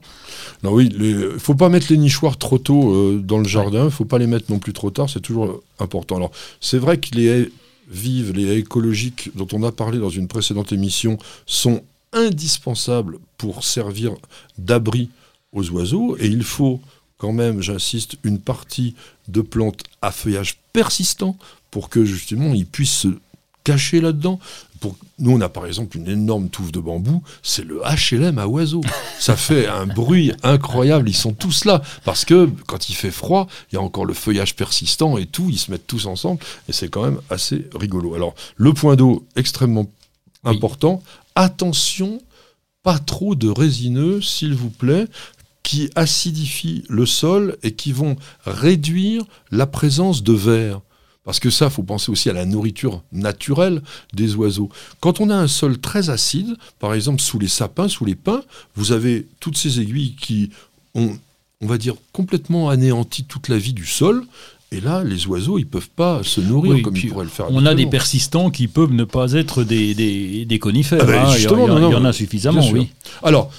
Non, 0.64 0.72
oui, 0.72 0.90
il 0.98 1.38
faut 1.38 1.56
pas 1.56 1.68
mettre 1.68 1.88
les 1.90 1.98
nichoirs 1.98 2.38
trop 2.38 2.58
tôt 2.58 2.94
euh, 2.94 3.22
dans 3.22 3.38
le 3.38 3.48
jardin, 3.48 3.86
il 3.86 3.92
faut 3.92 4.06
pas 4.06 4.18
les 4.18 4.28
mettre 4.28 4.50
non 4.50 4.58
plus 4.58 4.72
trop 4.72 4.92
tard, 4.92 5.10
c'est 5.10 5.20
toujours 5.20 5.62
important. 5.80 6.16
Alors, 6.16 6.32
c'est 6.62 6.78
vrai 6.78 7.00
que 7.00 7.14
les 7.16 7.26
haies 7.26 7.52
vives, 7.90 8.32
les 8.32 8.46
haies 8.46 8.60
écologiques 8.60 9.32
dont 9.36 9.48
on 9.52 9.62
a 9.64 9.74
parlé 9.74 10.00
dans 10.00 10.10
une 10.10 10.30
précédente 10.30 10.72
émission, 10.72 11.18
sont 11.46 11.84
indispensables 12.14 13.18
pour 13.38 13.66
servir 13.66 14.14
d'abri 14.58 15.10
aux 15.52 15.70
oiseaux, 15.72 16.16
et 16.18 16.28
il 16.28 16.44
faut 16.44 16.80
quand 17.22 17.34
même, 17.34 17.62
j'insiste, 17.62 18.18
une 18.24 18.40
partie 18.40 18.96
de 19.28 19.42
plantes 19.42 19.84
à 20.02 20.12
feuillage 20.12 20.58
persistant 20.74 21.38
pour 21.70 21.90
que 21.90 22.04
justement 22.04 22.56
ils 22.56 22.66
puissent 22.66 22.98
se 22.98 23.10
cacher 23.64 24.02
là-dedans. 24.02 24.40
Pour... 24.80 24.98
Nous, 25.20 25.32
on 25.32 25.40
a 25.40 25.48
par 25.48 25.68
exemple 25.68 25.98
une 25.98 26.08
énorme 26.08 26.50
touffe 26.50 26.72
de 26.72 26.80
bambou, 26.80 27.22
c'est 27.44 27.64
le 27.64 27.80
HLM 27.84 28.40
à 28.40 28.48
oiseaux. 28.48 28.82
Ça 29.20 29.36
fait 29.36 29.68
un 29.68 29.86
bruit 29.86 30.32
incroyable, 30.42 31.08
ils 31.08 31.16
sont 31.16 31.34
tous 31.34 31.66
là. 31.66 31.84
Parce 32.06 32.26
que 32.26 32.50
quand 32.66 32.90
il 32.90 32.96
fait 32.96 33.12
froid, 33.12 33.48
il 33.72 33.76
y 33.76 33.78
a 33.78 33.82
encore 33.84 34.06
le 34.06 34.16
feuillage 34.16 34.56
persistant 34.56 35.20
et 35.20 35.28
tout, 35.28 35.48
ils 35.52 35.60
se 35.60 35.70
mettent 35.70 35.86
tous 35.86 36.08
ensemble, 36.08 36.44
et 36.68 36.74
c'est 36.74 36.90
quand 36.90 37.04
même 37.04 37.22
assez 37.30 37.70
rigolo. 37.76 38.16
Alors, 38.16 38.34
le 38.56 38.74
point 38.74 38.96
d'eau, 38.96 39.28
extrêmement 39.36 39.86
important. 40.44 41.04
Attention, 41.36 42.20
pas 42.82 42.98
trop 42.98 43.36
de 43.36 43.48
résineux, 43.48 44.24
s'il 44.24 44.56
vous 44.56 44.72
plaît 44.72 45.06
qui 45.64 45.90
acidifient 45.96 46.84
le 46.90 47.06
sol 47.06 47.58
et 47.64 47.72
qui 47.72 47.92
vont 47.92 48.16
réduire 48.46 49.24
la 49.52 49.68
présence 49.68 50.24
de 50.24 50.34
verre. 50.34 50.82
Parce 51.24 51.40
que 51.40 51.52
ça, 51.52 51.66
il 51.66 51.72
faut 51.72 51.84
penser 51.84 52.12
aussi 52.12 52.30
à 52.30 52.34
la 52.34 52.46
nourriture 52.46 53.04
naturelle 53.12 53.82
des 54.14 54.36
oiseaux. 54.36 54.70
Quand 55.00 55.22
on 55.22 55.30
a 55.30 55.36
un 55.36 55.48
sol 55.48 55.78
très 55.80 56.10
acide, 56.10 56.56
par 56.80 56.94
exemple 56.96 57.22
sous 57.22 57.38
les 57.38 57.48
sapins, 57.48 57.88
sous 57.88 58.06
les 58.06 58.16
pins, 58.16 58.42
vous 58.76 58.92
avez 58.92 59.28
toutes 59.40 59.58
ces 59.58 59.80
aiguilles 59.80 60.16
qui 60.20 60.50
ont, 60.96 61.16
on 61.62 61.68
va 61.68 61.78
dire, 61.78 61.94
complètement 62.12 62.70
anéanti 62.70 63.24
toute 63.24 63.50
la 63.50 63.58
vie 63.58 63.74
du 63.74 63.86
sol. 63.86 64.26
Et 64.74 64.80
là, 64.80 65.04
les 65.04 65.28
oiseaux, 65.28 65.60
ils 65.60 65.68
peuvent 65.68 65.90
pas 65.90 66.24
se 66.24 66.42
nourrir 66.42 66.82
comme 66.82 66.96
ils 66.96 67.10
pourraient 67.10 67.26
le 67.26 67.30
faire. 67.30 67.48
On 67.52 67.66
a 67.66 67.76
des 67.76 67.86
persistants 67.86 68.50
qui 68.50 68.68
peuvent 68.68 68.94
ne 68.94 69.04
pas 69.04 69.34
être 69.34 69.64
des, 69.64 69.94
des, 70.46 70.60
conifères. 70.60 71.02
Ah 71.04 71.06
ben, 71.06 71.26
hein. 71.26 71.34
il, 71.38 71.44
y, 71.44 71.48
en 71.48 72.06
a 72.06 72.14
suffisamment, 72.14 72.68
oui. 72.72 72.90
Alors, 73.22 73.52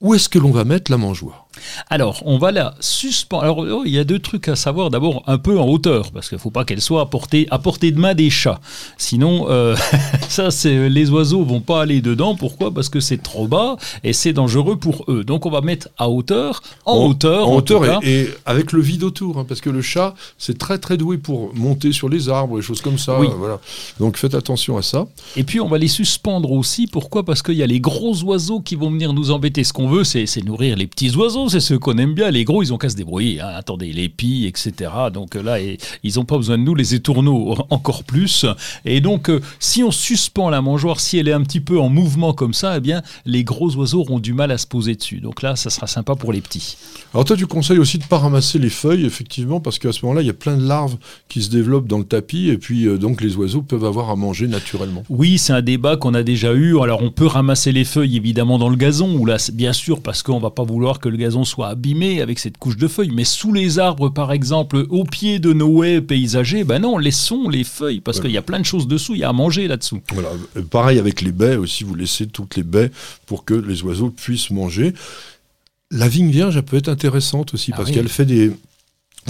où 0.00 0.14
est-ce 0.14 0.28
que 0.28 0.38
l'on 0.38 0.52
va 0.52 0.64
mettre 0.64 0.90
la 0.90 0.96
mangeoire? 0.96 1.47
Alors, 1.90 2.22
on 2.24 2.38
va 2.38 2.52
la 2.52 2.74
suspendre. 2.80 3.42
Alors, 3.44 3.58
oh, 3.58 3.82
il 3.84 3.92
y 3.92 3.98
a 3.98 4.04
deux 4.04 4.18
trucs 4.18 4.48
à 4.48 4.56
savoir. 4.56 4.90
D'abord, 4.90 5.22
un 5.26 5.38
peu 5.38 5.58
en 5.58 5.66
hauteur, 5.66 6.10
parce 6.12 6.28
qu'il 6.28 6.36
ne 6.36 6.40
faut 6.40 6.50
pas 6.50 6.64
qu'elle 6.64 6.80
soit 6.80 7.00
à 7.00 7.06
portée, 7.06 7.46
à 7.50 7.58
portée 7.58 7.90
de 7.90 7.98
main 7.98 8.14
des 8.14 8.30
chats. 8.30 8.60
Sinon, 8.96 9.46
euh, 9.48 9.76
ça, 10.28 10.50
c'est 10.50 10.88
les 10.88 11.10
oiseaux 11.10 11.42
vont 11.44 11.60
pas 11.60 11.82
aller 11.82 12.00
dedans. 12.00 12.34
Pourquoi? 12.34 12.72
Parce 12.72 12.88
que 12.88 13.00
c'est 13.00 13.22
trop 13.22 13.48
bas 13.48 13.76
et 14.04 14.12
c'est 14.12 14.32
dangereux 14.32 14.76
pour 14.76 15.04
eux. 15.08 15.24
Donc, 15.24 15.46
on 15.46 15.50
va 15.50 15.60
mettre 15.60 15.88
à 15.98 16.08
hauteur, 16.08 16.62
en, 16.84 17.06
hauteur, 17.06 17.48
en, 17.48 17.56
hauteur 17.56 18.04
et, 18.04 18.28
avec 18.46 18.72
le 18.72 18.80
vide 18.80 19.02
autour, 19.02 19.38
hein, 19.38 19.44
parce 19.48 19.60
que 19.60 19.70
le 19.70 19.82
chat, 19.82 20.14
c'est 20.38 20.58
très 20.58 20.78
très 20.78 20.96
doué 20.96 21.18
pour 21.18 21.54
monter 21.54 21.92
sur 21.92 22.08
les 22.08 22.28
arbres 22.28 22.58
et 22.58 22.62
choses 22.62 22.80
comme 22.80 22.98
ça. 22.98 23.18
Voilà. 23.38 23.60
Donc, 24.00 24.16
faites 24.16 24.34
attention 24.34 24.76
à 24.76 24.82
ça. 24.82 25.06
Et 25.36 25.44
puis, 25.44 25.60
on 25.60 25.68
va 25.68 25.78
les 25.78 25.88
suspendre 25.88 26.52
aussi. 26.52 26.86
Pourquoi? 26.86 27.24
Parce 27.24 27.42
qu'il 27.42 27.54
y 27.54 27.62
a 27.62 27.66
les 27.66 27.80
gros 27.80 28.22
oiseaux 28.22 28.60
qui 28.60 28.74
vont 28.74 28.90
venir 28.90 29.12
nous 29.12 29.30
embêter. 29.30 29.64
Ce 29.64 29.72
qu'on 29.72 29.88
veut, 29.88 30.04
c'est 30.04 30.26
nourrir 30.44 30.76
les 30.76 30.86
petits 30.86 31.14
oiseaux 31.16 31.47
c'est 31.48 31.60
ceux 31.60 31.78
qu'on 31.78 31.98
aime 31.98 32.14
bien. 32.14 32.30
Les 32.30 32.44
gros, 32.44 32.62
ils 32.62 32.72
ont 32.72 32.78
qu'à 32.78 32.88
se 32.88 32.96
débrouiller. 32.96 33.40
Hein. 33.40 33.50
Attendez, 33.54 33.92
les 33.92 34.08
pies, 34.08 34.46
etc. 34.46 34.90
Donc 35.12 35.36
euh, 35.36 35.42
là, 35.42 35.58
ils 35.60 36.12
n'ont 36.16 36.24
pas 36.24 36.36
besoin 36.36 36.58
de 36.58 36.62
nous, 36.62 36.74
les 36.74 36.94
étourneaux 36.94 37.56
encore 37.70 38.04
plus. 38.04 38.46
Et 38.84 39.00
donc, 39.00 39.30
euh, 39.30 39.40
si 39.58 39.82
on 39.82 39.90
suspend 39.90 40.50
la 40.50 40.60
mangeoire, 40.60 41.00
si 41.00 41.18
elle 41.18 41.28
est 41.28 41.32
un 41.32 41.42
petit 41.42 41.60
peu 41.60 41.78
en 41.78 41.88
mouvement 41.88 42.32
comme 42.32 42.54
ça, 42.54 42.76
eh 42.76 42.80
bien, 42.80 43.02
les 43.26 43.44
gros 43.44 43.74
oiseaux 43.76 44.00
auront 44.00 44.18
du 44.18 44.32
mal 44.32 44.50
à 44.50 44.58
se 44.58 44.66
poser 44.66 44.94
dessus. 44.94 45.20
Donc 45.20 45.42
là, 45.42 45.56
ça 45.56 45.70
sera 45.70 45.86
sympa 45.86 46.14
pour 46.14 46.32
les 46.32 46.40
petits. 46.40 46.76
Alors 47.14 47.24
toi, 47.24 47.36
tu 47.36 47.46
conseilles 47.46 47.78
aussi 47.78 47.98
de 47.98 48.04
ne 48.04 48.08
pas 48.08 48.18
ramasser 48.18 48.58
les 48.58 48.70
feuilles, 48.70 49.04
effectivement, 49.04 49.60
parce 49.60 49.78
qu'à 49.78 49.92
ce 49.92 50.04
moment-là, 50.04 50.22
il 50.22 50.26
y 50.26 50.30
a 50.30 50.34
plein 50.34 50.56
de 50.56 50.66
larves 50.66 50.96
qui 51.28 51.42
se 51.42 51.50
développent 51.50 51.86
dans 51.86 51.98
le 51.98 52.04
tapis, 52.04 52.48
et 52.48 52.58
puis 52.58 52.86
euh, 52.86 52.98
donc 52.98 53.20
les 53.20 53.36
oiseaux 53.36 53.62
peuvent 53.62 53.84
avoir 53.84 54.10
à 54.10 54.16
manger 54.16 54.46
naturellement. 54.46 55.04
Oui, 55.08 55.38
c'est 55.38 55.52
un 55.52 55.62
débat 55.62 55.96
qu'on 55.96 56.14
a 56.14 56.22
déjà 56.22 56.52
eu. 56.52 56.78
Alors 56.80 57.02
on 57.02 57.10
peut 57.10 57.26
ramasser 57.26 57.72
les 57.72 57.84
feuilles, 57.84 58.16
évidemment, 58.16 58.58
dans 58.58 58.68
le 58.68 58.76
gazon, 58.76 59.14
ou 59.16 59.26
là, 59.26 59.36
bien 59.52 59.72
sûr, 59.72 60.00
parce 60.00 60.22
qu'on 60.22 60.38
va 60.38 60.50
pas 60.50 60.64
vouloir 60.64 60.98
que 60.98 61.08
le 61.08 61.16
gazon 61.16 61.27
soit 61.44 61.68
abîmé 61.68 62.20
avec 62.20 62.38
cette 62.38 62.58
couche 62.58 62.76
de 62.76 62.88
feuilles. 62.88 63.10
Mais 63.12 63.24
sous 63.24 63.52
les 63.52 63.78
arbres, 63.78 64.08
par 64.08 64.32
exemple, 64.32 64.86
au 64.90 65.04
pied 65.04 65.38
de 65.38 65.52
nos 65.52 65.82
haies 65.84 66.00
paysagers, 66.00 66.64
ben 66.64 66.80
non, 66.80 66.98
laissons 66.98 67.48
les 67.48 67.64
feuilles, 67.64 68.00
parce 68.00 68.20
qu'il 68.20 68.30
y 68.30 68.36
a 68.36 68.42
plein 68.42 68.60
de 68.60 68.64
choses 68.64 68.86
dessous, 68.86 69.14
il 69.14 69.20
y 69.20 69.24
a 69.24 69.28
à 69.28 69.32
manger 69.32 69.68
là-dessous. 69.68 70.00
Voilà. 70.12 70.30
Pareil 70.70 70.98
avec 70.98 71.20
les 71.20 71.32
baies 71.32 71.56
aussi, 71.56 71.84
vous 71.84 71.94
laissez 71.94 72.26
toutes 72.26 72.56
les 72.56 72.62
baies 72.62 72.90
pour 73.26 73.44
que 73.44 73.54
les 73.54 73.82
oiseaux 73.82 74.10
puissent 74.10 74.50
manger. 74.50 74.94
La 75.90 76.08
vigne 76.08 76.30
vierge, 76.30 76.56
elle 76.56 76.64
peut 76.64 76.76
être 76.76 76.88
intéressante 76.88 77.54
aussi, 77.54 77.70
ah 77.72 77.76
parce 77.78 77.90
qu'elle 77.90 78.08
fait 78.08 78.26
des, 78.26 78.52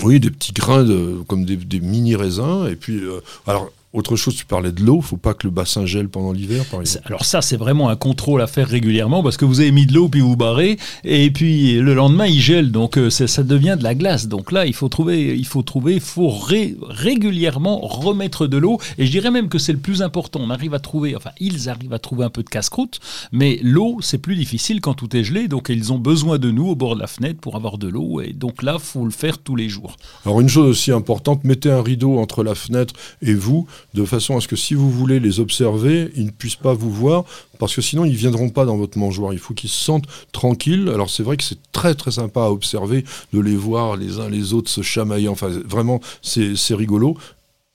oui, 0.03 0.21
des 0.21 0.31
petits 0.31 0.53
grains 0.53 0.85
de, 0.85 1.23
comme 1.27 1.45
des, 1.45 1.81
mini 1.81 2.17
raisins. 2.17 2.67
Et 2.71 2.77
puis, 2.77 2.99
euh, 2.99 3.21
alors, 3.47 3.71
autre 3.99 4.17
chose, 4.17 4.35
tu 4.37 4.47
parlais 4.47 4.73
de 4.73 4.83
l'eau, 4.83 5.01
faut 5.01 5.17
pas 5.17 5.35
que 5.35 5.47
le 5.47 5.51
bassin 5.53 5.85
gèle 5.87 6.09
pendant 6.09 6.33
l'hiver, 6.33 6.65
par 6.71 6.81
exemple. 6.81 7.05
Alors 7.07 7.25
ça, 7.25 7.43
c'est 7.43 7.57
vraiment 7.57 7.89
un 7.89 7.97
contrôle 7.97 8.41
à 8.41 8.47
faire 8.47 8.69
régulièrement 8.69 9.23
parce 9.23 9.37
que 9.37 9.45
vous 9.45 9.61
avez 9.61 9.73
mis 9.73 9.87
de 9.87 9.93
l'eau 9.93 10.09
puis 10.09 10.21
vous 10.21 10.37
barrez 10.37 10.79
et 11.05 11.31
puis 11.31 11.75
le 11.75 11.95
lendemain 11.95 12.27
il 12.27 12.41
gèle, 12.41 12.71
donc 12.71 12.97
euh, 12.97 13.11
ça, 13.11 13.27
ça 13.27 13.43
devient 13.43 13.77
de 13.79 13.83
la 13.85 13.95
glace. 13.95 14.29
Donc 14.29 14.53
là, 14.53 14.67
il 14.67 14.73
faut 14.75 14.89
trouver, 14.89 15.37
il 15.37 15.47
faut 15.47 15.63
trouver, 15.63 16.01
faut 16.01 16.31
ré- 16.31 16.77
régulièrement 16.83 17.79
remettre 17.81 18.47
de 18.47 18.57
l'eau. 18.57 18.79
Et 18.99 19.07
je 19.07 19.11
dirais 19.11 19.31
même 19.31 19.49
que 19.49 19.59
c'est 19.59 19.73
le 19.73 19.79
plus 19.79 20.03
important. 20.03 20.41
On 20.43 20.51
arrive 20.51 20.75
à 20.75 20.79
trouver, 20.79 21.17
enfin 21.17 21.31
ils 21.41 21.69
arrivent 21.69 21.93
à 21.93 21.99
trouver 21.99 22.25
un 22.25 22.31
peu 22.31 22.43
de 22.43 22.49
casse-croûte, 22.49 23.01
mais 23.33 23.59
l'eau 23.63 23.99
c'est 24.01 24.19
plus 24.19 24.37
difficile 24.37 24.81
quand 24.81 24.95
tout 24.95 25.15
est 25.17 25.25
gelé. 25.25 25.49
Donc 25.49 25.69
ils 25.69 25.93
ont 25.93 25.99
besoin 25.99 26.39
de 26.39 26.51
nous 26.51 26.67
au 26.69 26.75
bord 26.77 26.95
de 26.95 27.01
la 27.01 27.07
fenêtre 27.07 27.41
pour 27.41 27.57
avoir 27.57 27.79
de 27.79 27.89
l'eau. 27.89 28.21
Et 28.21 28.33
donc 28.33 28.63
là, 28.63 28.79
faut 28.79 29.05
le 29.05 29.11
faire 29.11 29.39
tous 29.39 29.57
les 29.57 29.69
jours. 29.69 29.97
Alors 30.25 30.41
une 30.41 30.49
chose 30.49 30.69
aussi 30.69 30.93
importante, 30.93 31.45
mettez 31.45 31.71
un 31.71 31.83
rideau 31.83 32.19
entre 32.19 32.45
la 32.45 32.55
fenêtre 32.55 32.95
et 33.23 33.35
vous, 33.35 33.67
de 33.95 34.05
façon 34.05 34.37
à 34.37 34.41
ce 34.41 34.49
que 34.49 34.57
si 34.57 34.75
vous 34.75 34.91
voulez 34.91 35.19
les 35.21 35.41
observer, 35.41 36.11
ils 36.15 36.27
ne 36.27 36.31
puissent 36.31 36.57
pas 36.57 36.75
vous 36.75 36.91
voir, 36.91 37.25
parce 37.59 37.75
que 37.75 37.81
sinon 37.81 38.05
ils 38.05 38.13
ne 38.13 38.17
viendront 38.17 38.51
pas 38.51 38.65
dans 38.65 38.77
votre 38.77 38.99
mangeoire. 38.99 39.33
Il 39.33 39.39
faut 39.39 39.55
qu'ils 39.55 39.71
se 39.71 39.83
sentent 39.83 40.07
tranquilles. 40.33 40.91
Alors 40.93 41.11
c'est 41.11 41.23
vrai 41.23 41.37
que 41.37 41.45
c'est 41.45 41.59
très 41.73 41.95
très 41.95 42.13
sympa 42.13 42.43
à 42.43 42.51
observer, 42.51 43.05
de 43.33 43.41
les 43.41 43.57
voir 43.57 43.97
les 43.97 44.19
uns 44.19 44.29
les 44.29 44.53
autres 44.53 44.71
se 44.71 44.83
chamailler. 44.83 45.29
Enfin 45.29 45.49
vraiment, 45.49 46.01
c'est 46.23 46.75
rigolo. 46.75 47.17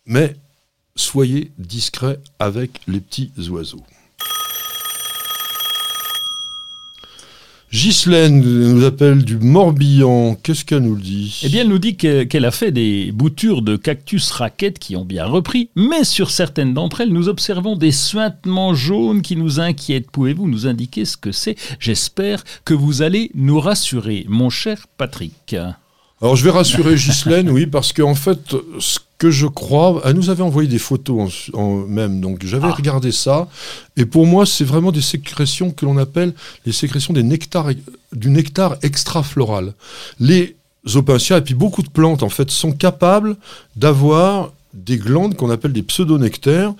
Mais 0.06 0.36
soyez 0.96 1.52
discrets 1.58 2.20
avec 2.40 2.82
les 2.88 3.00
petits 3.00 3.32
oiseaux. 3.50 3.84
Ghislaine 7.74 8.42
nous 8.42 8.86
appelle 8.86 9.26
du 9.26 9.38
Morbihan. 9.40 10.36
Qu'est-ce 10.36 10.64
qu'elle 10.64 10.84
nous 10.84 10.96
dit? 10.96 11.42
Eh 11.44 11.50
bien, 11.50 11.62
elle 11.62 11.70
nous 11.70 11.80
dit 11.80 11.96
que- 11.98 12.22
qu'elle 12.22 12.46
a 12.46 12.52
fait 12.52 12.72
des 12.72 13.12
boutures 13.12 13.64
de 13.64 13.78
cactus 13.78 14.30
raquettes 14.30 14.78
qui 14.78 14.96
ont 14.96 15.06
bien 15.06 15.26
repris, 15.26 15.70
mais 15.76 16.04
sur 16.04 16.30
certaines 16.30 16.76
d'entre 16.76 17.02
elles, 17.02 17.12
nous 17.12 17.30
observons 17.30 17.76
des 17.76 17.92
suintements 17.92 18.76
jaunes 18.76 19.24
qui 19.24 19.36
nous 19.36 19.60
inquiètent. 19.60 20.12
Pouvez-vous 20.12 20.48
nous 20.48 20.68
indiquer 20.68 21.04
ce 21.04 21.18
que 21.18 21.32
c'est? 21.32 21.56
J'espère 21.80 22.44
que 22.64 22.76
vous 22.76 23.02
allez 23.02 23.32
nous 23.34 23.60
rassurer, 23.60 24.26
mon 24.30 24.52
cher 24.52 24.86
Patrick. 25.00 25.56
Alors 26.24 26.36
je 26.38 26.44
vais 26.46 26.52
rassurer 26.52 26.96
Ghislaine, 26.96 27.50
oui, 27.50 27.66
parce 27.68 27.92
qu'en 27.94 28.16
fait, 28.16 28.56
ce 28.80 28.98
que 29.18 29.30
je 29.30 29.46
crois, 29.46 30.02
elle 30.06 30.16
nous 30.16 30.30
avait 30.30 30.42
envoyé 30.42 30.70
des 30.70 30.80
photos 30.80 31.50
en, 31.54 31.60
en- 31.60 31.76
même, 31.86 32.22
donc 32.22 32.46
j'avais 32.46 32.68
Ah. 32.68 32.74
regardé 32.74 33.12
ça, 33.12 33.50
et 33.98 34.06
pour 34.06 34.26
moi, 34.26 34.46
c'est 34.46 34.64
vraiment 34.64 34.92
des 34.94 35.02
sécrétions 35.02 35.72
que 35.72 35.86
l'on 35.86 35.98
appelle 35.98 36.34
les 36.66 36.72
sécrétions 36.72 37.14
des 37.14 37.24
nectars, 37.24 37.72
du 38.14 38.30
nectar 38.30 38.78
extrafloral. 38.84 39.74
Les 40.22 40.56
opincias 40.96 41.38
et 41.40 41.42
puis 41.42 41.54
beaucoup 41.56 41.82
de 41.84 41.90
plantes 41.90 42.24
en 42.24 42.30
fait 42.30 42.50
sont 42.52 42.72
capables 42.72 43.36
d'avoir 43.76 44.54
des 44.74 44.98
glandes 44.98 45.36
qu'on 45.36 45.50
appelle 45.50 45.74
des 45.74 45.84
pseudonectaires 45.84 46.74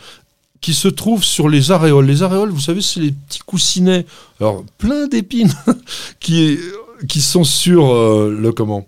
qui 0.62 0.74
se 0.74 0.88
trouvent 0.88 1.24
sur 1.26 1.50
les 1.50 1.72
aréoles. 1.72 2.06
Les 2.06 2.24
aréoles, 2.24 2.50
vous 2.50 2.62
savez, 2.62 2.82
c'est 2.82 3.02
les 3.02 3.12
petits 3.12 3.40
coussinets, 3.46 4.06
alors 4.40 4.64
plein 4.78 5.08
d'épines, 5.08 5.54
qui, 6.22 6.58
qui 7.08 7.22
sont 7.22 7.44
sur 7.44 7.94
euh, 7.94 8.36
le 8.38 8.52
comment 8.52 8.88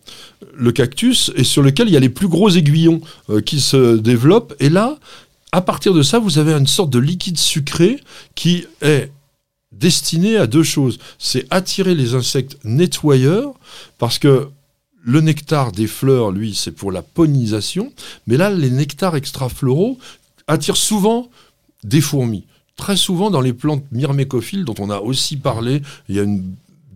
le 0.58 0.72
cactus 0.72 1.32
et 1.36 1.44
sur 1.44 1.62
lequel 1.62 1.88
il 1.88 1.94
y 1.94 1.98
a 1.98 2.00
les 2.00 2.10
plus 2.10 2.28
gros 2.28 2.50
aiguillons 2.50 3.02
euh, 3.30 3.42
qui 3.42 3.60
se 3.60 3.98
développent. 3.98 4.56
Et 4.60 4.70
là, 4.70 4.98
à 5.52 5.62
partir 5.62 5.94
de 5.94 6.02
ça, 6.02 6.20
vous 6.20 6.38
avez 6.38 6.54
une 6.54 6.68
sorte 6.68 6.90
de 6.90 7.00
liquide 7.00 7.38
sucré 7.38 8.00
qui 8.36 8.66
est 8.82 9.12
destiné 9.72 10.38
à 10.38 10.48
deux 10.48 10.64
choses. 10.64 11.00
C'est 11.20 11.46
attirer 11.50 11.96
les 11.96 12.16
insectes 12.16 12.58
nettoyeurs, 12.64 13.54
parce 13.98 14.20
que 14.20 14.48
le 15.04 15.22
nectar 15.22 15.72
des 15.72 15.88
fleurs, 15.88 16.32
lui, 16.32 16.56
c'est 16.56 16.72
pour 16.72 16.92
la 16.92 17.02
pollinisation, 17.02 17.94
mais 18.28 18.38
là, 18.38 18.50
les 18.50 18.72
nectars 18.72 19.16
extrafloraux 19.16 19.98
attirent 20.48 20.78
souvent 20.78 21.30
des 21.84 22.02
fourmis. 22.02 22.46
Très 22.76 22.98
souvent 22.98 23.30
dans 23.30 23.42
les 23.42 23.54
plantes 23.54 23.84
myrmécophiles, 23.92 24.66
dont 24.66 24.76
on 24.80 24.90
a 24.90 25.00
aussi 25.00 25.38
parlé, 25.38 25.82
il 26.10 26.16
y 26.16 26.20
a 26.20 26.24
une, 26.24 26.56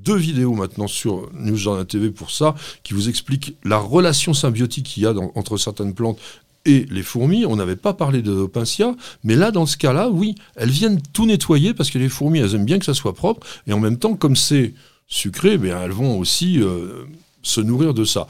deux 0.10 0.18
vidéos 0.18 0.54
maintenant 0.56 0.88
sur 0.88 1.30
News 1.34 1.56
Journal 1.56 1.86
TV 1.86 2.10
pour 2.10 2.32
ça, 2.32 2.56
qui 2.82 2.96
vous 2.96 3.10
expliquent 3.10 3.56
la 3.64 3.78
relation 3.78 4.34
symbiotique 4.34 4.88
qu'il 4.88 5.04
y 5.04 5.06
a 5.06 5.14
dans- 5.14 5.32
entre 5.36 5.56
certaines 5.58 5.94
plantes 5.94 6.18
et 6.66 6.88
les 6.90 7.04
fourmis. 7.04 7.46
On 7.46 7.56
n'avait 7.56 7.76
pas 7.76 7.94
parlé 7.94 8.24
de 8.24 8.32
Opincia, 8.32 8.96
mais 9.24 9.36
là, 9.36 9.52
dans 9.52 9.68
ce 9.68 9.78
cas-là, 9.78 10.10
oui, 10.10 10.34
elles 10.56 10.72
viennent 10.72 11.00
tout 11.14 11.28
nettoyer 11.28 11.76
parce 11.76 11.92
que 11.92 12.00
les 12.00 12.10
fourmis, 12.10 12.40
elles 12.40 12.56
aiment 12.56 12.66
bien 12.66 12.80
que 12.80 12.86
ça 12.86 12.96
soit 12.96 13.14
propre, 13.14 13.46
et 13.68 13.74
en 13.74 13.80
même 13.80 13.98
temps, 14.00 14.16
comme 14.16 14.36
c'est 14.36 14.74
sucré, 15.08 15.60
ben, 15.60 15.78
elles 15.80 15.92
vont 15.92 16.18
aussi 16.18 16.60
euh, 16.60 17.04
se 17.44 17.62
nourrir 17.62 17.94
de 17.94 18.04
ça. 18.04 18.28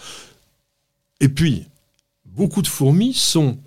Et 1.21 1.29
puis, 1.29 1.63
beaucoup 2.25 2.61
de 2.61 2.67
fourmis 2.67 3.13
sont 3.13 3.57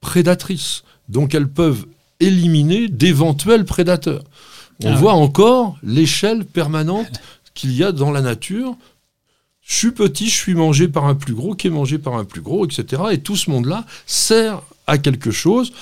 prédatrices, 0.00 0.84
donc 1.08 1.34
elles 1.34 1.48
peuvent 1.50 1.84
éliminer 2.20 2.86
d'éventuels 2.88 3.64
prédateurs. 3.64 4.22
On 4.82 4.92
Ah 4.94 4.96
voit 4.96 5.12
encore 5.12 5.76
l'échelle 5.82 6.46
permanente 6.46 7.20
qu'il 7.60 7.72
y 7.72 7.84
a 7.84 7.92
dans 7.92 8.10
la 8.10 8.22
nature. 8.22 8.74
Je 9.60 9.74
suis 9.74 9.90
petit, 9.92 10.30
je 10.30 10.36
suis 10.36 10.54
mangé 10.54 10.88
par 10.88 11.04
un 11.04 11.14
plus 11.14 11.34
gros, 11.34 11.54
qui 11.54 11.66
est 11.66 11.70
mangé 11.70 11.98
par 11.98 12.14
un 12.14 12.24
plus 12.24 12.40
gros, 12.40 12.64
etc. 12.64 13.02
Et 13.12 13.20
tout 13.20 13.36
ce 13.36 13.50
monde-là 13.50 13.84
sert 14.06 14.62
à 14.86 14.96
quelque 14.96 15.30
chose. 15.30 15.72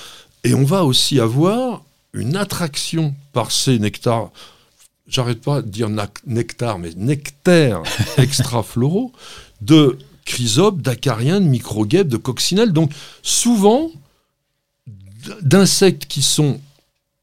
Et 0.43 0.53
on 0.53 0.65
va 0.65 0.83
aussi 0.83 1.21
avoir 1.21 1.83
une 2.11 2.35
attraction 2.35 3.15
par 3.31 3.51
ces 3.51 3.79
nectars. 3.79 4.29
J'arrête 5.07 5.41
pas 5.41 5.61
de 5.61 5.69
dire 5.69 5.89
nectar, 6.25 6.79
mais 6.79 6.91
nectaires 6.97 7.81
extrafloraux 8.17 9.13
de 9.61 9.97
chrysopes, 10.25 10.81
d'acariens, 10.81 11.39
de 11.39 11.47
microguèbes, 11.47 12.09
de 12.09 12.17
coccinelles. 12.17 12.73
Donc 12.73 12.91
souvent 13.23 13.89
d'insectes 15.41 16.07
qui 16.07 16.23
sont 16.23 16.59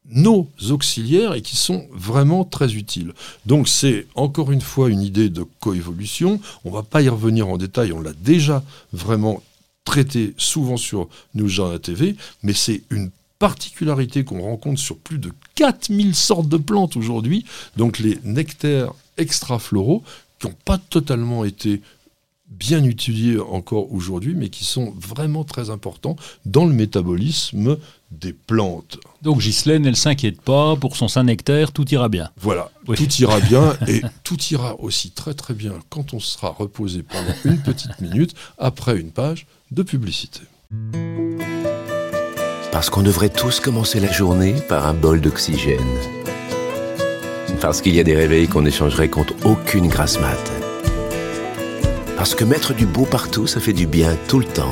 nos 0.09 0.47
auxiliaires 0.69 1.33
et 1.33 1.41
qui 1.41 1.55
sont 1.55 1.85
vraiment 1.91 2.45
très 2.45 2.73
utiles. 2.73 3.13
Donc 3.45 3.67
c'est 3.67 4.07
encore 4.15 4.51
une 4.51 4.61
fois 4.61 4.89
une 4.89 5.01
idée 5.01 5.29
de 5.29 5.45
coévolution. 5.59 6.39
On 6.65 6.71
va 6.71 6.83
pas 6.83 7.01
y 7.01 7.09
revenir 7.09 7.47
en 7.47 7.57
détail, 7.57 7.91
on 7.91 8.01
l'a 8.01 8.13
déjà 8.13 8.63
vraiment 8.93 9.43
traité 9.83 10.33
souvent 10.37 10.77
sur 10.77 11.07
News 11.33 11.47
Journal 11.47 11.79
TV, 11.79 12.15
mais 12.43 12.53
c'est 12.53 12.83
une 12.89 13.09
particularité 13.39 14.23
qu'on 14.23 14.41
rencontre 14.41 14.79
sur 14.79 14.97
plus 14.97 15.19
de 15.19 15.31
4000 15.55 16.15
sortes 16.15 16.49
de 16.49 16.57
plantes 16.57 16.97
aujourd'hui, 16.97 17.45
donc 17.75 17.99
les 17.99 18.19
nectaires 18.23 18.93
extrafloraux 19.17 20.03
qui 20.39 20.47
n'ont 20.47 20.55
pas 20.65 20.77
totalement 20.77 21.45
été 21.45 21.81
bien 22.49 22.83
étudiés 22.83 23.39
encore 23.39 23.91
aujourd'hui, 23.93 24.33
mais 24.35 24.49
qui 24.49 24.63
sont 24.63 24.93
vraiment 24.97 25.43
très 25.43 25.69
importants 25.69 26.15
dans 26.45 26.65
le 26.65 26.73
métabolisme 26.73 27.77
des 28.11 28.33
plantes. 28.33 28.97
Donc 29.21 29.39
Ghislaine, 29.39 29.85
elle 29.85 29.95
s'inquiète 29.95 30.41
pas, 30.41 30.75
pour 30.75 30.95
son 30.95 31.07
Saint-Nectaire, 31.07 31.71
tout 31.71 31.87
ira 31.93 32.07
bien. 32.09 32.29
Voilà, 32.39 32.71
Oui. 32.87 32.95
tout 32.97 33.21
ira 33.21 33.39
bien 33.41 33.75
et 33.87 34.01
tout 34.23 34.37
ira 34.51 34.79
aussi 34.79 35.11
très 35.11 35.33
très 35.33 35.53
bien 35.53 35.73
quand 35.89 36.13
on 36.13 36.19
sera 36.19 36.49
reposé 36.49 37.03
pendant 37.03 37.33
une 37.43 37.61
petite 37.61 37.99
minute 37.99 38.33
après 38.57 38.97
une 38.97 39.11
page 39.11 39.45
de 39.71 39.83
publicité. 39.83 40.39
Parce 42.71 42.89
qu'on 42.89 43.01
devrait 43.01 43.29
tous 43.29 43.59
commencer 43.59 43.99
la 43.99 44.11
journée 44.11 44.53
par 44.69 44.85
un 44.85 44.93
bol 44.93 45.19
d'oxygène. 45.19 45.79
Parce 47.59 47.81
qu'il 47.81 47.95
y 47.95 47.99
a 47.99 48.03
des 48.03 48.15
réveils 48.15 48.47
qu'on 48.47 48.65
échangerait 48.65 49.09
contre 49.09 49.33
aucune 49.45 49.87
grasse 49.87 50.19
mat. 50.19 50.51
Parce 52.15 52.35
que 52.35 52.43
mettre 52.43 52.73
du 52.73 52.85
beau 52.85 53.05
partout, 53.05 53.47
ça 53.47 53.59
fait 53.59 53.73
du 53.73 53.87
bien 53.87 54.15
tout 54.27 54.39
le 54.39 54.45
temps. 54.45 54.71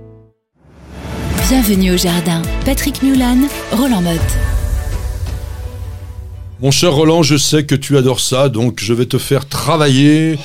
Bienvenue 1.51 1.91
au 1.91 1.97
jardin. 1.97 2.41
Patrick 2.63 3.03
Mulan, 3.03 3.39
Roland 3.73 4.01
Motte. 4.01 4.19
Mon 6.61 6.71
cher 6.71 6.93
Roland, 6.93 7.23
je 7.23 7.35
sais 7.35 7.65
que 7.65 7.75
tu 7.75 7.97
adores 7.97 8.21
ça, 8.21 8.47
donc 8.47 8.79
je 8.79 8.93
vais 8.93 9.05
te 9.05 9.17
faire 9.17 9.45
travailler 9.49 10.39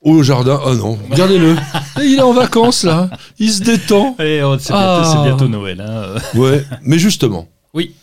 au 0.00 0.24
jardin. 0.24 0.58
Ah 0.66 0.74
non, 0.74 0.98
regardez-le. 1.12 1.54
Il 2.02 2.16
est 2.16 2.22
en 2.22 2.32
vacances 2.32 2.82
là. 2.82 3.08
Il 3.38 3.52
se 3.52 3.62
détend. 3.62 4.16
Et 4.18 4.40
c'est 4.58 4.72
Ah. 4.74 4.98
bientôt, 5.00 5.10
c'est 5.12 5.28
bientôt 5.28 5.46
Noël. 5.48 5.80
hein. 5.80 6.18
Ouais, 6.34 6.64
mais 6.82 6.98
justement, 6.98 7.46
Oui. 7.72 7.94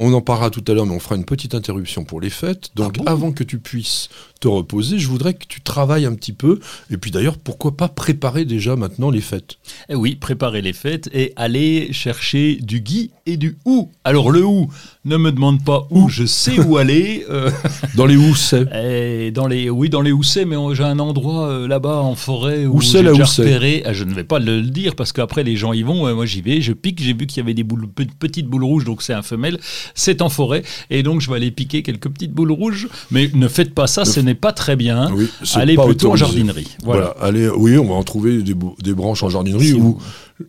On 0.00 0.12
en 0.14 0.20
parlera 0.20 0.50
tout 0.50 0.64
à 0.66 0.72
l'heure, 0.74 0.86
mais 0.86 0.94
on 0.94 0.98
fera 1.00 1.14
une 1.16 1.24
petite 1.24 1.54
interruption 1.54 2.04
pour 2.04 2.20
les 2.20 2.30
fêtes. 2.30 2.70
Donc, 2.74 2.98
bon? 2.98 3.04
avant 3.04 3.30
que 3.32 3.44
tu 3.44 3.58
puisses 3.58 4.08
te 4.40 4.48
reposer, 4.48 4.98
je 4.98 5.06
voudrais 5.06 5.34
que 5.34 5.44
tu 5.46 5.60
travailles 5.60 6.06
un 6.06 6.14
petit 6.14 6.32
peu. 6.32 6.58
Et 6.90 6.96
puis 6.96 7.10
d'ailleurs, 7.10 7.36
pourquoi 7.36 7.76
pas 7.76 7.88
préparer 7.88 8.44
déjà 8.46 8.74
maintenant 8.74 9.10
les 9.10 9.20
fêtes? 9.20 9.58
Eh 9.90 9.94
oui, 9.94 10.16
préparer 10.16 10.62
les 10.62 10.72
fêtes 10.72 11.10
et 11.12 11.32
aller 11.36 11.92
chercher 11.92 12.56
du 12.62 12.80
gui 12.80 13.10
et 13.26 13.36
du 13.36 13.58
ou. 13.66 13.90
Alors 14.02 14.30
le 14.30 14.42
ou, 14.44 14.70
ne 15.04 15.16
me 15.18 15.30
demande 15.30 15.62
pas 15.62 15.86
où, 15.90 16.08
je 16.08 16.24
sais 16.24 16.58
où 16.58 16.76
aller. 16.78 17.24
euh, 17.28 17.50
Dans 17.96 18.06
les 18.06 18.16
houssets. 18.16 18.64
et 18.74 19.30
dans 19.30 19.46
les, 19.46 19.68
oui, 19.68 19.90
dans 19.90 20.00
les 20.00 20.12
houssets, 20.12 20.46
mais 20.46 20.56
j'ai 20.74 20.84
un 20.84 20.98
endroit 20.98 21.48
euh, 21.50 21.68
là-bas 21.68 21.98
en 21.98 22.14
forêt 22.14 22.64
où 22.64 22.76
Où 22.78 22.80
c'est, 22.82 23.06
housset 23.06 23.42
repéré. 23.42 23.82
Ah, 23.84 23.92
je 23.92 24.04
ne 24.04 24.14
vais 24.14 24.24
pas 24.24 24.38
le, 24.38 24.60
le 24.62 24.70
dire 24.70 24.96
parce 24.96 25.12
qu'après 25.12 25.44
les 25.44 25.56
gens 25.56 25.74
y 25.74 25.82
vont. 25.82 26.06
euh, 26.06 26.14
moi 26.14 26.24
j'y 26.24 26.40
vais, 26.40 26.62
je 26.62 26.72
pique. 26.72 27.02
J'ai 27.02 27.12
vu 27.12 27.26
qu'il 27.26 27.36
y 27.36 27.40
avait 27.40 27.52
des 27.54 27.62
boules, 27.64 27.86
pe- 27.88 28.04
petites 28.18 28.46
boules 28.46 28.64
rouges, 28.64 28.84
donc 28.86 29.02
c'est 29.02 29.12
un 29.12 29.22
femelle. 29.22 29.58
C'est 29.94 30.22
en 30.22 30.28
forêt 30.28 30.62
et 30.90 31.02
donc 31.02 31.20
je 31.20 31.30
vais 31.30 31.36
aller 31.36 31.50
piquer 31.50 31.82
quelques 31.82 32.08
petites 32.08 32.32
boules 32.32 32.52
rouges. 32.52 32.88
Mais 33.10 33.30
ne 33.34 33.48
faites 33.48 33.74
pas 33.74 33.86
ça, 33.86 34.04
ce 34.04 34.20
n'est 34.20 34.34
pas 34.34 34.52
très 34.52 34.76
bien. 34.76 35.10
Oui, 35.12 35.28
Allez 35.54 35.76
plutôt 35.76 36.12
en 36.12 36.16
jardinerie. 36.16 36.68
Voilà. 36.82 37.14
Voilà. 37.16 37.26
allez, 37.26 37.48
oui, 37.48 37.76
on 37.78 37.86
va 37.86 37.94
en 37.94 38.04
trouver 38.04 38.42
des, 38.42 38.94
branches 38.94 39.22
en 39.22 39.30
jardinerie 39.30 39.68
Si 39.68 39.72
ou 39.74 39.98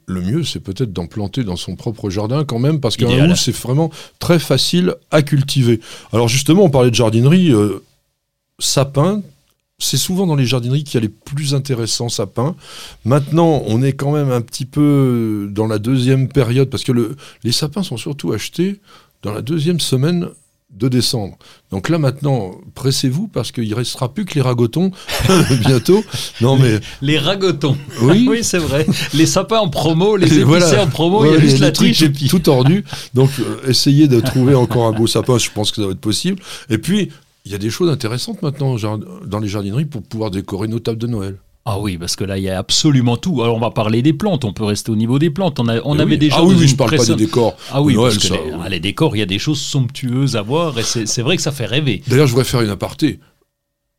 le 0.05 0.21
mieux, 0.21 0.43
c'est 0.43 0.59
peut-être 0.59 0.93
d'en 0.93 1.05
planter 1.07 1.43
dans 1.43 1.55
son 1.57 1.75
propre 1.75 2.09
jardin 2.09 2.45
quand 2.45 2.59
même, 2.59 2.79
parce 2.79 2.95
qu'un 2.97 3.09
Idéal. 3.09 3.31
hou, 3.31 3.35
c'est 3.35 3.55
vraiment 3.55 3.91
très 4.19 4.39
facile 4.39 4.95
à 5.11 5.21
cultiver. 5.21 5.81
Alors 6.13 6.27
justement, 6.27 6.63
on 6.63 6.69
parlait 6.69 6.89
de 6.91 6.95
jardinerie, 6.95 7.51
euh, 7.51 7.83
sapin. 8.59 9.21
C'est 9.79 9.97
souvent 9.97 10.27
dans 10.27 10.35
les 10.35 10.45
jardineries 10.45 10.83
qu'il 10.83 10.93
y 10.95 10.97
a 10.97 11.01
les 11.01 11.09
plus 11.09 11.55
intéressants 11.55 12.07
sapins. 12.09 12.55
Maintenant, 13.03 13.63
on 13.65 13.81
est 13.81 13.93
quand 13.93 14.11
même 14.11 14.29
un 14.31 14.41
petit 14.41 14.65
peu 14.65 15.49
dans 15.51 15.65
la 15.65 15.79
deuxième 15.79 16.27
période, 16.27 16.69
parce 16.69 16.83
que 16.83 16.91
le- 16.91 17.15
les 17.43 17.51
sapins 17.51 17.81
sont 17.81 17.97
surtout 17.97 18.31
achetés 18.31 18.79
dans 19.23 19.33
la 19.33 19.41
deuxième 19.41 19.79
semaine 19.79 20.27
de 20.71 20.87
décembre. 20.87 21.37
Donc 21.69 21.89
là 21.89 21.97
maintenant, 21.97 22.51
pressez-vous 22.75 23.27
parce 23.27 23.51
qu'il 23.51 23.73
restera 23.73 24.13
plus 24.13 24.23
que 24.23 24.35
les 24.35 24.41
ragotons 24.41 24.91
bientôt. 25.59 26.01
Non 26.39 26.57
mais 26.57 26.79
Les 27.01 27.17
ragotons. 27.17 27.77
Oui. 28.01 28.25
oui, 28.29 28.39
c'est 28.43 28.57
vrai. 28.57 28.85
Les 29.13 29.25
sapins 29.25 29.59
en 29.59 29.67
promo, 29.69 30.15
les 30.15 30.27
épicés 30.27 30.43
Voilà. 30.43 30.83
en 30.83 30.87
promo, 30.87 31.25
il 31.25 31.31
y 31.33 31.35
a 31.35 31.39
juste 31.39 31.59
la 31.59 31.71
triche 31.71 32.01
et 32.03 32.07
tout, 32.07 32.13
puis. 32.13 32.27
tout 32.29 32.39
tordu. 32.39 32.85
Donc 33.13 33.31
euh, 33.39 33.67
essayez 33.67 34.07
de 34.07 34.21
trouver 34.21 34.55
encore 34.55 34.87
un 34.87 34.93
beau 34.93 35.07
sapin, 35.07 35.37
je 35.37 35.49
pense 35.53 35.71
que 35.71 35.81
ça 35.81 35.87
va 35.87 35.91
être 35.91 35.99
possible. 35.99 36.41
Et 36.69 36.77
puis 36.77 37.09
il 37.43 37.51
y 37.51 37.55
a 37.55 37.57
des 37.57 37.69
choses 37.69 37.89
intéressantes 37.89 38.41
maintenant 38.41 38.75
dans 39.25 39.39
les 39.39 39.47
jardineries 39.49 39.85
pour 39.85 40.03
pouvoir 40.03 40.31
décorer 40.31 40.67
nos 40.69 40.79
tables 40.79 40.99
de 40.99 41.07
Noël. 41.07 41.37
Ah 41.63 41.79
oui, 41.79 41.97
parce 41.97 42.15
que 42.15 42.23
là, 42.23 42.37
il 42.39 42.43
y 42.43 42.49
a 42.49 42.57
absolument 42.57 43.17
tout. 43.17 43.43
Alors, 43.43 43.55
on 43.55 43.59
va 43.59 43.69
parler 43.69 44.01
des 44.01 44.13
plantes. 44.13 44.45
On 44.45 44.53
peut 44.53 44.63
rester 44.63 44.91
au 44.91 44.95
niveau 44.95 45.19
des 45.19 45.29
plantes. 45.29 45.59
On, 45.59 45.67
a, 45.67 45.79
on 45.83 45.99
avait 45.99 46.13
oui. 46.13 46.17
déjà. 46.17 46.37
Ah 46.39 46.43
oui, 46.43 46.67
je 46.67 46.75
parle 46.75 46.97
pas 46.97 47.05
des 47.05 47.15
décors. 47.15 47.55
Ah 47.71 47.81
oui, 47.81 47.93
Noël, 47.93 48.13
parce 48.13 48.17
que 48.23 48.27
ça, 48.29 48.35
les, 48.35 48.51
oui. 48.51 48.59
ah, 48.63 48.69
les 48.69 48.79
décors, 48.79 49.15
il 49.15 49.19
y 49.19 49.21
a 49.21 49.27
des 49.27 49.37
choses 49.37 49.61
somptueuses 49.61 50.35
à 50.35 50.41
voir 50.41 50.79
et 50.79 50.83
c'est 50.83 51.05
c'est 51.05 51.21
vrai 51.21 51.35
que 51.35 51.43
ça 51.43 51.51
fait 51.51 51.67
rêver. 51.67 52.01
D'ailleurs, 52.07 52.25
je 52.25 52.31
voudrais 52.31 52.45
faire 52.45 52.61
une 52.61 52.69
aparté. 52.69 53.19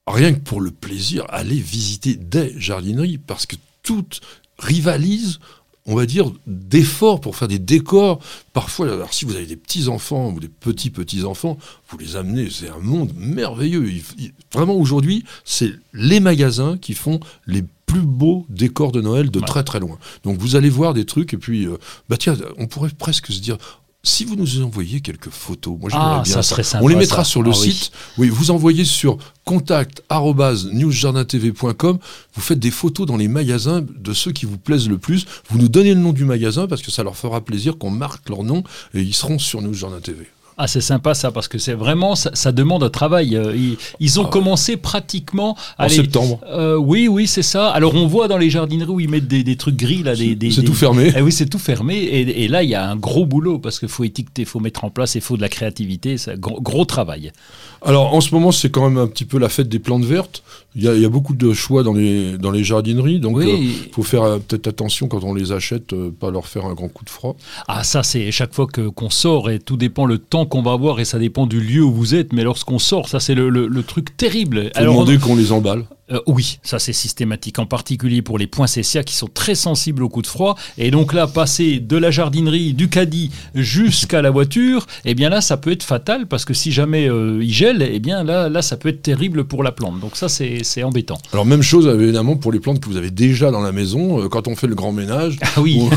Rien 0.08 0.32
que 0.32 0.40
pour 0.40 0.60
le 0.60 0.72
plaisir, 0.72 1.24
allez 1.28 1.54
visiter 1.54 2.16
des 2.16 2.52
jardineries 2.58 3.18
parce 3.18 3.46
que 3.46 3.54
toutes 3.84 4.20
rivalisent, 4.58 5.38
on 5.86 5.94
va 5.96 6.06
dire, 6.06 6.30
d'efforts 6.46 7.20
pour 7.20 7.34
faire 7.36 7.48
des 7.48 7.58
décors. 7.58 8.20
Parfois, 8.52 8.92
alors 8.92 9.12
si 9.12 9.24
vous 9.24 9.34
avez 9.34 9.46
des 9.46 9.56
petits-enfants 9.56 10.30
ou 10.30 10.38
des 10.40 10.48
petits-petits-enfants, 10.48 11.58
vous 11.90 11.98
les 11.98 12.16
amenez, 12.16 12.48
c'est 12.50 12.68
un 12.68 12.78
monde 12.78 13.12
merveilleux. 13.16 13.88
Il- 13.88 14.02
il- 14.18 14.32
vraiment, 14.52 14.74
aujourd'hui, 14.76 15.24
c'est 15.44 15.72
les 15.92 16.20
magasins 16.20 16.78
qui 16.78 16.94
font 16.94 17.18
les 17.46 17.64
plus 17.86 18.00
beaux 18.00 18.46
décors 18.48 18.90
de 18.92 19.00
Noël 19.02 19.30
de 19.30 19.38
Ouais. 19.40 19.44
très 19.46 19.64
très 19.64 19.80
loin. 19.80 19.98
Donc 20.24 20.38
vous 20.38 20.56
allez 20.56 20.70
voir 20.70 20.94
des 20.94 21.04
trucs 21.04 21.34
et 21.34 21.36
puis, 21.36 21.66
euh, 21.66 21.76
bah 22.08 22.16
tiens, 22.16 22.36
on 22.56 22.66
pourrait 22.66 22.88
presque 22.96 23.26
se 23.32 23.40
dire, 23.40 23.58
si 24.04 24.24
vous 24.24 24.34
nous 24.36 24.60
envoyez 24.62 25.00
quelques 25.00 25.30
photos, 25.30 25.76
moi 25.80 25.88
j'aimerais 25.90 26.06
Ah, 26.18 26.22
bien 26.24 26.32
ça 26.34 26.42
serait 26.42 26.62
sympa. 26.64 26.84
on 26.84 26.88
les 26.88 26.96
mettra 26.96 27.24
ça. 27.24 27.30
sur 27.30 27.42
le 27.42 27.50
Ah 27.52 27.58
oui. 27.60 27.72
site. 27.72 27.92
Oui, 28.18 28.28
vous 28.28 28.50
envoyez 28.50 28.84
sur 28.84 29.16
contact@newsjardintv.com. 29.44 31.98
Vous 32.34 32.40
faites 32.40 32.58
des 32.58 32.70
photos 32.70 33.06
dans 33.06 33.16
les 33.16 33.28
magasins 33.28 33.82
de 33.82 34.12
ceux 34.12 34.32
qui 34.32 34.46
vous 34.46 34.58
plaisent 34.58 34.88
le 34.88 34.98
plus. 34.98 35.26
Vous 35.50 35.58
nous 35.58 35.68
donnez 35.68 35.94
le 35.94 36.00
nom 36.00 36.12
du 36.12 36.24
magasin 36.24 36.66
parce 36.66 36.82
que 36.82 36.90
ça 36.90 37.02
leur 37.02 37.16
fera 37.16 37.40
plaisir 37.44 37.78
qu'on 37.78 37.90
marque 37.90 38.28
leur 38.28 38.42
nom 38.42 38.62
et 38.94 39.00
ils 39.02 39.14
seront 39.14 39.38
sur 39.38 39.62
News 39.62 39.74
Jardin 39.74 40.00
TV. 40.00 40.26
Ah, 40.64 40.68
c'est 40.68 40.80
sympa 40.80 41.12
ça, 41.14 41.32
parce 41.32 41.48
que 41.48 41.58
c'est 41.58 41.72
vraiment, 41.72 42.14
ça, 42.14 42.30
ça 42.34 42.52
demande 42.52 42.84
un 42.84 42.88
travail. 42.88 43.34
Euh, 43.36 43.52
Ils, 43.56 43.76
ils 43.98 44.20
ont 44.20 44.22
Ah 44.22 44.26
ouais. 44.26 44.30
commencé 44.30 44.76
pratiquement. 44.76 45.56
En 45.76 45.84
allez, 45.84 45.94
septembre. 45.96 46.38
euh, 46.48 46.76
oui, 46.76 47.08
oui, 47.08 47.26
c'est 47.26 47.42
ça. 47.42 47.68
Alors, 47.70 47.96
on 47.96 48.06
voit 48.06 48.28
dans 48.28 48.38
les 48.38 48.48
jardineries 48.48 48.88
où 48.90 49.00
ils 49.00 49.08
mettent 49.08 49.26
des, 49.26 49.42
des 49.42 49.56
trucs 49.56 49.74
gris, 49.76 50.04
là, 50.04 50.14
des. 50.14 50.50
C'est 50.52 50.62
tout 50.62 50.72
fermé. 50.74 51.12
Eh 51.16 51.20
oui, 51.20 51.32
c'est 51.32 51.46
tout 51.48 51.58
fermé. 51.58 51.96
Et, 51.96 52.44
et 52.44 52.48
là, 52.48 52.62
il 52.62 52.70
y 52.70 52.76
a 52.76 52.88
un 52.88 52.94
gros 52.94 53.26
boulot 53.26 53.58
parce 53.58 53.80
qu'il 53.80 53.88
faut 53.88 54.04
étiqueter, 54.04 54.42
il 54.42 54.48
faut 54.48 54.60
mettre 54.60 54.84
en 54.84 54.90
place, 54.90 55.16
il 55.16 55.20
faut 55.20 55.36
de 55.36 55.42
la 55.42 55.48
créativité. 55.48 56.16
C'est 56.16 56.32
un 56.34 56.36
gros, 56.36 56.60
gros 56.60 56.84
travail. 56.84 57.32
Alors 57.84 58.14
en 58.14 58.20
ce 58.20 58.32
moment, 58.34 58.52
c'est 58.52 58.70
quand 58.70 58.88
même 58.88 58.98
un 58.98 59.06
petit 59.08 59.24
peu 59.24 59.38
la 59.38 59.48
fête 59.48 59.68
des 59.68 59.78
plantes 59.78 60.04
vertes. 60.04 60.42
Il 60.74 60.82
y 60.82 60.88
a, 60.88 60.94
il 60.94 61.02
y 61.02 61.04
a 61.04 61.08
beaucoup 61.08 61.34
de 61.34 61.52
choix 61.52 61.82
dans 61.82 61.92
les, 61.92 62.38
dans 62.38 62.50
les 62.50 62.62
jardineries. 62.64 63.18
Donc 63.20 63.38
il 63.40 63.46
Oui. 63.48 63.88
faut 63.92 64.02
faire 64.02 64.22
euh, 64.22 64.38
peut-être 64.38 64.68
attention 64.68 65.08
quand 65.08 65.24
on 65.24 65.34
les 65.34 65.52
achète, 65.52 65.92
euh, 65.92 66.10
pas 66.10 66.30
leur 66.30 66.46
faire 66.46 66.64
un 66.66 66.74
grand 66.74 66.88
coup 66.88 67.04
de 67.04 67.10
froid. 67.10 67.36
Ah, 67.68 67.82
ça, 67.84 68.02
c'est 68.02 68.30
chaque 68.30 68.54
fois 68.54 68.66
que 68.66 68.88
qu'on 68.88 69.10
sort 69.10 69.50
et 69.50 69.58
tout 69.58 69.76
dépend 69.76 70.06
le 70.06 70.18
temps 70.18 70.46
qu'on 70.46 70.62
va 70.62 70.72
avoir 70.72 71.00
et 71.00 71.04
ça 71.04 71.18
dépend 71.18 71.46
du 71.46 71.60
lieu 71.60 71.82
où 71.82 71.92
vous 71.92 72.14
êtes. 72.14 72.32
Mais 72.32 72.44
lorsqu'on 72.44 72.78
sort, 72.78 73.08
ça, 73.08 73.20
c'est 73.20 73.34
le, 73.34 73.48
le- 73.48 73.66
le 73.66 73.82
truc 73.82 74.16
terrible. 74.16 74.70
faut 74.76 74.82
demander 74.82 75.18
qu'on 75.18 75.36
les 75.36 75.50
emballe. 75.52 75.84
Euh, 76.12 76.20
oui, 76.26 76.58
ça 76.62 76.78
c'est 76.78 76.92
systématique, 76.92 77.58
en 77.58 77.66
particulier 77.66 78.22
pour 78.22 78.38
les 78.38 78.46
poinsettias 78.46 79.02
qui 79.02 79.14
sont 79.14 79.28
très 79.32 79.54
sensibles 79.54 80.02
au 80.02 80.08
coup 80.08 80.22
de 80.22 80.26
froid. 80.26 80.56
Et 80.78 80.90
donc 80.90 81.12
là, 81.12 81.26
passer 81.26 81.80
de 81.80 81.96
la 81.96 82.10
jardinerie, 82.10 82.74
du 82.74 82.88
caddie 82.88 83.30
jusqu'à 83.54 84.22
la 84.22 84.30
voiture, 84.30 84.86
eh 85.04 85.14
bien 85.14 85.28
là, 85.30 85.40
ça 85.40 85.56
peut 85.56 85.72
être 85.72 85.82
fatal 85.82 86.26
parce 86.26 86.44
que 86.44 86.54
si 86.54 86.72
jamais 86.72 87.08
euh, 87.08 87.38
il 87.42 87.52
gèle, 87.52 87.82
eh 87.90 87.98
bien 88.00 88.24
là, 88.24 88.48
là, 88.48 88.62
ça 88.62 88.76
peut 88.76 88.88
être 88.88 89.02
terrible 89.02 89.44
pour 89.44 89.62
la 89.62 89.72
plante. 89.72 90.00
Donc 90.00 90.16
ça, 90.16 90.28
c'est 90.28 90.58
c'est 90.64 90.82
embêtant. 90.82 91.18
Alors 91.32 91.46
même 91.46 91.62
chose 91.62 91.86
évidemment 91.86 92.36
pour 92.36 92.52
les 92.52 92.60
plantes 92.60 92.80
que 92.80 92.88
vous 92.88 92.96
avez 92.96 93.10
déjà 93.10 93.50
dans 93.50 93.60
la 93.60 93.72
maison. 93.72 94.22
Euh, 94.22 94.28
Quand 94.28 94.48
on 94.48 94.56
fait 94.56 94.66
le 94.66 94.74
grand 94.74 94.92
ménage, 94.92 95.38
Ah 95.56 95.60
oui, 95.60 95.78
on, 95.80 95.90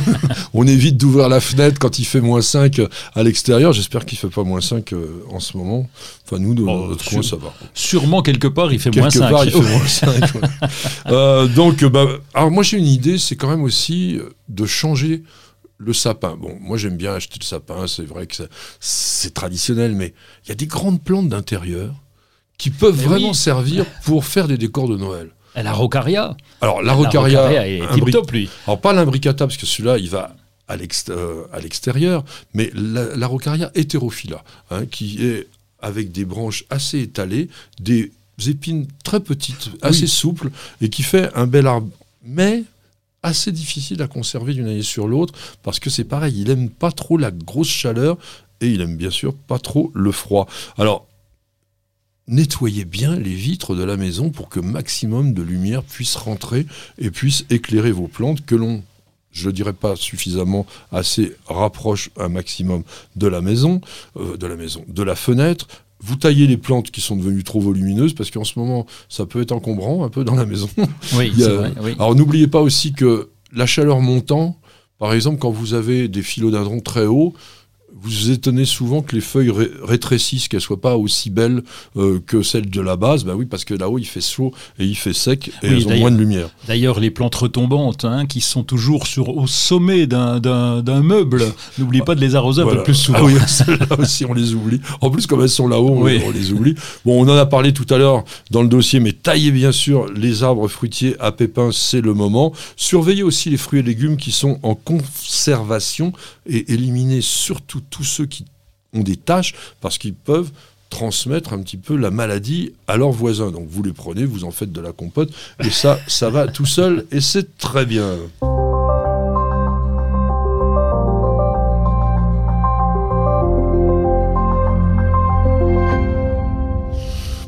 on 0.63 0.67
évite 0.67 0.97
d'ouvrir 0.97 1.29
la 1.29 1.39
fenêtre 1.39 1.77
quand 1.79 1.99
il 1.99 2.05
fait 2.05 2.21
moins 2.21 2.41
5 2.41 2.81
à 3.15 3.23
l'extérieur. 3.23 3.73
J'espère 3.73 4.05
qu'il 4.05 4.17
fait 4.17 4.27
pas 4.29 4.43
moins 4.43 4.61
5 4.61 4.93
euh, 4.93 5.23
en 5.31 5.39
ce 5.39 5.57
moment. 5.57 5.87
Enfin 6.25 6.39
nous, 6.41 6.53
de 6.53 6.63
Oh, 6.67 6.87
notre 6.89 7.05
coin, 7.05 7.21
ça 7.21 7.35
va. 7.35 7.53
sûrement 7.73 8.21
quelque 8.21 8.47
part, 8.47 8.73
il 8.73 8.79
fait 8.79 8.89
moins 8.95 9.09
Quelque 9.09 9.19
5. 9.25 9.29
part, 9.31 9.45
il 9.45 9.51
fait 9.51 9.59
moins 9.77 9.87
5. 9.87 10.04
Euh, 11.07 11.47
donc, 11.47 11.83
euh, 11.83 11.89
bah, 11.89 12.05
alors 12.33 12.49
moi 12.51 12.63
j'ai 12.63 12.77
une 12.77 12.87
idée, 12.87 13.17
c'est 13.17 13.35
quand 13.35 13.49
même 13.49 13.61
aussi 13.63 14.17
euh, 14.17 14.29
de 14.49 14.65
changer 14.65 15.23
le 15.77 15.93
sapin. 15.93 16.35
Bon, 16.35 16.57
moi 16.59 16.77
j'aime 16.77 16.97
bien 16.97 17.13
acheter 17.13 17.37
le 17.39 17.45
sapin, 17.45 17.85
c'est 17.87 18.05
vrai 18.05 18.25
que 18.27 18.35
c'est 18.79 19.33
traditionnel, 19.33 19.93
mais 19.93 20.13
il 20.45 20.49
y 20.49 20.51
a 20.51 20.55
des 20.55 20.65
grandes 20.67 21.01
plantes 21.03 21.29
d'intérieur 21.29 21.93
qui 22.57 22.69
peuvent 22.71 22.97
Mais 22.97 23.03
vraiment 23.03 23.29
oui. 23.29 23.35
servir 23.35 23.85
pour 24.03 24.25
faire 24.25 24.47
des 24.47 24.57
décors 24.57 24.87
de 24.87 24.97
Noël. 24.97 25.29
La 25.55 25.71
rocaria, 25.73 26.35
Alors 26.61 26.81
la 26.81 26.87
la 26.87 26.93
rocaria, 26.93 27.41
rocaria 27.47 27.67
est 27.67 27.93
tip 27.93 28.09
top 28.11 28.31
lui. 28.31 28.49
alors 28.67 28.81
pas 28.81 28.91
l'imbricata 28.93 29.45
parce 29.47 29.57
que 29.57 29.65
celui-là 29.65 29.97
il 29.99 30.09
va 30.09 30.35
à 30.67 30.75
l'extérieur, 31.61 32.25
mais 32.53 32.71
la, 32.73 33.15
la 33.15 33.27
rocaria 33.27 33.71
hétérophylla, 33.75 34.43
hein, 34.71 34.85
qui 34.87 35.23
est 35.25 35.47
avec 35.79 36.11
des 36.11 36.25
branches 36.25 36.65
assez 36.69 36.99
étalées, 37.01 37.49
des 37.79 38.11
épines 38.47 38.87
très 39.03 39.19
petites, 39.19 39.71
assez 39.81 40.07
souples, 40.07 40.49
et 40.81 40.89
qui 40.89 41.03
fait 41.03 41.31
un 41.35 41.47
bel 41.47 41.67
arbre, 41.67 41.89
mais 42.23 42.63
assez 43.23 43.51
difficile 43.51 44.01
à 44.01 44.07
conserver 44.07 44.53
d'une 44.53 44.67
année 44.67 44.83
sur 44.83 45.07
l'autre, 45.07 45.33
parce 45.63 45.79
que 45.79 45.89
c'est 45.89 46.03
pareil, 46.03 46.41
il 46.41 46.49
aime 46.49 46.69
pas 46.69 46.91
trop 46.91 47.17
la 47.17 47.31
grosse 47.31 47.69
chaleur, 47.69 48.17
et 48.61 48.67
il 48.67 48.81
aime 48.81 48.95
bien 48.95 49.09
sûr 49.09 49.33
pas 49.33 49.59
trop 49.59 49.91
le 49.93 50.11
froid. 50.11 50.47
Alors, 50.77 51.07
nettoyez 52.27 52.85
bien 52.85 53.15
les 53.15 53.33
vitres 53.33 53.75
de 53.75 53.83
la 53.83 53.97
maison 53.97 54.29
pour 54.29 54.49
que 54.49 54.59
maximum 54.59 55.33
de 55.33 55.41
lumière 55.41 55.83
puisse 55.83 56.15
rentrer 56.15 56.65
et 56.97 57.11
puisse 57.11 57.45
éclairer 57.49 57.91
vos 57.91 58.07
plantes 58.07 58.45
que 58.45 58.55
l'on 58.55 58.83
je 59.35 59.47
ne 59.49 59.51
dirais 59.51 59.73
pas 59.73 59.97
suffisamment 59.97 60.65
assez 60.93 61.35
rapproche 61.47 62.09
un 62.17 62.29
maximum 62.29 62.83
de 63.17 63.27
la 63.27 63.41
maison, 63.41 63.81
euh, 64.15 64.37
de 64.37 64.47
la 64.47 64.55
maison, 64.55 64.85
de 64.87 65.03
la 65.03 65.15
fenêtre. 65.15 65.67
Vous 66.05 66.15
taillez 66.15 66.45
les 66.47 66.57
plantes 66.57 66.91
qui 66.91 67.01
sont 67.01 67.15
devenues 67.15 67.43
trop 67.43 67.59
volumineuses 67.59 68.13
parce 68.13 68.29
qu'en 68.31 68.43
ce 68.43 68.59
moment 68.59 68.85
ça 69.09 69.25
peut 69.25 69.41
être 69.41 69.51
encombrant 69.51 70.03
un 70.05 70.09
peu 70.09 70.23
dans 70.23 70.35
la 70.35 70.45
maison. 70.45 70.69
Oui, 71.17 71.31
a- 71.35 71.39
c'est 71.39 71.49
vrai. 71.49 71.71
Oui. 71.81 71.91
Alors 71.97 72.13
n'oubliez 72.15 72.47
pas 72.47 72.61
aussi 72.61 72.93
que 72.93 73.29
la 73.53 73.65
chaleur 73.65 74.01
montant, 74.01 74.57
par 74.99 75.13
exemple 75.13 75.39
quand 75.39 75.49
vous 75.51 75.73
avez 75.73 76.07
des 76.07 76.21
philodendrons 76.21 76.79
très 76.79 77.05
hauts, 77.05 77.33
vous 78.05 78.11
vous 78.11 78.31
étonnez 78.31 78.65
souvent 78.65 79.01
que 79.01 79.15
les 79.15 79.21
feuilles 79.21 79.49
ré- 79.51 79.71
rétrécissent, 79.83 80.47
qu'elles 80.47 80.61
soient 80.61 80.79
pas 80.81 80.95
aussi 80.97 81.29
belles 81.29 81.63
euh, 81.97 82.19
que 82.25 82.43
celles 82.43 82.69
de 82.69 82.81
la 82.81 82.95
base? 82.95 83.23
Bah 83.25 83.33
oui, 83.35 83.45
parce 83.45 83.65
que 83.65 83.73
là-haut 83.73 83.97
il 83.99 84.05
fait 84.05 84.21
chaud 84.21 84.53
et 84.79 84.85
il 84.85 84.95
fait 84.95 85.13
sec 85.13 85.49
et 85.63 85.69
Oui, 85.69 85.75
elles 85.75 85.87
ont 85.87 85.99
moins 85.99 86.11
de 86.11 86.17
lumière. 86.17 86.49
D'ailleurs, 86.67 86.99
les 86.99 87.11
plantes 87.11 87.35
retombantes, 87.35 88.05
hein, 88.05 88.25
qui 88.25 88.41
sont 88.41 88.63
toujours 88.63 89.07
sur, 89.07 89.29
au 89.37 89.47
sommet 89.47 90.07
d'un- 90.07 90.39
d'un 90.39 90.81
d'un 90.83 91.01
meuble, 91.01 91.43
n'oubliez 91.77 92.03
pas 92.03 92.15
de 92.15 92.21
les 92.21 92.35
arroser 92.35 92.61
un 92.61 92.67
peu 92.67 92.83
plus 92.83 92.93
souvent. 92.95 93.19
Ah 93.21 93.23
oui, 93.25 93.33
celles-là 93.47 93.99
aussi, 93.99 94.25
on 94.25 94.33
les 94.33 94.53
oublie. 94.53 94.79
En 95.01 95.09
plus, 95.09 95.25
comme 95.27 95.41
elles 95.41 95.49
sont 95.49 95.67
là-haut, 95.67 95.89
on, 95.89 96.01
Oui. 96.03 96.21
on 96.25 96.31
les 96.31 96.51
oublie. 96.51 96.75
Bon, 97.05 97.23
on 97.25 97.29
en 97.29 97.35
a 97.35 97.45
parlé 97.45 97.73
tout 97.73 97.85
à 97.89 97.97
l'heure 97.97 98.23
dans 98.51 98.61
le 98.61 98.67
dossier, 98.69 98.99
mais 98.99 99.13
taillez 99.13 99.51
bien 99.51 99.71
sûr 99.71 100.05
les 100.15 100.43
arbres 100.43 100.67
fruitiers 100.67 101.15
à 101.19 101.31
pépins, 101.31 101.71
c'est 101.71 102.01
le 102.01 102.13
moment. 102.13 102.53
Surveillez 102.75 103.23
aussi 103.23 103.49
les 103.49 103.57
fruits 103.57 103.79
et 103.79 103.83
légumes 103.83 104.17
qui 104.17 104.31
sont 104.31 104.59
en 104.63 104.75
conservation 104.75 106.13
et 106.47 106.71
éliminez 106.73 107.21
surtout 107.21 107.81
tous 107.95 108.03
ceux 108.03 108.25
qui 108.25 108.45
ont 108.93 109.01
des 109.01 109.15
tâches 109.15 109.53
parce 109.81 109.97
qu'ils 109.97 110.13
peuvent 110.13 110.51
transmettre 110.89 111.53
un 111.53 111.59
petit 111.61 111.77
peu 111.77 111.95
la 111.95 112.11
maladie 112.11 112.71
à 112.87 112.97
leurs 112.97 113.11
voisins. 113.11 113.51
Donc 113.51 113.67
vous 113.69 113.83
les 113.83 113.93
prenez, 113.93 114.25
vous 114.25 114.43
en 114.43 114.51
faites 114.51 114.71
de 114.71 114.81
la 114.81 114.91
compote, 114.91 115.31
et 115.63 115.69
ça, 115.69 115.99
ça 116.07 116.29
va 116.29 116.47
tout 116.47 116.65
seul, 116.65 117.05
et 117.11 117.21
c'est 117.21 117.57
très 117.57 117.85
bien. 117.85 118.15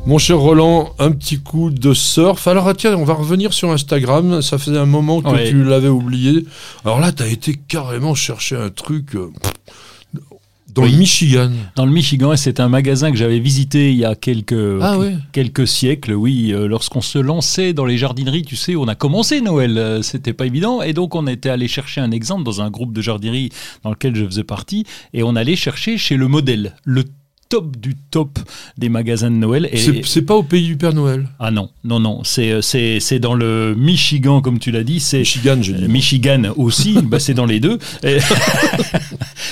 Mon 0.05 0.17
cher 0.19 0.37
Roland, 0.37 0.93
un 0.99 1.11
petit 1.11 1.37
coup 1.39 1.69
de 1.69 1.93
surf. 1.93 2.47
Alors, 2.47 2.65
ah, 2.69 2.73
tiens, 2.73 2.95
on 2.95 3.03
va 3.03 3.13
revenir 3.13 3.51
sur 3.51 3.71
Instagram. 3.71 4.41
Ça 4.41 4.57
faisait 4.57 4.77
un 4.77 4.85
moment 4.85 5.21
que 5.21 5.27
Ouais. 5.27 5.49
tu 5.49 5.65
l'avais 5.65 5.89
oublié. 5.89 6.45
Alors 6.85 7.01
là, 7.01 7.11
tu 7.11 7.23
as 7.23 7.27
été 7.27 7.55
carrément 7.67 8.15
chercher 8.15 8.55
un 8.55 8.69
truc 8.69 9.15
euh, 9.15 9.29
dans 10.77 10.83
Oui. 10.83 10.91
le 10.91 10.97
Michigan. 10.97 11.51
Dans 11.75 11.85
le 11.85 11.91
Michigan, 11.91 12.33
et 12.33 12.37
c'est 12.37 12.59
un 12.59 12.69
magasin 12.69 13.11
que 13.11 13.17
j'avais 13.17 13.39
visité 13.39 13.91
il 13.91 13.97
y 13.97 14.05
a 14.05 14.13
quelques, 14.15 14.79
Ah 14.81 14.97
quelques 15.31 15.67
siècles, 15.67 16.13
oui, 16.13 16.53
euh, 16.53 16.67
lorsqu'on 16.67 17.01
se 17.01 17.17
lançait 17.17 17.73
dans 17.73 17.85
les 17.85 17.97
jardineries, 17.97 18.43
tu 18.43 18.55
sais, 18.55 18.75
on 18.75 18.87
a 18.87 18.95
commencé 18.95 19.41
Noël, 19.41 19.77
euh, 19.77 20.01
c'était 20.03 20.33
pas 20.33 20.45
évident, 20.45 20.81
et 20.83 20.93
donc 20.93 21.15
on 21.15 21.25
était 21.25 21.49
allé 21.49 21.67
chercher 21.67 21.99
un 22.01 22.11
exemple 22.11 22.43
dans 22.43 22.61
un 22.61 22.69
groupe 22.69 22.93
de 22.93 23.01
jardinerie 23.01 23.49
dans 23.83 23.89
lequel 23.89 24.15
je 24.15 24.23
faisais 24.25 24.43
partie, 24.43 24.85
et 25.13 25.23
on 25.23 25.35
allait 25.35 25.55
chercher 25.55 25.97
chez 25.97 26.15
le 26.15 26.27
modèle, 26.27 26.75
le 26.85 27.05
top 27.49 27.77
du 27.77 27.95
top 28.11 28.39
des 28.77 28.89
magasins 28.89 29.31
de 29.31 29.37
Noël. 29.37 29.69
Et, 29.71 29.77
C'est 30.03 30.21
pas 30.21 30.35
au 30.35 30.43
pays 30.43 30.65
du 30.67 30.77
Père 30.77 30.93
Noël. 30.93 31.27
ah 31.39 31.51
non, 31.51 31.69
non, 31.83 31.99
non, 31.99 32.21
c'est 32.23 32.51
euh, 32.51 33.19
dans 33.19 33.35
le 33.35 33.73
Michigan, 33.77 34.41
comme 34.41 34.59
tu 34.59 34.71
l'as 34.71 34.83
dit, 34.83 34.99
c'est 34.99 35.19
Michigan, 35.19 35.57
euh, 35.57 35.61
dit. 35.61 35.87
Michigan 35.87 36.43
aussi, 36.57 36.97
bah 37.03 37.19
c'est 37.19 37.33
dans 37.33 37.45
les 37.45 37.59
deux. 37.59 37.79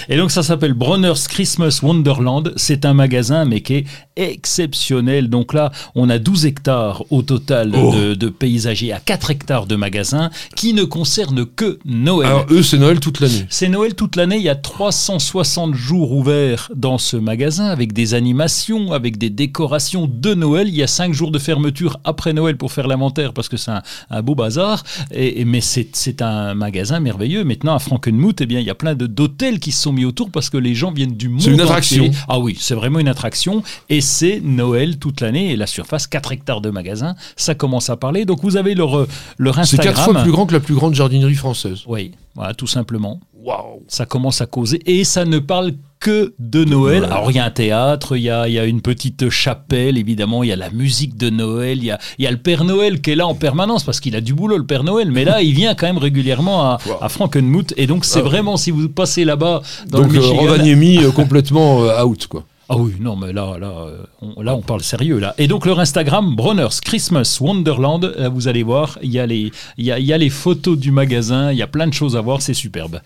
Et, 0.10 0.18
donc 0.18 0.32
ça 0.32 0.44
s'appelle 0.44 0.74
Bronner's 0.74 1.28
Christmas 1.28 1.80
Wonderland. 1.84 2.54
C'est 2.56 2.86
un 2.86 2.94
magasin, 2.94 3.46
mais 3.46 3.62
qui 3.62 3.74
est 3.76 3.86
exceptionnel. 4.18 5.30
Donc 5.30 5.54
là, 5.54 5.72
on 5.96 6.10
a 6.10 6.18
12 6.20 6.46
hectares 6.46 7.04
au 7.10 7.22
total 7.22 7.72
Oh. 7.76 7.94
de, 7.96 8.14
de 8.14 8.30
paysager 8.30 8.92
à 8.94 9.00
4 9.00 9.32
hectares 9.32 9.66
de 9.66 9.76
magasins 9.76 10.30
qui 10.56 10.74
ne 10.74 10.84
concernent 10.84 11.46
que 11.46 11.80
Noël. 11.86 12.28
Alors 12.30 12.46
eux, 12.52 12.64
c'est 12.64 12.78
Noël 12.78 13.00
toute 13.00 13.20
l'année. 13.20 13.46
C'est 13.50 13.68
Noël 13.70 13.96
toute 13.96 14.16
l'année, 14.16 14.38
il 14.38 14.44
y 14.44 14.50
a 14.50 14.56
360 14.56 15.74
jours 15.76 16.12
ouverts 16.12 16.70
dans 16.76 16.98
ce 16.98 17.18
magasin 17.18 17.66
avec 17.68 17.92
des 17.94 18.14
animations, 18.14 18.94
avec 18.94 19.18
des 19.18 19.30
décorations 19.30 20.10
de 20.12 20.34
Noël. 20.34 20.68
Il 20.70 20.76
y 20.76 20.84
a 20.84 20.88
5 20.88 21.14
jours 21.14 21.32
de 21.32 21.40
fermeture 21.40 22.00
après 22.04 22.34
Noël 22.34 22.58
pour 22.58 22.72
faire 22.72 22.88
l'inventaire 22.88 23.34
parce 23.34 23.50
que 23.50 23.58
c'est 23.58 23.72
un, 23.72 23.82
un 24.10 24.22
beau 24.22 24.36
bazar. 24.36 24.84
Et, 25.12 25.42
et- 25.42 25.46
mais 25.46 25.62
c'est 25.62 26.22
un 26.22 26.54
magasin 26.54 27.00
merveilleux. 27.00 27.44
Maintenant 27.44 27.76
à 27.76 27.80
Frankenmuth, 27.80 28.42
eh 28.42 28.46
bien, 28.46 28.60
il 28.60 28.66
y 28.66 28.70
a 28.70 28.76
plein 28.76 28.96
d'hôtels 28.96 29.60
qui 29.60 29.72
se 29.72 29.82
sont 29.86 29.94
mis 29.94 30.06
autour 30.06 30.30
parce 30.32 30.50
que 30.50 30.58
les 30.58 30.76
gens 30.76 30.92
viennent 30.92 31.16
du 31.16 31.30
monde 31.30 31.42
C'est 31.42 31.48
une 31.50 31.54
entier. 31.56 31.64
attraction. 31.64 32.12
Ah 32.28 32.40
oui, 32.40 32.58
c'est 32.60 32.76
vraiment 32.76 33.00
une 33.00 33.08
attraction. 33.08 33.64
Et 33.90 34.02
c'est 34.02 34.42
Noël 34.44 34.98
toute 34.98 35.22
l'année. 35.22 35.52
Et 35.52 35.56
la 35.56 35.68
surface, 35.68 36.08
4 36.08 36.32
hectares 36.34 36.62
de 36.62 36.70
magasin, 36.70 37.16
ça 37.36 37.56
commence 37.56 37.90
à 37.90 37.98
parler. 37.98 38.26
Donc 38.26 38.42
vous 38.44 38.58
avez 38.58 38.76
leur, 38.76 39.08
leur 39.38 39.56
C'est 39.56 39.62
Instagram. 39.62 39.94
quatre 39.96 40.04
fois 40.12 40.22
plus 40.24 40.32
grand 40.32 40.46
que 40.46 40.54
la 40.54 40.60
plus 40.60 40.76
grande 40.76 40.94
jardinerie 40.96 41.36
française. 41.36 41.80
Oui, 41.88 42.12
voilà, 42.36 42.54
tout 42.54 42.68
simplement 42.68 43.20
Waouh 43.44 43.84
ça 43.88 44.06
commence 44.08 44.42
à 44.42 44.48
causer 44.48 44.82
et 44.88 45.04
ça 45.04 45.24
ne 45.24 45.38
parle 45.38 45.74
que 46.06 46.34
de 46.38 46.64
Noël. 46.66 47.04
Alors 47.06 47.32
il 47.32 47.36
y 47.38 47.40
a 47.40 47.46
un 47.46 47.50
théâtre, 47.50 48.16
il 48.16 48.22
y 48.24 48.30
a, 48.30 48.48
il 48.48 48.54
y 48.54 48.60
a 48.60 48.66
une 48.66 48.82
petite 48.82 49.30
chapelle, 49.32 49.98
évidemment, 49.98 50.44
il 50.44 50.50
y 50.50 50.52
a 50.52 50.56
la 50.56 50.70
musique 50.70 51.18
de 51.18 51.32
Noël, 51.32 51.80
il 51.80 51.86
y 51.86 51.92
a, 51.92 51.98
y 52.20 52.28
a 52.28 52.32
le 52.32 52.38
Père 52.38 52.64
Noël 52.64 53.02
qui 53.02 53.10
est 53.12 53.16
là 53.16 53.26
en 53.26 53.34
permanence 53.34 53.84
parce 53.84 54.00
qu'il 54.00 54.16
a 54.16 54.22
du 54.22 54.34
boulot 54.36 54.58
le 54.60 54.66
Père 54.68 54.84
Noël, 54.84 55.10
mais 55.12 55.26
là 55.26 55.42
il 55.42 55.54
vient 55.56 55.74
quand 55.74 55.88
même 55.88 55.98
régulièrement 55.98 56.62
à, 56.62 56.78
Wow. 56.86 56.98
à 57.02 57.10
Frankenmuth 57.10 57.74
et 57.78 57.88
donc 57.88 58.06
c'est 58.06 58.20
Ah. 58.20 58.24
vraiment 58.24 58.56
si 58.58 58.70
vous 58.70 58.88
passez 58.90 59.26
là-bas 59.26 59.62
dans 59.90 60.02
Donc 60.02 60.12
le 60.14 60.20
euh, 60.20 60.22
Michigan. 60.22 60.42
Rovaniemi 60.42 60.98
euh, 61.04 61.12
complètement 61.12 61.84
euh, 61.84 62.04
out 62.04 62.28
quoi. 62.28 62.44
Ah 62.70 62.78
oui, 62.78 62.94
non, 63.00 63.16
mais 63.16 63.32
là, 63.32 63.58
là, 63.60 63.68
euh, 63.68 63.98
on, 64.22 64.42
là, 64.42 64.56
on 64.56 64.62
parle 64.62 64.82
sérieux, 64.82 65.20
là. 65.20 65.36
Et 65.38 65.48
donc, 65.48 65.68
leur 65.68 65.80
Instagram, 65.80 66.36
Bronners 66.36 66.80
Christmas 66.84 67.38
Wonderland, 67.40 68.12
là, 68.18 68.28
vous 68.30 68.48
allez 68.48 68.64
voir, 68.64 68.98
il 69.04 69.12
y, 69.12 69.20
a 69.20 69.28
les- 69.28 69.52
il 69.78 69.86
y, 69.86 69.92
a, 69.92 70.00
il 70.00 70.06
y 70.08 70.14
a 70.14 70.18
les 70.18 70.32
photos 70.32 70.76
du 70.76 70.90
magasin, 70.92 71.52
il 71.52 71.60
y 71.60 71.62
a 71.62 71.68
plein 71.68 71.86
de 71.86 71.94
choses 71.94 72.16
à 72.18 72.22
voir, 72.22 72.42
c'est 72.42 72.56
superbe. 72.56 73.02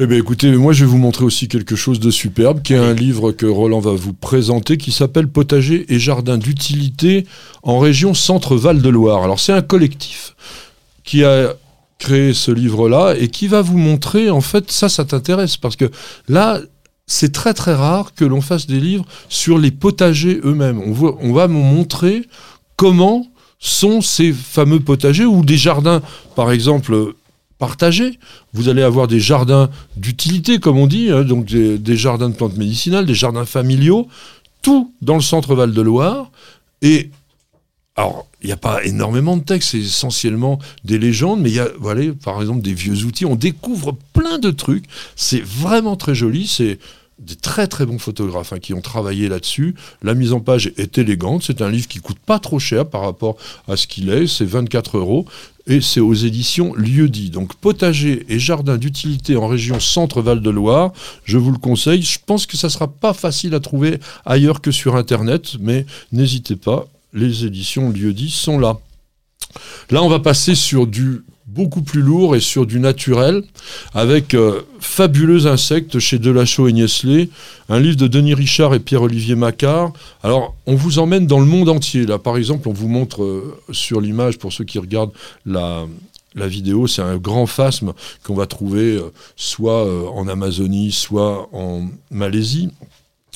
Eh 0.00 0.06
bien 0.06 0.18
écoutez, 0.18 0.52
moi 0.52 0.72
je 0.72 0.84
vais 0.84 0.90
vous 0.90 0.96
montrer 0.96 1.24
aussi 1.24 1.48
quelque 1.48 1.74
chose 1.74 1.98
de 1.98 2.12
superbe, 2.12 2.62
qui 2.62 2.72
est 2.72 2.76
un 2.76 2.92
livre 2.94 3.32
que 3.32 3.46
Roland 3.46 3.80
va 3.80 3.90
vous 3.90 4.12
présenter, 4.12 4.76
qui 4.76 4.92
s'appelle 4.92 5.26
Potager 5.26 5.92
et 5.92 5.98
jardin 5.98 6.38
d'utilité 6.38 7.26
en 7.64 7.80
région 7.80 8.14
Centre-Val 8.14 8.80
de 8.80 8.88
Loire. 8.88 9.24
Alors 9.24 9.40
c'est 9.40 9.52
un 9.52 9.60
collectif 9.60 10.36
qui 11.02 11.24
a 11.24 11.52
créé 11.98 12.32
ce 12.32 12.52
livre-là 12.52 13.16
et 13.18 13.26
qui 13.26 13.48
va 13.48 13.60
vous 13.60 13.76
montrer, 13.76 14.30
en 14.30 14.40
fait, 14.40 14.70
ça, 14.70 14.88
ça 14.88 15.04
t'intéresse, 15.04 15.56
parce 15.56 15.74
que 15.74 15.90
là, 16.28 16.60
c'est 17.08 17.32
très 17.32 17.52
très 17.52 17.74
rare 17.74 18.14
que 18.14 18.24
l'on 18.24 18.40
fasse 18.40 18.68
des 18.68 18.78
livres 18.78 19.04
sur 19.28 19.58
les 19.58 19.72
potagers 19.72 20.38
eux-mêmes. 20.44 20.80
On 20.80 21.32
va 21.32 21.48
vous 21.48 21.58
montrer 21.58 22.24
comment 22.76 23.26
sont 23.58 24.00
ces 24.00 24.32
fameux 24.32 24.78
potagers 24.78 25.24
ou 25.24 25.44
des 25.44 25.56
jardins, 25.56 26.02
par 26.36 26.52
exemple, 26.52 27.14
partagés. 27.58 28.18
Vous 28.52 28.68
allez 28.68 28.82
avoir 28.82 29.08
des 29.08 29.20
jardins 29.20 29.70
d'utilité, 29.96 30.58
comme 30.58 30.78
on 30.78 30.86
dit, 30.86 31.10
hein, 31.10 31.24
donc 31.24 31.46
des, 31.46 31.96
jardins 31.96 32.28
de 32.28 32.34
plantes 32.34 32.56
médicinales, 32.56 33.06
des 33.06 33.14
jardins 33.14 33.44
familiaux, 33.44 34.08
tout 34.62 34.92
dans 35.02 35.16
le 35.16 35.20
centre 35.20 35.54
Val-de-Loire. 35.54 36.30
Et 36.82 37.10
alors, 37.96 38.28
il 38.42 38.46
n'y 38.46 38.52
a 38.52 38.56
pas 38.56 38.84
énormément 38.84 39.36
de 39.36 39.42
textes, 39.42 39.70
c'est 39.70 39.78
essentiellement 39.78 40.60
des 40.84 40.98
légendes, 40.98 41.40
mais 41.40 41.50
il 41.50 41.56
y 41.56 41.60
a, 41.60 41.68
voilà, 41.78 42.12
par 42.24 42.40
exemple, 42.40 42.62
des 42.62 42.74
vieux 42.74 43.04
outils. 43.04 43.26
On 43.26 43.34
découvre 43.34 43.96
plein 44.12 44.38
de 44.38 44.50
trucs. 44.50 44.84
C'est 45.16 45.42
vraiment 45.42 45.96
très 45.96 46.14
joli. 46.14 46.46
C'est 46.46 46.78
des 47.18 47.36
très 47.36 47.66
très 47.66 47.84
bons 47.84 47.98
photographes 47.98 48.52
hein, 48.52 48.58
qui 48.58 48.74
ont 48.74 48.80
travaillé 48.80 49.28
là-dessus. 49.28 49.74
La 50.02 50.14
mise 50.14 50.32
en 50.32 50.40
page 50.40 50.72
est 50.76 50.98
élégante. 50.98 51.42
C'est 51.44 51.62
un 51.62 51.70
livre 51.70 51.88
qui 51.88 51.98
coûte 51.98 52.18
pas 52.18 52.38
trop 52.38 52.58
cher 52.58 52.86
par 52.86 53.02
rapport 53.02 53.36
à 53.66 53.76
ce 53.76 53.86
qu'il 53.86 54.10
est. 54.10 54.26
C'est 54.26 54.44
24 54.44 54.98
euros 54.98 55.26
et 55.66 55.80
c'est 55.80 56.00
aux 56.00 56.14
éditions 56.14 56.74
Lieu-dit. 56.74 57.30
Donc 57.30 57.54
potager 57.54 58.24
et 58.28 58.38
jardin 58.38 58.76
d'utilité 58.76 59.36
en 59.36 59.46
région 59.46 59.80
Centre-Val 59.80 60.40
de 60.40 60.50
Loire, 60.50 60.92
je 61.24 61.38
vous 61.38 61.52
le 61.52 61.58
conseille. 61.58 62.02
Je 62.02 62.18
pense 62.24 62.46
que 62.46 62.56
ça 62.56 62.70
sera 62.70 62.88
pas 62.88 63.12
facile 63.12 63.54
à 63.54 63.60
trouver 63.60 64.00
ailleurs 64.24 64.60
que 64.60 64.70
sur 64.70 64.96
Internet, 64.96 65.56
mais 65.60 65.86
n'hésitez 66.12 66.56
pas, 66.56 66.86
les 67.12 67.44
éditions 67.44 67.90
Lieu-dit 67.90 68.30
sont 68.30 68.58
là. 68.58 68.78
Là, 69.90 70.02
on 70.02 70.08
va 70.08 70.18
passer 70.18 70.54
sur 70.54 70.86
du 70.86 71.22
beaucoup 71.48 71.82
plus 71.82 72.02
lourd 72.02 72.36
et 72.36 72.40
sur 72.40 72.66
du 72.66 72.78
naturel, 72.78 73.42
avec 73.94 74.34
euh, 74.34 74.62
Fabuleux 74.80 75.46
insectes 75.46 75.98
chez 75.98 76.18
Delachaux 76.18 76.68
et 76.68 76.72
Niestlé, 76.72 77.30
un 77.68 77.80
livre 77.80 77.96
de 77.96 78.06
Denis 78.06 78.34
Richard 78.34 78.74
et 78.74 78.80
Pierre-Olivier 78.80 79.34
Macquart. 79.34 79.92
Alors, 80.22 80.54
on 80.66 80.74
vous 80.74 80.98
emmène 80.98 81.26
dans 81.26 81.40
le 81.40 81.46
monde 81.46 81.68
entier. 81.68 82.06
Là, 82.06 82.18
par 82.18 82.36
exemple, 82.36 82.68
on 82.68 82.72
vous 82.72 82.88
montre 82.88 83.22
euh, 83.22 83.56
sur 83.72 84.00
l'image, 84.00 84.38
pour 84.38 84.52
ceux 84.52 84.64
qui 84.64 84.78
regardent 84.78 85.12
la, 85.46 85.86
vidéo, 86.34 86.86
c'est 86.86 87.02
un 87.02 87.16
grand 87.16 87.46
phasme 87.46 87.94
qu'on 88.22 88.34
va 88.34 88.46
trouver 88.46 88.96
euh, 88.96 89.10
soit 89.34 89.84
en 90.14 90.28
Amazonie, 90.28 90.92
soit 90.92 91.48
en 91.52 91.88
Malaisie. 92.12 92.70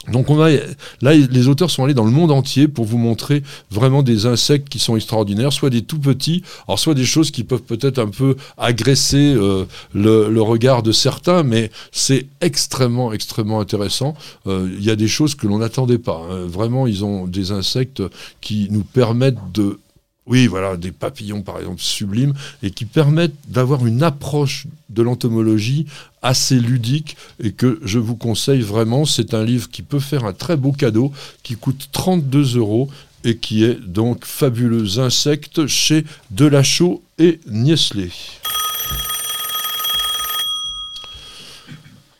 Donc 0.09 0.31
on 0.31 0.35
va, 0.35 0.51
là, 0.51 1.15
les 1.15 1.49
auteurs 1.49 1.71
sont 1.71 1.85
allés 1.85 1.95
dans 1.95 2.05
le 2.05 2.11
monde 2.11 2.33
entier 2.33 2.67
pour 2.67 2.85
vous 2.85 2.99
montrer 2.99 3.43
vraiment 3.71 4.03
des 4.03 4.27
insectes 4.27 4.69
qui 4.69 4.81
sont 4.81 4.97
extraordinaires, 4.97 5.53
soit 5.53 5.71
des 5.71 5.83
tout 5.83 6.01
petits, 6.01 6.43
alors 6.67 6.79
soit 6.81 6.95
des 6.95 7.05
choses 7.05 7.31
qui 7.31 7.45
peuvent 7.45 7.63
peut-être 7.63 8.01
un 8.01 8.09
peu 8.09 8.37
agresser 8.59 9.33
euh, 9.37 9.65
le, 9.95 10.29
le 10.29 10.43
regard 10.43 10.83
de 10.83 10.91
certains, 10.91 11.45
mais 11.45 11.71
c'est 11.93 12.27
extrêmement, 12.41 13.13
extrêmement 13.13 13.61
intéressant. 13.61 14.15
Euh, 14.49 14.69
Il 14.77 14.85
y 14.85 14.91
a 14.91 14.97
des 14.97 15.09
choses 15.09 15.37
que 15.37 15.47
l'on 15.47 15.59
n'attendait 15.59 15.99
pas. 15.99 16.21
hein. 16.29 16.47
Vraiment, 16.47 16.89
ils 16.89 17.05
ont 17.05 17.27
des 17.29 17.53
insectes 17.53 18.03
qui 18.41 18.69
nous 18.71 18.83
permettent 18.83 19.53
de 19.55 19.79
oui, 20.27 20.47
voilà, 20.47 20.77
des 20.77 20.93
papillons 20.93 21.43
par 21.43 21.59
exemple 21.59 21.81
sublimes 21.81 22.35
et 22.62 22.70
qui 22.70 22.85
permettent 22.85 23.35
d'avoir 23.49 23.87
une 23.87 24.03
approche 24.03 24.66
de 24.89 25.03
l'entomologie 25.03 25.87
assez 26.23 26.61
ludique 26.61 27.16
et 27.43 27.53
que 27.53 27.81
je 27.85 27.99
vous 27.99 28.14
conseille 28.14 28.61
vraiment. 28.61 29.05
C'est 29.05 29.35
un 29.35 29.45
livre 29.45 29.68
qui 29.68 29.83
peut 29.83 29.99
faire 29.99 30.25
un 30.25 30.33
très 30.33 30.57
beau 30.57 30.73
cadeau 30.73 31.12
qui 31.43 31.57
coûte 31.57 31.89
32 31.91 32.57
euros 32.57 32.89
et 33.25 33.37
qui 33.37 33.64
est 33.64 33.81
donc 33.81 34.25
Fabuleux 34.25 34.99
insectes 35.01 35.66
chez 35.66 36.05
Delachaux 36.31 37.03
et 37.18 37.41
Niestlé. 37.49 38.11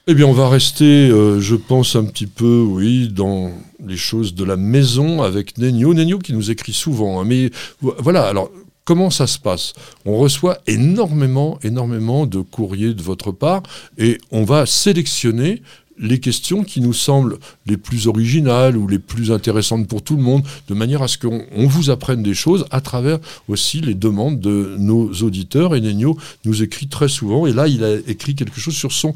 Eh 0.09 0.15
bien, 0.15 0.27
on 0.27 0.33
va 0.33 0.49
rester, 0.49 1.09
euh, 1.09 1.41
je 1.41 1.55
pense, 1.55 1.95
un 1.95 2.05
petit 2.05 2.27
peu, 2.27 2.61
oui, 2.61 3.09
dans 3.09 3.53
les 3.87 3.97
choses 3.97 4.35
de 4.35 4.45
la 4.45 4.57
maison 4.57 5.23
avec 5.23 5.59
Nenio. 5.59 5.95
Nenio 5.95 6.19
qui 6.19 6.33
nous 6.33 6.51
écrit 6.51 6.73
souvent. 6.73 7.21
hein, 7.21 7.25
mais 7.25 7.51
vo- 7.81 7.95
voilà, 7.99 8.25
alors, 8.25 8.51
comment 8.85 9.11
ça 9.11 9.27
se 9.27 9.39
passe? 9.39 9.75
On 10.05 10.17
reçoit 10.17 10.59
énormément, 10.67 11.59
énormément 11.63 12.27
de 12.27 12.41
courriers 12.41 12.95
de 12.95 13.03
votre 13.03 13.33
part 13.33 13.63
et 13.99 14.19
on 14.31 14.45
va 14.45 14.67
sélectionner 14.67 15.63
les 15.99 16.19
questions 16.19 16.65
qui 16.65 16.81
nous 16.81 16.95
semblent 16.95 17.39
les 17.67 17.77
plus 17.77 18.09
originales 18.09 18.77
ou 18.77 18.89
les 18.89 18.99
plus 18.99 19.31
intéressantes 19.31 19.87
pour 19.87 20.03
tout 20.03 20.17
le 20.17 20.23
monde, 20.23 20.43
de 20.69 20.75
manière 20.75 21.03
à 21.03 21.07
ce 21.07 21.19
qu'on 21.19 21.45
on 21.55 21.67
vous 21.67 21.91
apprenne 21.91 22.23
des 22.23 22.35
choses 22.35 22.65
à 22.71 22.81
travers 22.81 23.19
aussi 23.47 23.81
les 23.83 23.95
demandes 23.95 24.41
de 24.41 24.75
nos 24.79 25.13
auditeurs. 25.23 25.77
Et 25.77 25.81
Nenio 25.81 26.17
nous 26.45 26.63
écrit 26.63 26.89
très 26.89 27.09
souvent, 27.09 27.47
et 27.47 27.53
là 27.53 27.69
il 27.69 27.85
a 27.85 27.93
écrit 28.09 28.35
quelque 28.35 28.59
chose 28.59 28.75
sur 28.75 28.91
son 28.91 29.15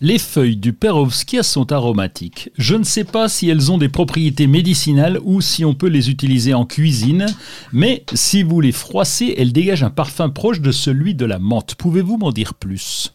Les 0.00 0.18
feuilles 0.18 0.56
du 0.56 0.72
perovskia 0.72 1.42
sont 1.42 1.72
aromatiques. 1.72 2.50
Je 2.58 2.74
ne 2.74 2.84
sais 2.84 3.04
pas 3.04 3.28
si 3.28 3.48
elles 3.48 3.70
ont 3.70 3.78
des 3.78 3.88
propriétés 3.88 4.46
médicinales 4.46 5.20
ou 5.22 5.40
si 5.40 5.64
on 5.64 5.74
peut 5.74 5.88
les 5.88 6.10
utiliser 6.10 6.54
en 6.54 6.66
cuisine, 6.66 7.26
mais 7.72 8.04
si 8.14 8.42
vous 8.42 8.60
les 8.60 8.72
froissez, 8.72 9.34
elles 9.38 9.52
dégagent 9.52 9.84
un 9.84 9.90
parfum 9.90 10.30
proche 10.30 10.60
de 10.60 10.72
celui 10.72 11.14
de 11.14 11.26
la 11.26 11.38
menthe. 11.38 11.74
Pouvez-vous 11.76 12.16
m'en 12.16 12.32
dire 12.32 12.54
plus? 12.54 13.12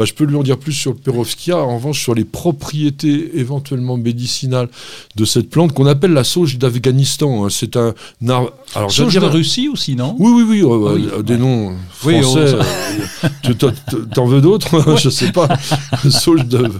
Bah, 0.00 0.06
je 0.06 0.14
peux 0.14 0.24
lui 0.24 0.34
en 0.34 0.42
dire 0.42 0.56
plus 0.56 0.72
sur 0.72 0.92
le 0.92 0.96
perovskia. 0.96 1.58
En 1.58 1.76
revanche, 1.76 2.00
sur 2.00 2.14
les 2.14 2.24
propriétés 2.24 3.32
éventuellement 3.34 3.98
médicinales 3.98 4.70
de 5.14 5.26
cette 5.26 5.50
plante 5.50 5.74
qu'on 5.74 5.84
appelle 5.84 6.14
la 6.14 6.24
sauge 6.24 6.56
d'Afghanistan. 6.56 7.44
Hein. 7.44 7.48
C'est 7.50 7.76
un 7.76 7.92
arbre. 8.26 8.54
Alors, 8.74 8.90
sauge 8.90 9.12
de 9.12 9.26
Russie 9.26 9.68
aussi, 9.68 9.96
non? 9.96 10.16
Oui, 10.18 10.32
oui, 10.32 10.44
oui. 10.48 10.62
Euh, 10.62 11.10
ah 11.12 11.16
euh, 11.18 11.22
des 11.22 11.36
noms 11.36 11.76
français. 11.90 12.24
Euh, 12.24 12.62
tu 13.42 13.54
t'en 13.54 14.24
veux 14.24 14.40
d'autres? 14.40 14.96
Je 14.96 15.10
sais 15.10 15.32
pas. 15.32 15.48
sauge 16.08 16.46
de, 16.46 16.70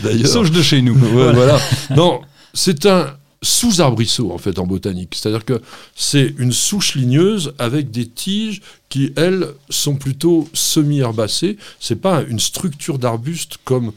d'ailleurs. 0.00 0.28
Sauge 0.28 0.52
de 0.52 0.62
chez 0.62 0.80
nous. 0.80 0.94
voilà. 0.94 1.58
Non, 1.96 2.20
c'est 2.54 2.86
un 2.86 3.17
sous-arbrisseau 3.42 4.32
en 4.32 4.38
fait 4.38 4.58
en 4.58 4.66
botanique. 4.66 5.14
C'est-à-dire 5.14 5.44
que 5.44 5.60
c'est 5.94 6.34
une 6.38 6.52
souche 6.52 6.94
ligneuse 6.94 7.54
avec 7.58 7.90
des 7.90 8.06
tiges 8.08 8.62
qui, 8.88 9.12
elles, 9.16 9.48
sont 9.70 9.96
plutôt 9.96 10.48
semi-herbacées. 10.52 11.56
C'est 11.78 12.00
pas 12.00 12.22
une 12.22 12.40
structure 12.40 12.98
d'arbuste 12.98 13.58
comme 13.64 13.92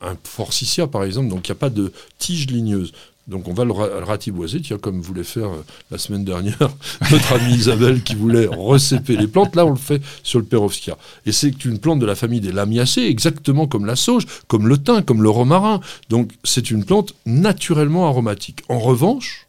un 0.00 0.16
forsythia 0.24 0.86
par 0.86 1.04
exemple, 1.04 1.28
donc 1.28 1.46
il 1.46 1.50
n'y 1.50 1.56
a 1.56 1.60
pas 1.60 1.70
de 1.70 1.92
tiges 2.18 2.46
ligneuses. 2.46 2.92
Donc 3.30 3.46
on 3.46 3.54
va 3.54 3.64
le, 3.64 3.72
ratiboiser, 3.72 4.60
comme 4.82 5.00
voulait 5.00 5.24
faire 5.24 5.50
euh, 5.50 5.64
la 5.92 5.98
semaine 5.98 6.24
dernière 6.24 6.58
notre 7.12 7.32
amie 7.32 7.54
Isabelle 7.54 8.02
qui 8.02 8.16
voulait 8.16 8.46
recéper 8.46 9.16
les 9.16 9.28
plantes. 9.28 9.54
Là, 9.54 9.64
on 9.64 9.70
le 9.70 9.76
fait 9.76 10.02
sur 10.24 10.40
le 10.40 10.44
perovskia. 10.44 10.98
Et 11.26 11.32
c'est 11.32 11.64
une 11.64 11.78
plante 11.78 12.00
de 12.00 12.06
la 12.06 12.16
famille 12.16 12.40
des 12.40 12.50
lamiacées, 12.50 13.02
exactement 13.02 13.68
comme 13.68 13.86
la 13.86 13.94
sauge, 13.94 14.26
comme 14.48 14.66
le 14.66 14.78
thym, 14.78 15.02
comme 15.02 15.22
le 15.22 15.30
romarin. 15.30 15.80
Donc 16.08 16.32
c'est 16.42 16.72
une 16.72 16.84
plante 16.84 17.14
naturellement 17.24 18.08
aromatique. 18.08 18.62
En 18.68 18.80
revanche, 18.80 19.46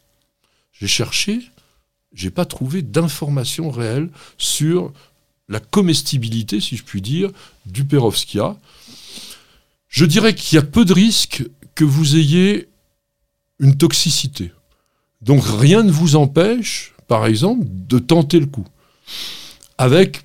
j'ai 0.72 0.86
cherché, 0.86 1.40
j'ai 2.14 2.30
pas 2.30 2.44
trouvé 2.44 2.82
d'informations 2.82 3.70
réelles 3.70 4.10
sur 4.38 4.92
la 5.48 5.58
comestibilité, 5.58 6.60
si 6.60 6.76
je 6.76 6.84
puis 6.84 7.02
dire, 7.02 7.30
du 7.66 7.84
perovskia. 7.84 8.56
Je 9.88 10.04
dirais 10.04 10.36
qu'il 10.36 10.54
y 10.54 10.58
a 10.58 10.62
peu 10.62 10.84
de 10.84 10.92
risques 10.92 11.44
que 11.74 11.84
vous 11.84 12.16
ayez 12.16 12.68
une 13.62 13.76
toxicité. 13.76 14.52
Donc 15.22 15.42
rien 15.44 15.82
ne 15.82 15.90
vous 15.90 16.16
empêche, 16.16 16.94
par 17.06 17.24
exemple, 17.24 17.64
de 17.64 17.98
tenter 17.98 18.40
le 18.40 18.46
coup. 18.46 18.66
Avec, 19.78 20.20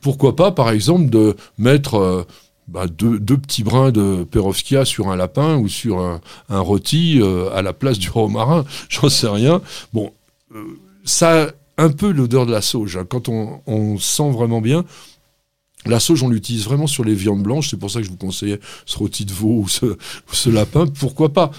pourquoi 0.00 0.36
pas, 0.36 0.52
par 0.52 0.70
exemple, 0.70 1.08
de 1.10 1.34
mettre 1.58 1.96
euh, 1.96 2.26
bah, 2.68 2.86
deux, 2.86 3.18
petits 3.18 3.64
brins 3.64 3.90
de 3.90 4.24
perovskia 4.24 4.84
sur 4.84 5.10
un 5.10 5.16
lapin 5.16 5.56
ou 5.56 5.68
sur 5.68 6.00
un, 6.00 6.20
rôti 6.48 7.18
euh, 7.20 7.50
à 7.54 7.62
la 7.62 7.72
place 7.72 7.98
du 7.98 8.10
romarin, 8.10 8.64
j'en 8.88 9.08
sais 9.08 9.28
rien. 9.28 9.62
Bon, 9.92 10.12
euh, 10.54 10.62
ça 11.04 11.44
a 11.44 11.48
un 11.78 11.90
peu 11.90 12.10
l'odeur 12.12 12.46
de 12.46 12.52
la 12.52 12.60
sauge. 12.60 12.98
Hein. 12.98 13.06
Quand 13.08 13.28
on, 13.28 13.98
sent 13.98 14.30
vraiment 14.30 14.60
bien, 14.60 14.84
la 15.86 15.98
sauge, 15.98 16.22
on 16.22 16.28
l'utilise 16.28 16.64
vraiment 16.64 16.86
sur 16.86 17.04
les 17.04 17.14
viandes 17.14 17.42
blanches. 17.42 17.70
C'est 17.70 17.78
pour 17.78 17.90
ça 17.90 18.00
que 18.00 18.04
je 18.04 18.10
vous 18.10 18.16
conseillais 18.16 18.60
ce 18.84 18.98
rôti 18.98 19.24
de 19.24 19.32
veau 19.32 19.62
ou 19.62 19.68
ce, 19.68 19.86
ou 19.86 20.34
ce 20.34 20.50
lapin. 20.50 20.86
Pourquoi 20.86 21.32
pas? 21.32 21.50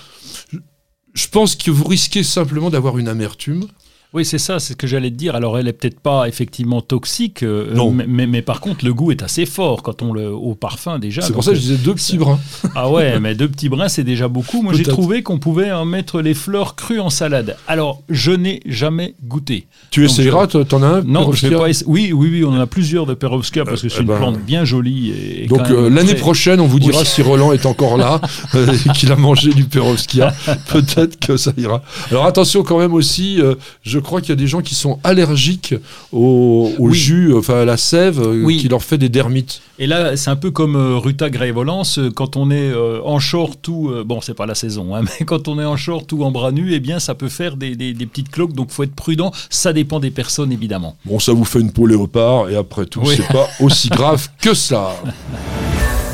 Je 1.14 1.28
pense 1.28 1.56
que 1.56 1.72
vous 1.72 1.86
risquez 1.86 2.24
simplement 2.24 2.70
d'avoir 2.70 2.98
une 2.98 3.08
amertume. 3.08 3.68
Oui, 4.14 4.26
c'est 4.26 4.38
ça, 4.38 4.60
c'est 4.60 4.74
ce 4.74 4.78
que 4.78 4.86
j'allais 4.86 5.10
te 5.10 5.16
dire. 5.16 5.36
Alors, 5.36 5.58
elle 5.58 5.68
est 5.68 5.74
peut-être 5.74 6.00
pas 6.00 6.28
effectivement 6.28 6.82
toxique, 6.82 7.42
euh, 7.42 7.74
non. 7.74 7.90
Mais, 7.90 8.28
mais, 8.28 8.44
par 8.44 8.62
contre, 8.62 8.86
le 8.86 8.94
goût 8.94 9.10
est 9.10 9.24
assez 9.24 9.48
fort 9.48 9.82
quand 9.82 10.04
on 10.04 10.14
le 10.14 10.30
au 10.30 10.54
parfum 10.54 11.00
déjà. 11.00 11.24
C'est 11.24 11.34
pour 11.34 11.44
ça 11.44 11.50
que 11.50 11.58
je 11.58 11.62
disais 11.62 11.78
deux 11.78 11.96
petits 11.96 12.18
brins. 12.18 12.40
Ah 12.76 12.90
ouais, 12.90 13.20
mais 13.20 13.36
deux 13.36 13.48
petits 13.48 13.70
brins, 13.70 13.88
c'est 13.88 14.04
déjà 14.04 14.28
beaucoup. 14.28 14.62
Moi, 14.62 14.74
j'ai 14.74 14.84
trouvé 14.84 15.22
qu'on 15.22 15.38
pouvait 15.38 15.72
en 15.72 15.86
mettre 15.86 16.22
les 16.22 16.34
fleurs 16.34 16.76
crues 16.76 17.00
en 17.00 17.10
salade. 17.10 17.56
Alors, 17.68 18.02
je 18.10 18.32
n'ai 18.32 18.62
jamais 18.66 19.16
goûté. 19.24 19.68
Tu 19.92 20.06
essayeras, 20.06 20.48
tu 20.48 20.58
en 20.58 20.84
as 20.84 20.88
un 20.88 21.02
Non, 21.02 21.32
je 21.32 21.48
vais 21.48 21.56
pas 21.56 21.68
Oui, 21.86 22.12
oui, 22.14 22.30
oui, 22.32 22.44
on 22.44 22.50
en 22.50 22.60
a 22.60 22.68
plus 22.68 22.92
de 22.92 23.14
perovskis 23.14 23.62
parce 23.66 23.82
que 23.82 23.90
c'est 23.90 23.98
eh 23.98 24.02
une 24.02 24.08
ben, 24.08 24.18
plante 24.18 24.40
bien 24.40 24.66
jolie. 24.66 25.12
Et 25.12 25.48
donc 25.48 25.70
euh, 25.70 25.90
l'année 25.90 26.16
prochaine, 26.16 26.60
on 26.60 26.68
vous 26.68 26.80
dira 26.80 27.04
si 27.06 27.22
Roland 27.22 27.52
est 27.52 27.66
encore 27.66 27.98
là 27.98 28.22
euh, 28.56 28.68
et 28.72 28.90
qu'il 28.90 29.12
a 29.12 29.16
mangé 29.16 29.54
du 29.54 29.66
perovskia. 29.66 30.34
Peut-être 30.68 31.20
que 31.20 31.38
ça 31.38 31.52
ira. 31.58 31.82
Alors 32.12 32.26
attention 32.26 32.64
quand 32.64 32.80
même 32.80 32.94
aussi, 32.94 33.40
je 33.84 34.00
crois 34.04 34.22
qu'il 34.22 34.30
y 34.30 34.34
a 34.34 34.38
des 34.38 34.48
gens 34.48 34.62
qui 34.62 34.76
sont 34.76 35.00
allergiques 35.04 35.76
au, 36.12 36.70
jus, 36.92 37.34
enfin 37.36 37.62
à 37.62 37.66
la 37.66 37.78
sève, 37.78 38.22
euh, 38.22 38.48
qui 38.56 38.68
leur 38.68 38.84
fait 38.84 38.98
des 38.98 39.10
dermites. 39.10 39.62
Et 39.80 39.88
là, 39.88 40.16
c'est 40.16 40.30
un 40.30 40.36
peu 40.36 40.52
comme 40.52 40.76
euh, 40.76 40.98
Ruta 40.98 41.30
Grévolence, 41.30 41.98
euh, 41.98 42.12
quand 42.12 42.38
on 42.38 42.52
est 42.52 42.74
en 42.74 43.20
short 43.20 43.68
ou, 43.68 43.92
bon, 44.06 44.22
c'est 44.22 44.34
pas 44.34 44.46
la 44.46 44.56
saison, 44.56 44.96
hein, 44.96 45.02
mais 45.20 45.26
quand 45.26 45.48
on 45.48 45.60
est 45.60 45.66
en 45.66 45.78
short 45.78 46.12
ou 46.14 46.24
en 46.24 46.32
bras 46.32 46.52
nus, 46.52 46.74
eh 46.74 46.80
bien, 46.80 47.00
ça 47.00 47.16
peut 47.16 47.30
faire 47.30 47.58
des, 47.58 47.76
petites 47.76 48.30
cloques, 48.30 48.54
donc 48.54 48.70
faut 48.70 48.84
être 48.84 48.96
prudent. 48.96 49.32
Ça 49.50 49.74
dépend 49.74 50.00
des 50.00 50.12
personnes, 50.12 50.52
évidemment. 50.52 50.96
Bon, 51.06 51.20
ça 51.20 51.34
vous 51.34 51.46
fait 51.46 51.60
une 51.60 51.72
peau 51.72 51.88
léopard, 51.88 52.50
et 52.50 52.56
après 52.56 52.86
tout, 52.86 53.06
c'est 53.06 53.28
pas 53.28 53.50
aussi 53.60 53.90
grave 53.90 54.28
que 54.42 54.54
ça. 54.54 54.96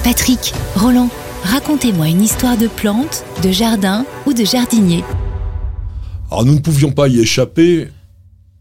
Patrick, 0.03 0.53
Roland, 0.75 1.09
racontez-moi 1.43 2.07
une 2.07 2.21
histoire 2.21 2.57
de 2.57 2.67
plante, 2.67 3.23
de 3.43 3.51
jardin 3.51 4.05
ou 4.25 4.33
de 4.33 4.45
jardinier. 4.45 5.03
Alors 6.32 6.45
nous 6.45 6.53
ne 6.53 6.59
pouvions 6.59 6.91
pas 6.91 7.07
y 7.07 7.19
échapper. 7.19 7.89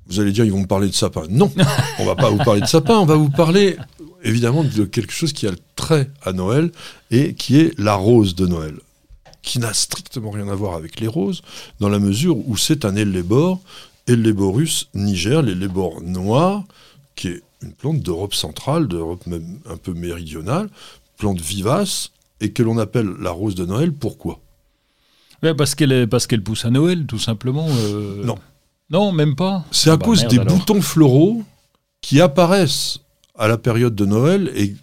Vous 0.07 0.21
allez 0.21 0.33
dire, 0.33 0.45
ils 0.45 0.53
vont 0.53 0.63
me 0.63 0.67
parler 0.67 0.89
de 0.89 0.95
sapin. 0.95 1.25
Non, 1.29 1.53
on 1.99 2.07
va 2.07 2.15
pas 2.15 2.31
vous 2.31 2.39
parler 2.39 2.63
de 2.63 2.67
sapin, 2.67 2.99
on 2.99 3.05
va 3.05 3.17
vous 3.17 3.29
parler 3.29 3.77
évidemment 4.25 4.65
de 4.65 4.85
quelque 4.85 5.13
chose 5.13 5.33
qui 5.33 5.47
a 5.47 5.51
le 5.51 5.59
trait 5.77 6.11
à 6.23 6.33
Noël 6.33 6.73
et 7.11 7.35
qui 7.35 7.61
est 7.61 7.79
la 7.79 7.95
rose 7.95 8.35
de 8.35 8.47
Noël, 8.47 8.75
qui 9.43 9.59
n'a 9.59 9.75
strictement 9.75 10.31
rien 10.31 10.49
à 10.49 10.55
voir 10.55 10.75
avec 10.75 10.99
les 10.99 11.07
roses, 11.07 11.43
dans 11.79 11.91
la 11.91 11.99
mesure 11.99 12.37
où 12.49 12.57
c'est 12.57 12.85
un 12.85 12.97
ellébore, 12.97 13.61
Elléborus 14.07 14.89
niger, 14.95 15.43
l'ellébore 15.43 16.01
noir, 16.01 16.65
qui 17.15 17.29
est 17.29 17.43
une 17.63 17.73
plante 17.73 18.01
d'Europe 18.01 18.35
centrale, 18.35 18.89
d'Europe 18.89 19.27
même 19.27 19.59
un 19.69 19.77
peu 19.77 19.93
méridionale, 19.93 20.71
plante 21.19 21.41
vivace, 21.41 22.13
et 22.41 22.53
que 22.53 22.63
l'on 22.63 22.79
appelle 22.79 23.11
la 23.21 23.31
rose 23.31 23.55
de 23.55 23.67
Noël. 23.67 23.93
Pourquoi? 23.93 24.41
Parce 25.41 25.75
qu'elle 25.75 26.09
parce 26.09 26.27
qu'elle 26.27 26.43
pousse 26.43 26.65
à 26.65 26.71
Noël, 26.71 27.07
tout 27.07 27.19
simplement. 27.19 27.67
Euh. 27.69 28.25
Non. 28.25 28.39
Non, 28.91 29.13
même 29.13 29.37
pas. 29.37 29.65
C'est 29.71 29.91
à 29.91 29.95
ah 29.95 29.97
bah 29.97 30.07
cause 30.07 30.27
des 30.27 30.39
boutons 30.39 30.81
floraux 30.81 31.43
qui 32.01 32.21
apparaissent 32.21 33.01
à 33.39 33.47
la 33.47 33.59
période 33.59 33.95
de 33.95 34.07
Noël 34.07 34.51
et 34.55 34.75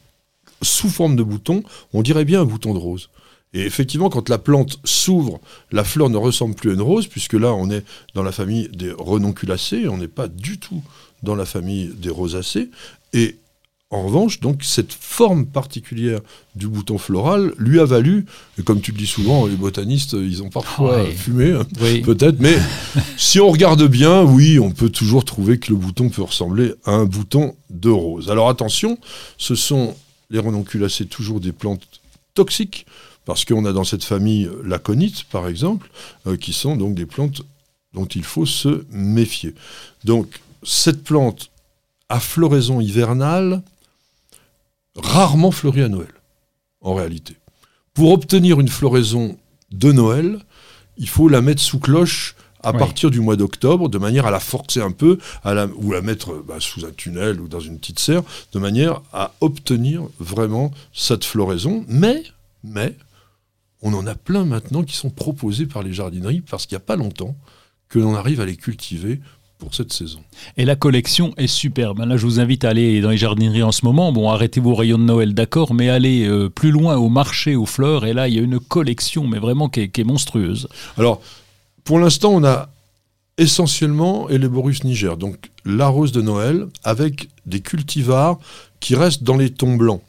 sous 0.62 0.90
forme 0.90 1.16
de 1.16 1.24
boutons, 1.24 1.64
on 1.94 2.02
dirait 2.02 2.26
bien 2.26 2.42
un 2.42 2.46
bouton 2.46 2.74
de 2.74 2.80
rose. 2.80 3.10
Et 3.54 3.62
effectivement, 3.62 4.10
quand 4.10 4.30
la 4.30 4.38
plante 4.38 4.80
s'ouvre, 4.84 5.40
la 5.72 5.84
fleur 5.84 6.10
ne 6.10 6.18
ressemble 6.18 6.56
plus 6.56 6.72
à 6.72 6.74
une 6.74 6.82
rose, 6.82 7.08
puisque 7.08 7.34
là, 7.34 7.54
on 7.54 7.70
est 7.70 7.86
dans 8.14 8.24
la 8.24 8.32
famille 8.32 8.70
des 8.70 8.92
renonculacées, 8.92 9.88
on 9.88 9.98
n'est 9.98 10.10
pas 10.10 10.28
du 10.28 10.60
tout 10.60 10.84
dans 11.24 11.36
la 11.36 11.46
famille 11.46 11.94
des 11.96 12.10
rosacées. 12.10 12.70
Et 13.14 13.38
en 13.92 14.04
revanche, 14.04 14.40
donc, 14.40 14.64
cette 14.64 14.92
forme 14.94 15.46
particulière 15.46 16.20
du 16.56 16.68
bouton 16.68 16.98
floral 16.98 17.54
lui 17.58 17.80
a 17.80 17.86
valu, 17.86 18.26
et 18.58 18.64
comme 18.64 18.82
tu 18.82 18.92
le 18.92 18.98
dis 18.98 19.06
souvent, 19.06 19.46
les 19.46 19.56
botanistes, 19.56 20.14
ils 20.14 20.42
ont 20.42 20.50
parfois 20.50 21.06
fumé, 21.06 21.52
hein, 21.52 21.66
peut-être, 22.04 22.40
mais 22.40 22.58
si 23.18 23.40
on 23.40 23.50
regarde 23.50 23.88
bien, 23.88 24.24
oui, 24.24 24.60
on 24.60 24.72
peut 24.72 24.90
toujours 24.90 25.24
trouver 25.24 25.60
que 25.60 25.72
le 25.72 25.78
bouton 25.78 26.10
peut 26.10 26.24
ressembler 26.24 26.74
à 26.84 26.92
un 26.92 27.06
bouton 27.06 27.56
de 27.70 27.90
rose. 27.90 28.32
Alors 28.32 28.50
attention, 28.50 28.98
ce 29.38 29.54
sont 29.54 29.96
les 30.32 30.40
renonculacées 30.40 31.06
toujours 31.06 31.40
des 31.40 31.52
plantes 31.52 31.86
toxiques, 32.34 32.88
parce 33.24 33.46
qu'on 33.46 33.66
a 33.66 33.74
dans 33.74 33.84
cette 33.84 34.04
famille 34.04 34.50
l'aconite, 34.64 35.26
par 35.26 35.48
exemple, 35.48 35.90
euh, 36.26 36.38
qui 36.38 36.54
sont 36.54 36.76
donc 36.76 36.96
des 36.96 37.06
plantes 37.06 37.44
dont 37.94 38.06
il 38.06 38.24
faut 38.24 38.46
se 38.48 38.84
méfier. 38.92 39.54
Donc, 40.04 40.42
cette 40.64 41.04
plante 41.04 41.50
à 42.10 42.20
floraison 42.20 42.82
hivernale, 42.82 43.62
rarement 44.96 45.52
fleuri 45.52 45.82
à 45.82 45.90
Noël, 45.90 46.14
en 46.82 46.94
réalité. 46.94 47.38
Pour 47.94 48.12
obtenir 48.12 48.60
une 48.60 48.68
floraison 48.68 49.38
de 49.72 49.92
Noël, 49.92 50.40
il 50.98 51.10
faut 51.10 51.28
la 51.28 51.42
mettre 51.42 51.62
sous 51.62 51.80
cloche 51.80 52.36
à 52.66 52.74
partir 52.74 53.12
du 53.12 53.20
mois 53.20 53.36
d'octobre, 53.36 53.90
de 53.90 54.00
manière 54.00 54.26
à 54.26 54.32
la 54.32 54.40
forcer 54.40 54.82
un 54.82 54.92
peu, 54.92 55.20
à 55.44 55.54
la, 55.54 55.68
ou 55.68 55.92
la 55.92 56.02
mettre 56.02 56.34
bah, 56.48 56.56
sous 56.60 56.84
un 56.84 56.92
tunnel 56.92 57.40
ou 57.40 57.48
dans 57.48 57.60
une 57.60 57.78
petite 57.78 58.00
serre, 58.00 58.24
de 58.54 58.60
manière 58.60 59.02
à 59.14 59.34
obtenir 59.40 60.04
vraiment 60.20 60.72
cette 60.92 61.26
floraison. 61.26 61.86
Mais, 61.88 62.24
mais, 62.64 62.98
on 63.84 63.94
en 63.94 64.08
a 64.08 64.16
plein 64.16 64.46
maintenant 64.46 64.84
qui 64.84 64.96
sont 64.96 65.12
proposés 65.12 65.68
par 65.68 65.84
les 65.84 65.94
jardineries 65.94 66.42
parce 66.42 66.66
qu'il 66.66 66.76
n'y 66.76 66.82
a 66.82 66.86
pas 66.86 66.96
longtemps 66.96 67.36
que 67.88 68.00
l'on 68.00 68.16
arrive 68.16 68.42
à 68.42 68.46
les 68.46 68.56
cultiver 68.56 69.22
pour 69.58 69.74
cette 69.74 69.94
saison. 69.94 70.20
Et 70.58 70.66
la 70.66 70.76
collection 70.76 71.34
est 71.38 71.48
superbe. 71.48 72.00
Là, 72.00 72.18
je 72.18 72.26
vous 72.26 72.40
invite 72.40 72.66
à 72.66 72.70
aller 72.70 73.02
dans 73.02 73.10
les 73.10 73.18
jardineries 73.18 73.64
en 73.64 73.72
ce 73.72 73.86
moment. 73.86 74.12
Bon, 74.12 74.30
arrêtez 74.30 74.60
vos 74.60 74.76
rayons 74.76 74.98
de 74.98 75.04
Noël, 75.04 75.34
d'accord, 75.34 75.74
mais 75.74 75.90
allez 75.90 76.28
euh, 76.28 76.50
plus 76.50 76.72
loin 76.72 76.98
au 76.98 77.10
marché 77.10 77.56
aux 77.56 77.66
fleurs. 77.66 78.06
Et 78.06 78.14
là, 78.14 78.28
il 78.28 78.36
y 78.36 78.40
a 78.40 78.42
une 78.42 78.60
collection, 78.60 79.28
mais 79.28 79.40
vraiment 79.40 79.70
qui 79.70 79.82
est, 79.82 80.04
monstrueuse. 80.04 80.68
Alors, 80.98 81.22
pour 81.84 82.00
l'instant, 82.00 82.32
on 82.32 82.44
a 82.44 82.70
essentiellement 83.38 84.30
Eleborus 84.30 84.84
niger, 84.84 85.18
donc 85.18 85.52
la 85.66 85.88
rose 85.88 86.12
de 86.12 86.22
Noël, 86.22 86.68
avec 86.84 87.30
des 87.46 87.60
cultivars 87.60 88.38
qui 88.80 88.96
restent 88.96 89.24
dans 89.24 89.36
les 89.36 89.50
tons 89.50 89.76
blancs. 89.76 90.02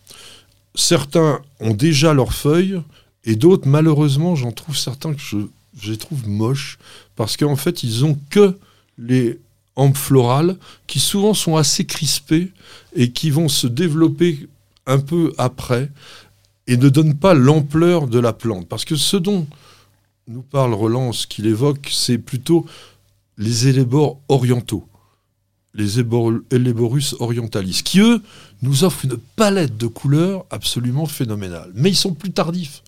certains 0.74 1.40
ont 1.60 1.72
déjà 1.72 2.14
leurs 2.14 2.32
feuilles 2.32 2.80
et 3.24 3.34
d'autres, 3.34 3.66
malheureusement, 3.66 4.36
j'en 4.36 4.52
trouve 4.52 4.76
certains 4.76 5.12
que 5.12 5.20
je, 5.20 5.38
je 5.80 5.90
les 5.90 5.96
trouve 5.96 6.28
moches 6.28 6.78
parce 7.16 7.36
qu'en 7.36 7.56
fait, 7.56 7.82
ils 7.82 8.04
ont 8.04 8.16
que 8.30 8.56
les 8.98 9.38
hampes 9.76 9.96
florales 9.96 10.56
qui 10.86 11.00
souvent 11.00 11.34
sont 11.34 11.56
assez 11.56 11.84
crispées 11.84 12.52
et 12.94 13.12
qui 13.12 13.30
vont 13.30 13.48
se 13.48 13.66
développer 13.66 14.48
un 14.86 14.98
peu 14.98 15.32
après 15.38 15.90
et 16.66 16.76
ne 16.76 16.88
donnent 16.88 17.16
pas 17.16 17.34
l'ampleur 17.34 18.08
de 18.08 18.18
la 18.18 18.32
plante. 18.32 18.68
Parce 18.68 18.84
que 18.84 18.96
ce 18.96 19.16
dont 19.16 19.46
nous 20.28 20.42
parle 20.42 20.74
Roland, 20.74 21.12
ce 21.12 21.26
qu'il 21.26 21.46
évoque, 21.46 21.88
c'est 21.92 22.18
plutôt 22.18 22.66
les 23.38 23.68
élébores 23.68 24.18
orientaux, 24.28 24.88
les 25.74 26.00
Éléborus 26.00 27.14
orientalis, 27.20 27.82
qui 27.84 28.00
eux 28.00 28.22
nous 28.62 28.84
offrent 28.84 29.04
une 29.04 29.18
palette 29.36 29.76
de 29.76 29.86
couleurs 29.86 30.46
absolument 30.50 31.06
phénoménale. 31.06 31.70
Mais 31.74 31.90
ils 31.90 31.96
sont 31.96 32.14
plus 32.14 32.32
tardifs. 32.32 32.82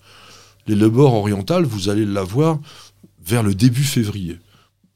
L'élébore 0.67 1.13
oriental, 1.13 1.63
vous 1.63 1.89
allez 1.89 2.05
l'avoir 2.05 2.59
vers 3.23 3.43
le 3.43 3.53
début 3.53 3.83
février, 3.83 4.39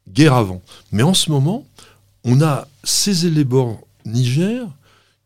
guerre 0.09 0.33
avant. 0.33 0.61
Mais 0.91 1.03
en 1.03 1.13
ce 1.13 1.29
moment, 1.29 1.65
on 2.23 2.41
a 2.41 2.67
ces 2.83 3.25
élébores 3.25 3.79
Niger 4.05 4.65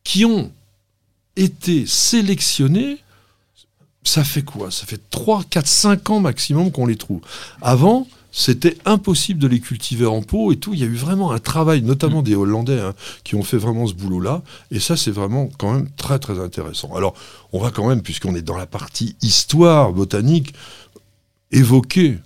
qui 0.04 0.26
ont 0.26 0.52
été 1.36 1.86
sélectionnés 1.86 3.00
ça 4.08 4.24
fait 4.24 4.42
quoi? 4.42 4.72
Ça 4.72 4.86
fait 4.86 5.02
3, 5.10 5.44
4, 5.50 5.68
5 5.68 6.10
ans 6.10 6.20
maximum 6.20 6.72
qu'on 6.72 6.86
les 6.86 6.96
trouve. 6.96 7.22
Avant, 7.62 8.08
c'était 8.32 8.78
impossible 8.86 9.40
de 9.40 9.48
les 9.48 9.60
cultiver 9.60 10.06
en 10.06 10.22
pot 10.22 10.52
et 10.52 10.58
tout. 10.58 10.74
Il 10.74 10.80
y 10.80 10.84
a 10.84 10.88
eu 10.88 10.96
vraiment 10.96 11.32
un 11.32 11.40
travail, 11.40 11.82
notamment 11.82 12.22
des 12.22 12.36
Hollandais, 12.36 12.80
hein, 12.80 12.94
qui 13.24 13.36
ont 13.36 13.44
fait 13.44 13.58
vraiment 13.58 13.88
ce 13.88 13.94
boulot-là. 13.94 14.44
Et 14.72 14.80
ça, 14.80 14.96
c'est 14.96 15.12
vraiment 15.12 15.50
quand 15.58 15.74
même 15.74 15.90
très, 15.98 16.20
très 16.20 16.40
intéressant. 16.40 16.96
Alors, 16.96 17.16
on 17.52 17.60
va 17.60 17.72
quand 17.72 17.88
même, 17.88 18.02
puisqu'on 18.02 18.36
est 18.36 18.42
dans 18.42 18.58
la 18.58 18.66
partie 18.66 19.16
histoire 19.22 19.92
botanique, 19.92 20.54
évoquer 21.52 22.20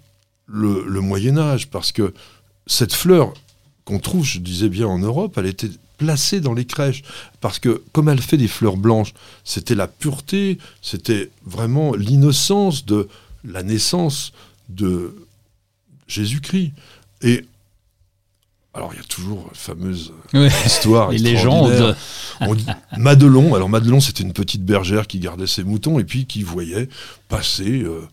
le, 0.47 0.83
le 0.85 1.01
Moyen 1.01 1.37
Âge, 1.37 1.69
parce 1.69 1.91
que 1.91 2.13
cette 2.67 2.93
fleur 2.93 3.33
qu'on 3.85 3.99
trouve, 3.99 4.25
je 4.25 4.39
disais 4.39 4.69
bien, 4.69 4.87
en 4.87 4.99
Europe, 4.99 5.37
elle 5.37 5.47
était 5.47 5.69
placée 5.97 6.39
dans 6.41 6.53
les 6.53 6.65
crèches. 6.65 7.03
Parce 7.39 7.59
que 7.59 7.83
comme 7.91 8.09
elle 8.09 8.21
fait 8.21 8.37
des 8.37 8.47
fleurs 8.47 8.77
blanches, 8.77 9.13
c'était 9.43 9.75
la 9.75 9.87
pureté, 9.87 10.57
c'était 10.81 11.29
vraiment 11.45 11.93
l'innocence 11.93 12.85
de 12.85 13.07
la 13.43 13.63
naissance 13.63 14.31
de 14.69 15.15
Jésus-Christ. 16.07 16.73
Et 17.21 17.45
alors, 18.73 18.93
il 18.93 18.97
y 18.97 19.01
a 19.01 19.03
toujours 19.03 19.45
la 19.49 19.53
fameuse 19.53 20.13
histoire. 20.65 21.11
Les 21.11 21.17
légendes. 21.17 21.95
On 22.39 22.55
dit 22.55 22.65
Madelon. 22.97 23.53
Alors, 23.53 23.67
Madelon, 23.67 23.99
c'était 23.99 24.23
une 24.23 24.33
petite 24.33 24.63
bergère 24.63 25.07
qui 25.07 25.19
gardait 25.19 25.47
ses 25.47 25.63
moutons 25.63 25.99
et 25.99 26.05
puis 26.05 26.25
qui 26.25 26.41
voyait 26.41 26.87
passer 27.27 27.83
euh, 27.83 28.07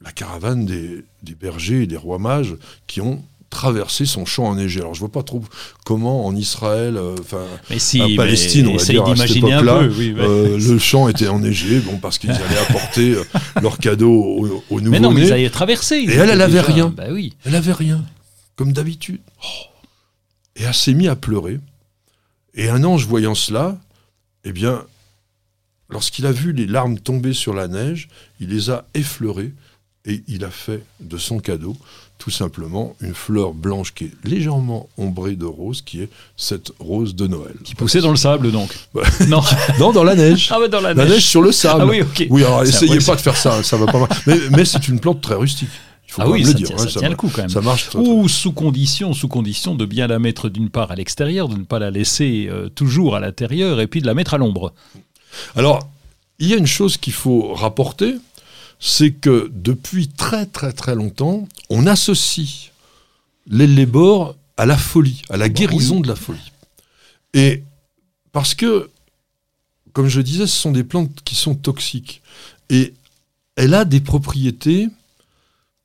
la 0.00 0.12
caravane 0.12 0.66
des, 0.66 1.04
des, 1.22 1.34
bergers 1.34 1.82
et 1.82 1.86
des 1.86 1.96
rois 1.96 2.18
mages 2.18 2.54
qui 2.86 3.00
ont 3.00 3.22
traverser 3.50 4.04
son 4.04 4.26
champ 4.26 4.44
enneigé. 4.44 4.80
Alors 4.80 4.94
je 4.94 5.00
vois 5.00 5.10
pas 5.10 5.22
trop 5.22 5.42
comment 5.84 6.26
en 6.26 6.34
Israël, 6.34 6.96
euh, 6.96 7.14
enfin 7.18 7.44
en 7.44 8.16
Palestine, 8.16 8.68
on 8.68 8.76
va 8.76 8.84
dire 8.84 9.04
à 9.04 9.16
cette 9.16 9.36
époque-là, 9.36 9.82
euh, 9.82 10.58
le 10.58 10.78
champ 10.78 11.08
était 11.08 11.28
enneigé, 11.28 11.78
bon 11.80 11.98
parce 11.98 12.18
qu'ils 12.18 12.30
allaient 12.30 12.58
apporter 12.68 13.14
euh, 13.14 13.24
leurs 13.62 13.78
cadeaux 13.78 14.62
aux, 14.70 14.80
nouveaux 14.80 14.80
nés. 14.80 14.90
Mais 14.90 15.00
non, 15.00 15.10
mais 15.10 15.22
ils 15.22 15.32
allaient 15.32 15.50
traverser. 15.50 15.96
Et 15.96 16.12
elle, 16.12 16.30
elle 16.30 16.40
avait 16.40 16.60
rien. 16.60 16.88
Bah 16.88 17.06
oui. 17.10 17.34
Elle 17.44 17.54
avait 17.54 17.72
rien, 17.72 18.04
comme 18.56 18.72
d'habitude. 18.72 19.20
Et 20.56 20.62
elle 20.62 20.74
s'est 20.74 20.94
mise 20.94 21.08
à 21.08 21.16
pleurer. 21.16 21.58
Et 22.54 22.68
un 22.68 22.84
ange 22.84 23.06
voyant 23.06 23.34
cela, 23.34 23.78
eh 24.44 24.52
bien, 24.52 24.82
lorsqu'il 25.88 26.26
a 26.26 26.32
vu 26.32 26.52
les 26.52 26.66
larmes 26.66 26.98
tomber 26.98 27.32
sur 27.32 27.54
la 27.54 27.68
neige, 27.68 28.08
il 28.40 28.48
les 28.48 28.70
a 28.70 28.86
effleurées 28.94 29.52
et 30.06 30.22
il 30.28 30.44
a 30.44 30.50
fait 30.50 30.82
de 31.00 31.18
son 31.18 31.38
cadeau 31.38 31.76
tout 32.18 32.30
simplement 32.30 32.96
une 33.00 33.14
fleur 33.14 33.52
blanche 33.52 33.92
qui 33.94 34.04
est 34.04 34.12
légèrement 34.24 34.88
ombrée 34.96 35.36
de 35.36 35.44
rose, 35.44 35.82
qui 35.82 36.00
est 36.00 36.08
cette 36.36 36.72
rose 36.78 37.14
de 37.14 37.26
Noël. 37.26 37.54
Qui 37.62 37.74
poussait 37.74 38.00
dans 38.00 38.10
le 38.10 38.16
sable 38.16 38.52
donc 38.52 38.74
Non, 39.28 39.42
non 39.78 39.92
dans 39.92 40.04
la 40.04 40.14
neige. 40.14 40.48
Ah 40.50 40.58
ouais, 40.58 40.68
dans 40.68 40.80
la, 40.80 40.94
la 40.94 41.04
neige. 41.04 41.26
sur 41.26 41.42
le 41.42 41.52
sable. 41.52 41.82
Ah 41.82 41.86
oui, 41.86 42.00
ok. 42.00 42.26
Oui, 42.30 42.42
alors 42.42 42.62
essayez 42.62 42.98
pas 43.00 43.16
de 43.16 43.20
faire 43.20 43.36
ça, 43.36 43.62
ça 43.62 43.76
va 43.76 43.86
pas 43.86 44.00
mal. 44.00 44.08
Mais, 44.26 44.38
mais 44.50 44.64
c'est 44.64 44.88
une 44.88 44.98
plante 44.98 45.20
très 45.20 45.34
rustique. 45.34 45.68
Il 46.08 46.12
faut 46.12 46.22
ah 46.22 46.30
oui, 46.30 46.40
le 46.40 46.46
ça 46.46 46.52
dire. 46.54 46.66
Tient, 46.68 46.76
hein, 46.76 46.88
ça 46.88 47.00
tient 47.00 47.08
le 47.08 47.16
coup 47.16 47.30
quand 47.32 47.42
même. 47.42 47.50
Ça 47.50 47.60
marche. 47.60 47.86
Très, 47.88 47.98
Ou 47.98 48.28
sous 48.28 48.52
condition, 48.52 49.12
sous 49.12 49.28
condition 49.28 49.74
de 49.74 49.84
bien 49.84 50.06
la 50.06 50.18
mettre 50.18 50.48
d'une 50.48 50.70
part 50.70 50.90
à 50.90 50.94
l'extérieur, 50.94 51.48
de 51.48 51.56
ne 51.56 51.64
pas 51.64 51.78
la 51.78 51.90
laisser 51.90 52.48
euh, 52.50 52.68
toujours 52.68 53.16
à 53.16 53.20
l'intérieur, 53.20 53.80
et 53.80 53.86
puis 53.86 54.00
de 54.00 54.06
la 54.06 54.14
mettre 54.14 54.34
à 54.34 54.38
l'ombre. 54.38 54.72
Alors, 55.56 55.88
il 56.38 56.48
y 56.48 56.54
a 56.54 56.56
une 56.56 56.66
chose 56.66 56.96
qu'il 56.96 57.12
faut 57.12 57.52
rapporter, 57.52 58.14
c'est 58.78 59.12
que 59.12 59.50
depuis 59.54 60.08
très 60.08 60.46
très 60.46 60.72
très 60.72 60.94
longtemps, 60.94 61.48
on 61.70 61.86
associe 61.86 62.72
l'ellébore 63.46 64.36
à 64.56 64.66
la 64.66 64.76
folie, 64.76 65.22
à 65.30 65.36
la 65.36 65.48
guérison 65.48 66.00
de 66.00 66.08
la 66.08 66.16
folie. 66.16 66.52
Et 67.34 67.62
parce 68.32 68.54
que, 68.54 68.90
comme 69.92 70.08
je 70.08 70.20
disais, 70.20 70.46
ce 70.46 70.56
sont 70.56 70.72
des 70.72 70.84
plantes 70.84 71.22
qui 71.24 71.34
sont 71.34 71.54
toxiques. 71.54 72.22
Et 72.70 72.94
elle 73.56 73.74
a 73.74 73.84
des 73.84 74.00
propriétés 74.00 74.88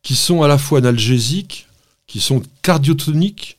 qui 0.04 0.16
sont 0.16 0.42
à 0.42 0.48
la 0.48 0.58
fois 0.58 0.80
analgésiques, 0.80 1.68
qui 2.08 2.20
sont 2.20 2.42
cardiotoniques, 2.62 3.58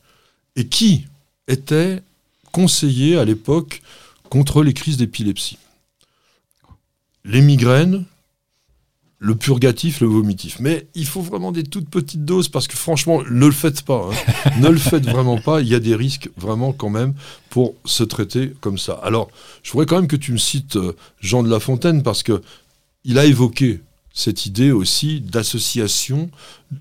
et 0.57 0.67
qui 0.67 1.07
étaient 1.49 2.03
conseillées 2.51 3.17
à 3.17 3.25
l'époque 3.25 3.83
contre 4.29 4.63
les 4.63 4.75
crises 4.75 4.97
d'épilepsie. 4.97 5.59
Les 7.25 7.41
migraines, 7.41 8.05
le 9.23 9.37
purgatif, 9.37 10.01
le 10.01 10.09
vomitif. 10.09 10.57
Mais 10.59 10.89
il 10.97 11.07
faut 11.07 11.21
vraiment 11.21 11.53
des 11.53 11.63
toutes 11.63 11.89
petites 11.89 12.25
doses 12.25 12.49
parce 12.49 12.67
que 12.67 12.77
franchement, 12.77 13.23
ne 13.31 13.47
le 13.47 13.53
faites 13.53 13.83
pas. 13.83 14.11
Hein. 14.11 14.51
ne 14.61 14.69
le 14.69 14.79
faites 14.79 15.09
vraiment 15.09 15.39
pas. 15.39 15.61
Il 15.61 15.69
y 15.69 15.77
a 15.77 15.81
des 15.81 15.95
risques 15.95 16.29
vraiment 16.37 16.73
quand 16.73 16.91
même 16.91 17.15
pour 17.49 17.75
se 17.85 18.03
traiter 18.03 18.53
comme 18.61 18.79
ça. 18.79 18.95
Alors, 19.05 19.31
je 19.63 19.71
voudrais 19.71 19.87
quand 19.87 19.95
même 19.95 20.09
que 20.09 20.17
tu 20.17 20.33
me 20.33 20.39
cites 20.39 20.75
euh, 20.75 20.97
Jean 21.21 21.45
de 21.45 21.51
La 21.51 21.61
Fontaine 21.61 22.03
parce 22.03 22.25
que 22.25 22.43
il 23.05 23.17
a 23.17 23.25
évoqué 23.25 23.81
cette 24.13 24.45
idée 24.45 24.73
aussi 24.73 25.21
d'association 25.21 26.29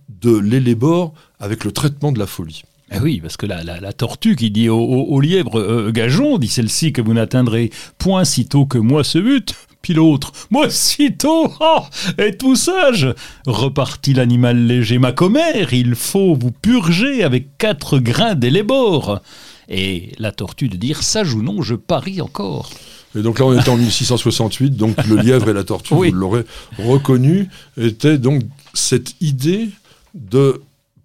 de 0.09 0.35
l'élébore 0.35 1.13
avec 1.39 1.63
le 1.63 1.71
traitement 1.71 2.11
de 2.11 2.17
la 2.17 2.25
folie. 2.25 2.63
Eh 2.91 2.99
oui, 2.99 3.21
parce 3.21 3.37
que 3.37 3.45
la, 3.45 3.63
la, 3.63 3.79
la, 3.79 3.93
tortue 3.93 4.35
qui 4.35 4.49
dit 4.49 4.67
au, 4.67 5.19
lièvre 5.21 5.59
euh, 5.59 5.91
gageons, 5.91 6.39
dit 6.39 6.47
celle-ci 6.49 6.91
que 6.91 7.01
vous 7.01 7.13
n'atteindrez 7.13 7.69
point 7.99 8.25
sitôt 8.25 8.65
que 8.65 8.79
moi 8.79 9.03
ce 9.03 9.19
but. 9.19 9.55
Puis 9.81 9.93
l'autre, 9.93 10.31
moi 10.51 10.69
sitôt, 10.69 11.51
oh, 11.59 11.79
et 12.17 12.37
tout 12.37 12.55
sage, 12.55 13.13
repartit 13.47 14.13
l'animal 14.13 14.67
léger, 14.67 14.99
ma 14.99 15.11
commère, 15.11 15.73
il 15.73 15.95
faut 15.95 16.35
vous 16.35 16.51
purger 16.51 17.23
avec 17.23 17.57
quatre 17.57 17.97
grains 17.97 18.35
d'élébore. 18.35 19.21
Et 19.69 20.11
la 20.19 20.31
tortue 20.31 20.67
de 20.67 20.77
dire, 20.77 21.01
sage 21.01 21.33
ou 21.33 21.41
non, 21.41 21.61
je 21.61 21.75
parie 21.75 22.21
encore. 22.21 22.69
Et 23.15 23.21
donc 23.21 23.39
là, 23.39 23.45
on 23.45 23.53
est 23.57 23.69
en 23.69 23.77
1668, 23.77 24.71
donc 24.71 25.03
le 25.07 25.15
lièvre 25.17 25.49
et 25.49 25.53
la 25.53 25.63
tortue, 25.63 25.93
oui. 25.93 26.09
vous 26.11 26.17
l'aurez 26.17 26.45
reconnu, 26.77 27.49
était 27.77 28.17
donc 28.17 28.43
cette 28.73 29.15
idée 29.21 29.69
de 30.13 30.61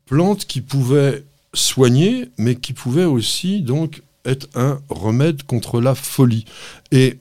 plante 0.07 0.45
qui 0.45 0.61
pouvait 0.61 1.24
soigner, 1.55 2.29
mais 2.39 2.57
qui 2.57 2.72
pouvait 2.72 3.05
aussi 3.05 3.62
donc 3.62 4.03
être 4.24 4.49
un 4.55 4.81
remède 4.89 5.45
contre 5.45 5.81
la 5.81 5.95
folie. 5.95 6.45
Et 6.93 7.18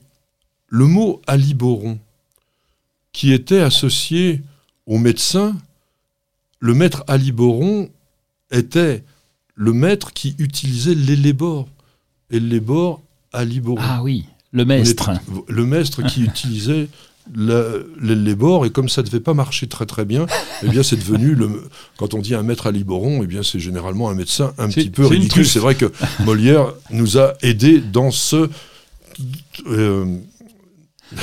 le 0.68 0.86
mot 0.86 1.20
aliboron, 1.26 1.98
qui 3.12 3.32
était 3.32 3.60
associé 3.60 4.42
au 4.86 4.98
médecin, 4.98 5.56
le 6.60 6.74
maître 6.74 7.04
aliboron 7.06 7.88
était 8.50 9.04
le 9.54 9.72
maître 9.72 10.12
qui 10.12 10.34
utilisait 10.38 10.94
l'élébore. 10.94 11.68
Et 12.30 12.40
l'élébore, 12.40 13.02
aliboron. 13.32 13.80
Ah 13.82 14.02
oui, 14.02 14.24
le 14.52 14.64
maître. 14.64 15.10
Le 15.48 15.66
maître 15.66 16.02
qui 16.02 16.22
utilisait 16.22 16.88
l'élébore, 17.34 18.66
et 18.66 18.70
comme 18.70 18.88
ça 18.88 19.02
ne 19.02 19.06
devait 19.06 19.20
pas 19.20 19.34
marcher 19.34 19.66
très 19.66 19.86
très 19.86 20.04
bien, 20.04 20.26
eh 20.62 20.68
bien 20.68 20.82
c'est 20.82 20.96
devenu, 20.96 21.34
le, 21.34 21.68
quand 21.96 22.14
on 22.14 22.20
dit 22.20 22.34
un 22.34 22.42
maître 22.42 22.66
aliboron, 22.66 23.22
eh 23.22 23.26
bien 23.26 23.42
c'est 23.42 23.58
généralement 23.58 24.10
un 24.10 24.14
médecin 24.14 24.54
un 24.58 24.68
petit 24.68 24.90
peu 24.90 25.06
ridicule. 25.06 25.46
C'est 25.46 25.58
vrai 25.58 25.74
que 25.74 25.92
Molière 26.24 26.72
nous 26.90 27.18
a 27.18 27.34
aidés 27.42 27.80
dans 27.80 28.10
ce... 28.10 28.48
Euh, 29.66 30.18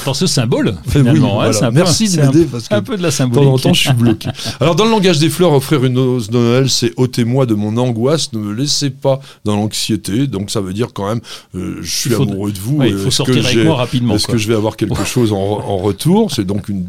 dans 0.05 0.13
ce 0.13 0.27
symbole, 0.27 0.75
finalement. 0.87 1.39
Oui, 1.39 1.51
voilà. 1.51 1.67
un 1.67 1.71
Merci 1.71 2.05
peu, 2.05 2.17
de 2.17 2.25
m'aider 2.25 2.45
parce 2.45 2.67
que 2.67 2.73
un 2.73 2.81
peu 2.81 2.97
de 2.97 3.03
la 3.03 3.11
symbolique. 3.11 3.43
De 3.43 3.49
temps 3.49 3.53
en 3.55 3.59
temps, 3.59 3.73
je 3.73 3.81
suis 3.81 3.93
bloqué. 3.93 4.29
Alors, 4.59 4.75
dans 4.75 4.85
le 4.85 4.91
langage 4.91 5.19
des 5.19 5.29
fleurs, 5.29 5.51
offrir 5.53 5.83
une 5.83 5.97
rose 5.97 6.29
de 6.29 6.37
Noël, 6.37 6.69
c'est 6.69 6.93
ôtez-moi 6.97 7.45
de 7.45 7.53
mon 7.53 7.75
angoisse, 7.77 8.31
ne 8.33 8.39
me 8.39 8.53
laissez 8.53 8.89
pas 8.89 9.19
dans 9.43 9.55
l'anxiété. 9.55 10.27
Donc, 10.27 10.51
ça 10.51 10.61
veut 10.61 10.73
dire 10.73 10.93
quand 10.93 11.07
même, 11.07 11.21
euh, 11.55 11.79
je 11.81 11.95
suis 11.95 12.15
amoureux 12.15 12.51
de 12.51 12.59
vous. 12.59 12.77
Ouais, 12.77 12.89
il 12.89 12.97
faut 12.97 13.11
sortir 13.11 13.45
avec 13.45 13.65
moi 13.65 13.75
rapidement. 13.75 14.15
Est-ce 14.15 14.27
que 14.27 14.37
je 14.37 14.47
vais 14.47 14.55
avoir 14.55 14.77
quelque 14.77 15.03
chose 15.05 15.33
en, 15.33 15.37
en 15.37 15.77
retour? 15.77 16.31
C'est 16.31 16.45
donc 16.45 16.69
une 16.69 16.85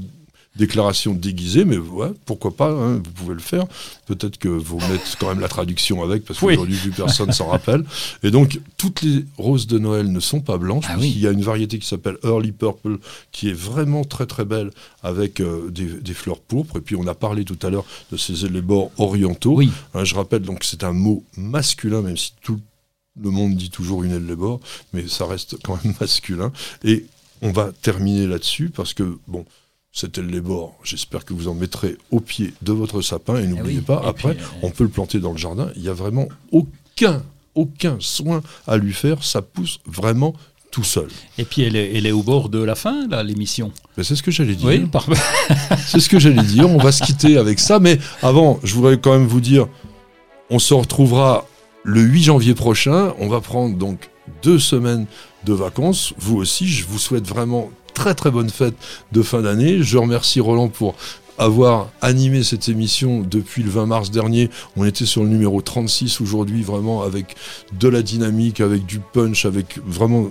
déclaration 0.57 1.15
déguisée, 1.15 1.65
mais 1.65 1.79
ouais, 1.79 2.13
pourquoi 2.27 2.57
pas, 2.57 2.71
hein, 2.71 2.95
vous 3.05 3.11
pouvez 3.13 3.35
le 3.35 3.41
faire. 3.41 3.67
Peut-être 4.07 4.39
que 4.39 4.49
vous 4.49 4.79
mettez 4.79 5.17
quand 5.19 5.29
même 5.29 5.41
la 5.41 5.49
traduction 5.49 6.03
avec, 6.03 6.25
parce 6.25 6.39
qu'aujourd'hui, 6.39 6.77
plus 6.77 6.93
personne 6.93 7.33
s'en 7.33 7.49
rappelle. 7.49 7.85
Et 8.23 8.31
donc, 8.31 8.61
toutes 8.77 9.03
les 9.03 9.25
roses 9.37 9.67
de 9.67 9.79
Noël 9.79 10.11
ne 10.11 10.21
sont 10.21 10.41
pas 10.41 10.59
blanches. 10.59 10.85
Ah 10.89 10.97
oui. 10.99 11.13
Il 11.15 11.21
y 11.21 11.27
a 11.27 11.31
une 11.31 11.43
variété 11.43 11.79
qui 11.79 11.87
s'appelle 11.87 12.19
Early 12.23 12.53
Purple, 12.53 12.99
qui 13.33 13.49
est 13.49 13.55
vraiment 13.55 14.05
très 14.05 14.27
très 14.27 14.45
belle, 14.45 14.71
avec 15.03 15.41
euh, 15.41 15.71
des, 15.71 15.87
des 15.87 16.15
fleurs 16.15 16.41
pourpres. 16.41 16.77
Et 16.79 16.81
puis, 16.81 16.97
on 16.97 17.07
a 17.07 17.15
parlé 17.15 17.45
tout 17.45 17.59
à 17.63 17.71
l'heure 17.71 17.85
de 18.13 18.17
ces 18.17 18.45
élébores 18.45 18.91
orientaux. 18.99 19.57
Oui. 19.57 19.71
Hein, 19.95 20.05
je 20.05 20.15
rappelle, 20.15 20.43
donc, 20.43 20.65
c'est 20.65 20.85
un 20.85 20.93
mot 20.93 21.25
masculin, 21.37 22.03
même 22.03 22.17
si 22.17 22.33
tout 22.43 22.61
le 23.21 23.31
monde 23.31 23.57
dit 23.57 23.71
toujours 23.71 24.03
une 24.05 24.13
élébore, 24.13 24.61
mais 24.93 25.07
ça 25.09 25.27
reste 25.27 25.57
quand 25.63 25.83
même 25.85 25.95
masculin. 26.01 26.53
Et 26.85 27.07
on 27.43 27.51
va 27.51 27.73
terminer 27.83 28.27
là-dessus, 28.27 28.71
parce 28.71 28.95
que, 28.95 29.19
bon, 29.27 29.45
cet 29.95 30.19
élébore, 30.19 30.75
j'espère 30.83 31.25
que 31.25 31.33
vous 31.33 31.47
en 31.47 31.55
mettrez 31.55 31.97
au 32.11 32.19
pied 32.19 32.53
de 32.63 32.73
votre 32.73 33.01
sapin. 33.01 33.37
Et 33.39 33.47
n'oubliez 33.47 33.79
oui. 33.79 33.85
pas, 33.85 34.03
Et 34.05 34.09
après, 34.09 34.35
puis, 34.35 34.45
euh, 34.45 34.67
on 34.67 34.71
peut 34.71 34.83
le 34.83 34.91
planter 34.91 35.21
dans 35.21 35.31
le 35.31 35.39
jardin. 35.39 35.71
Il 35.77 35.83
n'y 35.83 35.89
a 35.89 35.93
vraiment 35.93 36.27
aucun, 36.51 37.23
aucun 37.55 37.97
soin 38.01 38.43
à 38.67 38.77
lui 38.77 38.93
faire. 38.93 39.23
Ça 39.23 39.41
pousse 39.41 39.79
vraiment 39.87 40.35
tout 40.73 40.83
seul. 40.83 41.07
Et 41.39 41.45
puis 41.45 41.63
elle 41.63 41.77
est, 41.77 41.97
elle 41.97 42.07
est 42.07 42.13
au 42.13 42.25
bord 42.25 42.49
de 42.49 42.59
la 42.59 42.75
fin, 42.75 43.07
là, 43.07 43.23
l'émission. 43.23 43.71
Mais 43.97 44.03
c'est 44.03 44.17
ce 44.17 44.25
que 44.25 44.33
j'allais 44.33 44.57
dire. 44.57 44.67
Oui. 44.67 44.85
C'est 45.87 46.01
ce 46.01 46.09
que 46.09 46.19
j'allais 46.19 46.43
dire. 46.43 46.69
On 46.69 46.79
va 46.79 46.91
se 46.91 47.05
quitter 47.05 47.37
avec 47.37 47.61
ça. 47.61 47.79
Mais 47.79 48.01
avant, 48.23 48.59
je 48.65 48.75
voudrais 48.75 48.99
quand 48.99 49.13
même 49.13 49.29
vous 49.29 49.41
dire, 49.41 49.69
on 50.51 50.59
se 50.59 50.75
retrouvera 50.75 51.47
le 51.85 52.01
8 52.01 52.23
janvier 52.25 52.55
prochain. 52.55 53.15
On 53.21 53.29
va 53.29 53.41
prendre 53.41 53.77
donc 53.77 54.11
deux 54.43 54.59
semaines 54.59 55.07
de 55.45 55.53
vacances. 55.53 56.13
Vous 56.19 56.37
aussi, 56.37 56.67
je 56.67 56.85
vous 56.85 56.99
souhaite 56.99 57.29
vraiment 57.29 57.71
très 57.95 58.15
très 58.15 58.31
bonne 58.31 58.51
fête 58.51 58.75
de 59.13 59.23
fin 59.23 59.41
d'année. 59.43 59.83
Je 59.83 59.97
remercie 59.97 60.41
Roland 60.41 60.69
pour 60.69 60.95
avoir 61.39 61.91
animé 62.01 62.43
cette 62.43 62.69
émission 62.69 63.23
depuis 63.23 63.63
le 63.63 63.71
20 63.71 63.87
mars 63.87 64.11
dernier. 64.11 64.51
On 64.77 64.85
était 64.85 65.07
sur 65.07 65.23
le 65.23 65.29
numéro 65.29 65.61
36 65.61 66.21
aujourd'hui, 66.21 66.63
vraiment 66.63 67.03
avec 67.03 67.37
de 67.79 67.89
la 67.89 68.03
dynamique, 68.03 68.61
avec 68.61 68.87
du 68.87 69.01
punch, 69.01 69.47
avec 69.47 69.79
vraiment 69.85 70.29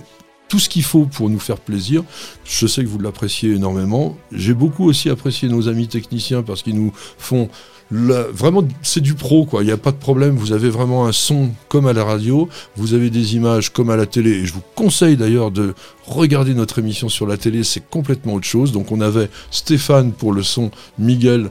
tout 0.54 0.60
ce 0.60 0.68
qu'il 0.68 0.84
faut 0.84 1.06
pour 1.06 1.30
nous 1.30 1.40
faire 1.40 1.58
plaisir. 1.58 2.04
Je 2.44 2.68
sais 2.68 2.84
que 2.84 2.88
vous 2.88 3.00
l'appréciez 3.00 3.50
énormément. 3.54 4.16
J'ai 4.30 4.54
beaucoup 4.54 4.84
aussi 4.88 5.10
apprécié 5.10 5.48
nos 5.48 5.66
amis 5.68 5.88
techniciens 5.88 6.44
parce 6.44 6.62
qu'ils 6.62 6.76
nous 6.76 6.92
font 7.18 7.48
la- 7.90 8.22
vraiment 8.28 8.62
c'est 8.80 9.00
du 9.00 9.14
pro 9.14 9.46
quoi. 9.46 9.64
Il 9.64 9.66
n'y 9.66 9.72
a 9.72 9.76
pas 9.76 9.90
de 9.90 9.96
problème. 9.96 10.36
Vous 10.36 10.52
avez 10.52 10.68
vraiment 10.70 11.06
un 11.06 11.12
son 11.12 11.50
comme 11.68 11.88
à 11.88 11.92
la 11.92 12.04
radio. 12.04 12.48
Vous 12.76 12.94
avez 12.94 13.10
des 13.10 13.34
images 13.34 13.72
comme 13.72 13.90
à 13.90 13.96
la 13.96 14.06
télé. 14.06 14.30
Et 14.30 14.46
je 14.46 14.52
vous 14.52 14.62
conseille 14.76 15.16
d'ailleurs 15.16 15.50
de 15.50 15.74
regarder 16.06 16.54
notre 16.54 16.78
émission 16.78 17.08
sur 17.08 17.26
la 17.26 17.36
télé. 17.36 17.64
C'est 17.64 17.84
complètement 17.90 18.34
autre 18.34 18.46
chose. 18.46 18.70
Donc 18.70 18.92
on 18.92 19.00
avait 19.00 19.30
Stéphane 19.50 20.12
pour 20.12 20.32
le 20.32 20.44
son, 20.44 20.70
Miguel 21.00 21.50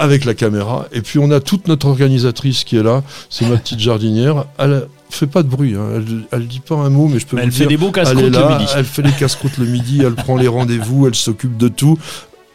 avec 0.00 0.24
la 0.24 0.34
caméra. 0.34 0.88
Et 0.90 1.00
puis 1.00 1.20
on 1.20 1.30
a 1.30 1.38
toute 1.38 1.68
notre 1.68 1.86
organisatrice 1.86 2.64
qui 2.64 2.76
est 2.76 2.82
là. 2.82 3.04
C'est 3.30 3.48
ma 3.48 3.56
petite 3.56 3.78
jardinière. 3.78 4.46
Elle 4.58 4.88
fait 5.14 5.26
pas 5.26 5.42
de 5.42 5.48
bruit. 5.48 5.74
hein. 5.74 5.86
Elle, 5.96 6.06
elle 6.32 6.46
dit 6.48 6.60
pas 6.60 6.74
un 6.76 6.90
mot, 6.90 7.08
mais 7.08 7.18
je 7.18 7.26
peux 7.26 7.36
Mais 7.36 7.42
vous 7.42 7.48
elle 7.48 7.52
fait 7.54 7.66
des 7.66 7.76
beaux 7.76 7.92
elle 7.94 8.00
est 8.02 8.04
casse-croûtes 8.04 8.32
le 8.36 8.58
midi. 8.58 8.72
elle 8.76 8.84
fait 8.84 9.02
les 9.02 9.12
casse-croûtes 9.12 9.58
le 9.58 9.66
midi, 9.66 10.02
elle 10.04 10.14
prend 10.14 10.36
les 10.36 10.48
rendez-vous, 10.48 11.06
elle 11.06 11.14
s'occupe 11.14 11.56
de 11.56 11.68
tout. 11.68 11.98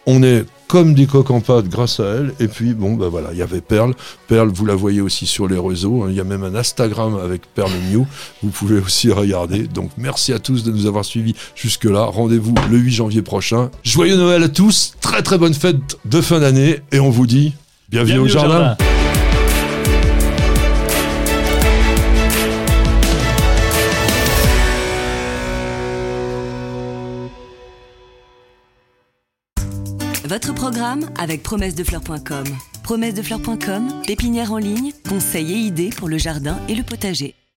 On 0.05 0.23
est 0.23 0.45
comme 0.69 0.93
des 0.93 1.05
coques 1.05 1.31
en 1.31 1.39
pâte 1.41 1.67
grâce 1.69 1.99
à 1.99 2.05
elle. 2.05 2.33
Et 2.39 2.47
puis, 2.47 2.73
bon, 2.73 2.93
bah 2.95 3.07
voilà, 3.09 3.29
il 3.33 3.37
y 3.37 3.41
avait 3.41 3.61
Perle. 3.61 3.93
Perle, 4.27 4.49
vous 4.49 4.65
la 4.65 4.75
voyez 4.75 5.01
aussi 5.01 5.25
sur 5.25 5.47
les 5.47 5.57
réseaux. 5.57 6.03
hein. 6.03 6.07
Il 6.09 6.15
y 6.15 6.19
a 6.19 6.23
même 6.25 6.43
un 6.43 6.55
Instagram 6.55 7.17
avec 7.23 7.41
Perle 7.53 7.71
Mew. 7.91 8.05
Vous 8.43 8.49
pouvez 8.49 8.79
aussi 8.79 9.11
regarder. 9.11 9.63
Donc, 9.67 9.91
merci 9.97 10.31
à 10.33 10.39
tous 10.39 10.63
de 10.63 10.71
nous 10.71 10.85
avoir 10.85 11.03
suivis 11.05 11.35
jusque-là. 11.55 12.03
Rendez-vous 12.03 12.53
le 12.69 12.77
8 12.77 12.91
janvier 12.91 13.21
prochain. 13.21 13.69
Joyeux 13.83 14.15
Noël 14.17 14.43
à 14.43 14.49
tous. 14.49 14.93
Très, 15.01 15.21
très 15.23 15.37
bonne 15.37 15.53
fête 15.53 15.97
de 16.05 16.21
fin 16.21 16.39
d'année. 16.39 16.79
Et 16.91 16.99
on 16.99 17.09
vous 17.09 17.27
dit 17.27 17.53
bienvenue, 17.89 18.13
Bienvenue 18.13 18.29
au 18.29 18.33
jardin. 18.33 18.75
Votre 30.27 30.53
programme 30.53 31.09
avec 31.17 31.41
promessedefleurs.com. 31.41 32.43
Promessedefleurs.com, 32.83 34.01
pépinière 34.05 34.51
en 34.51 34.57
ligne, 34.57 34.91
conseils 35.07 35.53
et 35.53 35.55
idées 35.55 35.89
pour 35.89 36.09
le 36.09 36.17
jardin 36.17 36.59
et 36.67 36.75
le 36.75 36.83
potager. 36.83 37.33